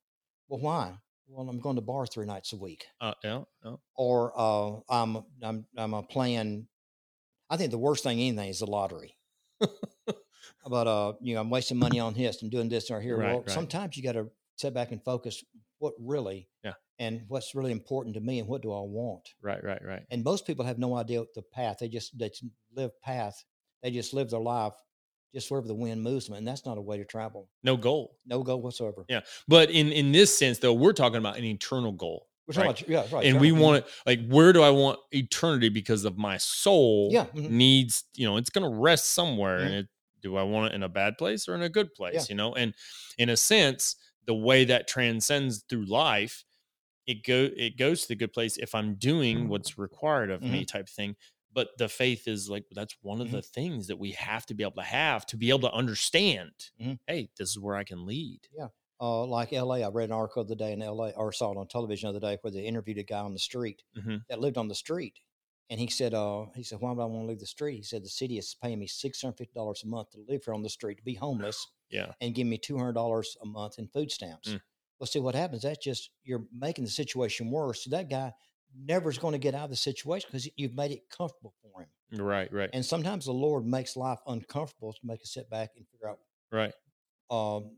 [0.48, 0.92] Well, why?
[1.26, 3.76] Well, I'm going to bar three nights a week, uh, yeah, yeah.
[3.96, 6.68] or uh, I'm I'm I'm uh, playing.
[7.50, 9.16] I think the worst thing anything is the lottery.
[9.60, 13.18] but uh, you know, I'm wasting money on this and doing this or here.
[13.18, 13.50] Right, well, right.
[13.50, 15.44] sometimes you got to sit back and focus.
[15.78, 16.48] What really?
[16.62, 16.72] Yeah.
[16.98, 19.34] And what's really important to me, and what do I want?
[19.42, 21.78] right right right And most people have no idea the path.
[21.80, 22.30] They just they
[22.74, 23.44] live path.
[23.82, 24.74] They just live their life
[25.34, 27.48] just wherever the wind moves them, and that's not a way to travel.
[27.62, 29.04] no goal No goal whatsoever.
[29.08, 29.20] Yeah.
[29.48, 32.80] But in in this sense, though, we're talking about an eternal goal, Talking Right.
[32.82, 33.26] about, yeah, right.
[33.26, 35.70] and we want to like, where do I want eternity?
[35.70, 37.48] Because of my soul, Yeah, mhm.
[37.50, 39.66] needs you know, it's going to rest somewhere, Mhm.
[39.66, 39.86] and it.
[40.20, 42.14] Do I want it in a bad place or in a good place?
[42.14, 42.24] Yeah.
[42.30, 42.74] You know, and
[43.18, 46.44] in a sense, the way that transcends through life,
[47.06, 50.64] it go it goes to the good place if I'm doing what's required of me,
[50.64, 51.16] type thing.
[51.52, 53.32] But the faith is like that's one of Mhm.
[53.32, 56.52] the things that we have to be able to have to be able to understand.
[56.80, 56.98] Mhm.
[57.06, 58.48] Hey, this is where I can lead.
[59.04, 59.76] Uh, like LA.
[59.86, 62.16] I read an article the other day in LA, or saw it on television the
[62.16, 64.22] other day, where they interviewed a guy on the street Mhm.
[64.28, 65.20] that lived on the street,
[65.70, 67.76] and he said, uh, he said, why would I want to leave the street?
[67.76, 70.44] He said the city is paying me six hundred fifty dollars a month to live
[70.44, 72.12] here on the street, to be homeless, Yeah.
[72.20, 74.48] and give me two hundred dollars a month in food stamps.
[74.50, 74.60] Mm.
[74.98, 75.62] Well, see what happens.
[75.62, 77.84] That's just you're making the situation worse.
[77.84, 78.32] So that guy
[78.76, 81.82] never is going to get out of the situation because you've made it comfortable for
[81.82, 81.88] him.
[82.24, 85.84] Right, right, And sometimes the Lord makes life uncomfortable to make us sit back and
[85.88, 86.20] figure out
[86.52, 86.72] right.
[87.30, 87.76] um,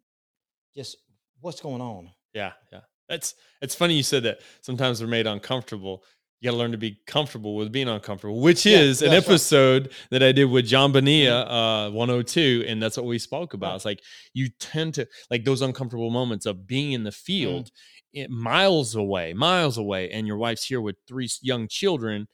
[0.74, 0.96] just
[1.40, 2.10] what's going on.
[2.34, 2.80] Yeah, yeah.
[3.08, 4.40] That's it's funny you said that.
[4.62, 6.02] Sometimes we're made uncomfortable.
[6.40, 9.26] You got to learn to be comfortable with being uncomfortable, which Yeah, is an that's
[9.26, 9.32] right.
[9.32, 13.68] episode that I did with John Bonilla, uh, 102, and that's what we spoke about.
[13.68, 13.74] Right.
[13.76, 14.00] It's like
[14.34, 17.14] you tend to like those uncomfortable moments of being in the Mm-hmm.
[17.24, 17.70] field,
[18.12, 22.26] it, miles away, miles away, and your wife's here with three young children.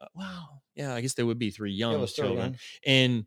[0.00, 3.24] Uh, wow, yeah, I guess they would be three young children and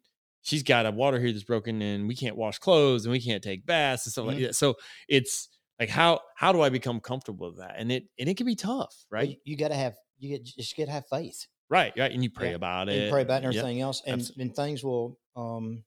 [0.50, 3.44] she's got a water heater that's broken and we can't wash clothes and we can't
[3.44, 4.48] take baths and stuff like Mhm.
[4.48, 4.56] that.
[4.56, 4.76] So
[5.08, 5.48] it's
[5.80, 7.76] like how how do I become comfortable with that?
[7.78, 9.30] And it and it can be tough, right?
[9.30, 11.46] you, you got to have you get, just got to have faith.
[11.70, 12.12] Right, right.
[12.12, 13.12] And you pray Yeah, about and it.
[13.12, 13.64] pray about it and Yep.
[13.64, 15.84] everything else, and, abso- and things will um,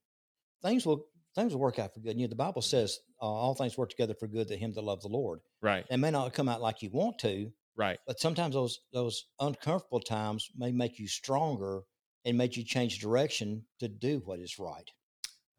[0.63, 2.17] things will things will work out for good.
[2.17, 4.83] You know, the Bible says uh, all things work together for good to him that
[4.85, 5.41] love the Lord.
[5.61, 7.99] Right, It may not come out like you want to, right.
[8.07, 11.83] but sometimes those those uncomfortable times may make you stronger
[12.25, 14.91] and make you change direction to do what is right.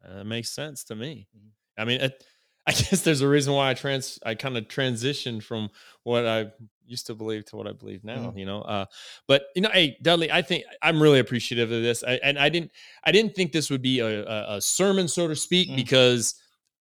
[0.04, 1.28] Uh, That makes sense to me.
[1.36, 1.50] Mhm.
[1.78, 2.24] I mean, it,
[2.66, 5.68] I guess there's a reason why I trans I kind of transitioned from
[6.02, 6.46] what I
[6.86, 8.30] used to believe to what I believe now.
[8.30, 8.38] Mhm.
[8.38, 8.86] You know, uh,
[9.28, 12.48] but you know, hey Dudley, I think I'm really appreciative of this, I, and I
[12.48, 12.70] didn't
[13.04, 15.76] I didn't think this would be a, a, a sermon, so to speak, Mm.
[15.76, 16.34] because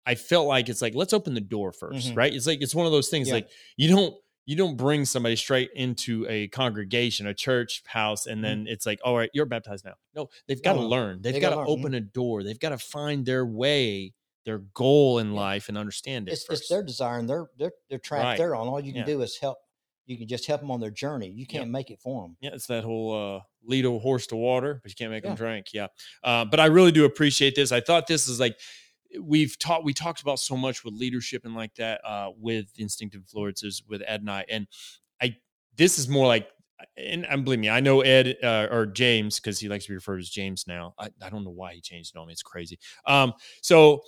[0.07, 2.17] I felt like it's like let's open the door 1st Mhm.
[2.17, 2.33] right?
[2.35, 3.35] It's like it's one of those things Yeah.
[3.35, 4.15] like you don't
[4.47, 9.01] you don't bring somebody straight into a congregation, a church house, and then it's like,
[9.05, 9.95] all right, you're baptized now.
[10.15, 10.89] No, they've got to Mm-hmm.
[10.89, 11.23] Learn.
[11.23, 11.67] They've they got to learn.
[11.69, 12.43] open a door.
[12.43, 14.13] They've got to find their way,
[14.45, 15.41] their goal in Yeah.
[15.41, 18.39] life, and understand it It's, it's their desire and their their their track Right.
[18.39, 18.69] they're on.
[18.69, 19.07] All you can Yeah.
[19.07, 19.57] do is help.
[20.07, 21.31] You can just help them on their journey.
[21.31, 22.37] You can't make it for them.
[22.43, 25.35] yeah, it's that whole uh, lead a horse to water, but you can't make them
[25.35, 25.69] drink.
[25.73, 25.87] Yeah,
[26.23, 27.73] uh, but I really do appreciate this.
[27.73, 28.59] I thought this is like
[29.21, 29.85] we've talked.
[29.85, 34.03] We talked about so much with leadership and like that uh, with instinctive influences with
[34.07, 34.67] Ed and I, and
[35.21, 35.37] I
[35.77, 36.49] this is more like.
[36.99, 39.95] And, and believe me, I know Ed uh, or James because he likes to be
[39.95, 40.93] referred as James now.
[40.99, 42.33] I, I don't know why he changed it on me.
[42.33, 42.79] It's crazy.
[43.07, 43.33] Um,
[43.63, 44.03] so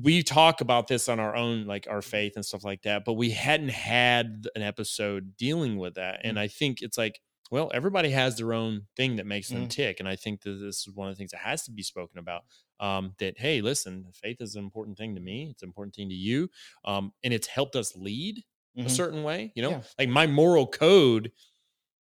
[0.00, 3.14] we talk about this on our own, like our faith and stuff like that, but
[3.14, 6.20] we hadn't had an episode dealing with that.
[6.22, 7.18] And I think it's like,
[7.50, 9.70] well, everybody has their own thing that makes them Mhm.
[9.70, 9.98] tick.
[9.98, 12.18] And I think that this is one of the things that has to be spoken
[12.18, 12.42] about.
[12.80, 15.48] Um, that, hey, listen, faith is an important thing to me.
[15.50, 16.50] It's an important thing to you.
[16.84, 18.42] Um, and it's helped us lead
[18.76, 18.90] a Mhm.
[18.90, 19.52] certain way.
[19.54, 19.82] You know, Yeah.
[19.98, 21.32] like my moral code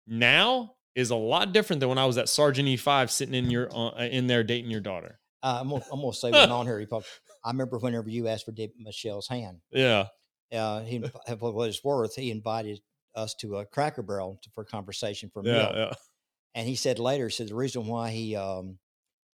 [0.07, 3.69] now is a lot different than when I was at Sergeant E5 sitting in your
[3.77, 5.21] uh, in there dating your daughter.
[5.43, 6.79] Uh, I'm, gonna, I'm gonna say one on here.
[6.81, 7.07] He probably,
[7.45, 10.09] I remember whenever you asked for Dave Michelle's hand, Yeah.
[10.53, 10.99] uh, he
[11.39, 12.81] what it's worth, he invited
[13.15, 15.73] us to a Cracker Barrel to, for conversation for a meal.
[15.75, 15.93] Yeah.
[16.55, 18.79] And he said later, he said the reason why he um,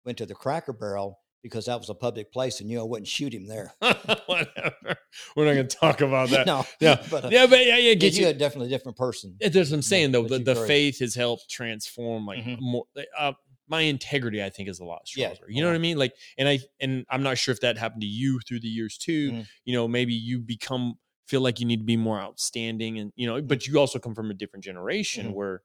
[0.05, 2.87] went to the Cracker Barrel because that was a public place and you know I
[2.87, 3.71] wouldn't shoot him there.
[4.25, 4.97] Whatever.
[5.35, 6.45] We're not going to talk about that.
[6.47, 7.03] no, Yeah.
[7.11, 9.37] but uh, Yeah, but yeah, yeah, yeah, get you a definitely different person.
[9.39, 10.27] That's what I'm saying though.
[10.27, 12.57] The, the faith has helped transform like Mhm.
[12.59, 12.85] more.
[13.17, 13.33] Uh,
[13.67, 15.51] my integrity, I think, is a lot Yeah, stronger.
[15.51, 15.97] You know what I mean?
[15.97, 18.97] Like, and I and I'm not sure if that happened to you through the years
[18.97, 19.31] too.
[19.31, 19.47] Mhm.
[19.65, 20.95] You know, maybe you become
[21.27, 24.13] feel like you need to be more outstanding, and you know, but you also come
[24.15, 25.33] from a different generation Mhm.
[25.33, 25.61] where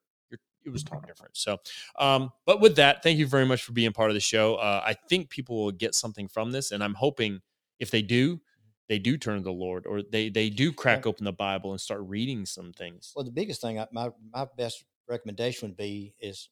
[0.65, 1.37] it was taught different.
[1.37, 1.59] So,
[1.99, 4.57] um, but with that, thank you very much for being part of the show.
[4.57, 7.41] Uh, I think people will get something from this, and I'm hoping
[7.79, 8.41] if they do,
[8.89, 11.81] they do turn to the Lord, or they they do crack open the Bible and
[11.81, 13.13] start reading some things.
[13.15, 16.49] Well, the biggest thing, I, my my best recommendation would be is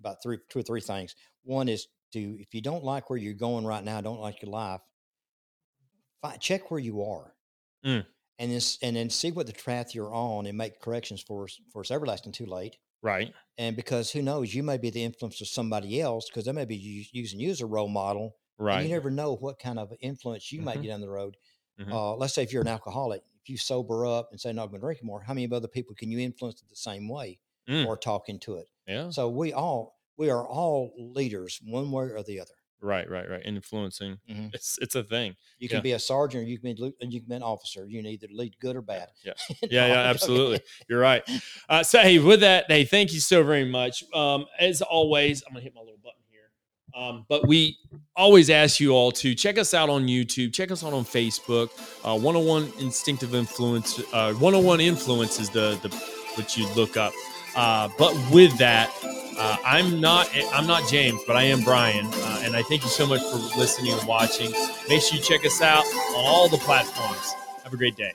[0.00, 1.14] about three, two or three things.
[1.44, 4.50] One is to if you don't like where you're going right now, don't like your
[4.50, 4.80] life,
[6.22, 7.34] find, check where you are,
[7.84, 8.04] Mm.
[8.38, 11.60] and then and then see what the path you're on and make corrections for us
[11.72, 12.76] for us everlasting too late.
[13.02, 13.32] Right.
[13.58, 16.64] And because who knows, you may be the influence of somebody else because they may
[16.64, 18.36] be using you as a role model.
[18.60, 18.82] Right.
[18.82, 20.82] you never know what kind of influence you might Mhm.
[20.82, 21.36] get down the road.
[21.78, 21.92] Mhm.
[21.92, 24.70] Uh, let's say if you're an alcoholic, if you sober up and say, no, I'm
[24.70, 27.38] going to drink more, how many of other people can you influence the same way
[27.68, 27.86] Mm.
[27.86, 28.66] or talk into it?
[28.88, 29.10] Yeah.
[29.10, 32.54] So we all, we are all leaders one way or the other.
[32.80, 33.10] Right.
[33.10, 33.28] Right.
[33.28, 33.42] Right.
[33.44, 34.18] Influencing.
[34.30, 34.54] Mhm.
[34.54, 35.34] It's it's a thing.
[35.58, 35.82] You can Yeah.
[35.82, 37.86] be a sergeant or you can be, you can be an officer.
[37.86, 39.08] You can either lead good or bad.
[39.24, 39.32] Yeah.
[39.50, 39.86] No, Yeah.
[39.88, 39.92] Yeah.
[40.10, 40.60] Absolutely.
[40.88, 41.22] You're right.
[41.68, 44.04] Uh, so hey, with that, hey, thank you so very much.
[44.14, 46.50] Um, as always, I'm gonna hit my little button here.
[46.94, 47.76] Um, but we
[48.16, 51.70] always ask you all to check us out on YouTube, check us out on Facebook.
[52.04, 55.88] Uh, 101 Instinctive Influence, uh, 101 Influence is the the
[56.36, 57.12] what you look up.
[57.56, 58.90] Uh, but with that,
[59.38, 62.90] uh, I'm not I'm not James, but I am Brian, uh, and I thank you
[62.90, 64.50] so much for listening and watching.
[64.88, 67.34] Make sure you check us out on all the platforms.
[67.62, 68.12] Have a great day.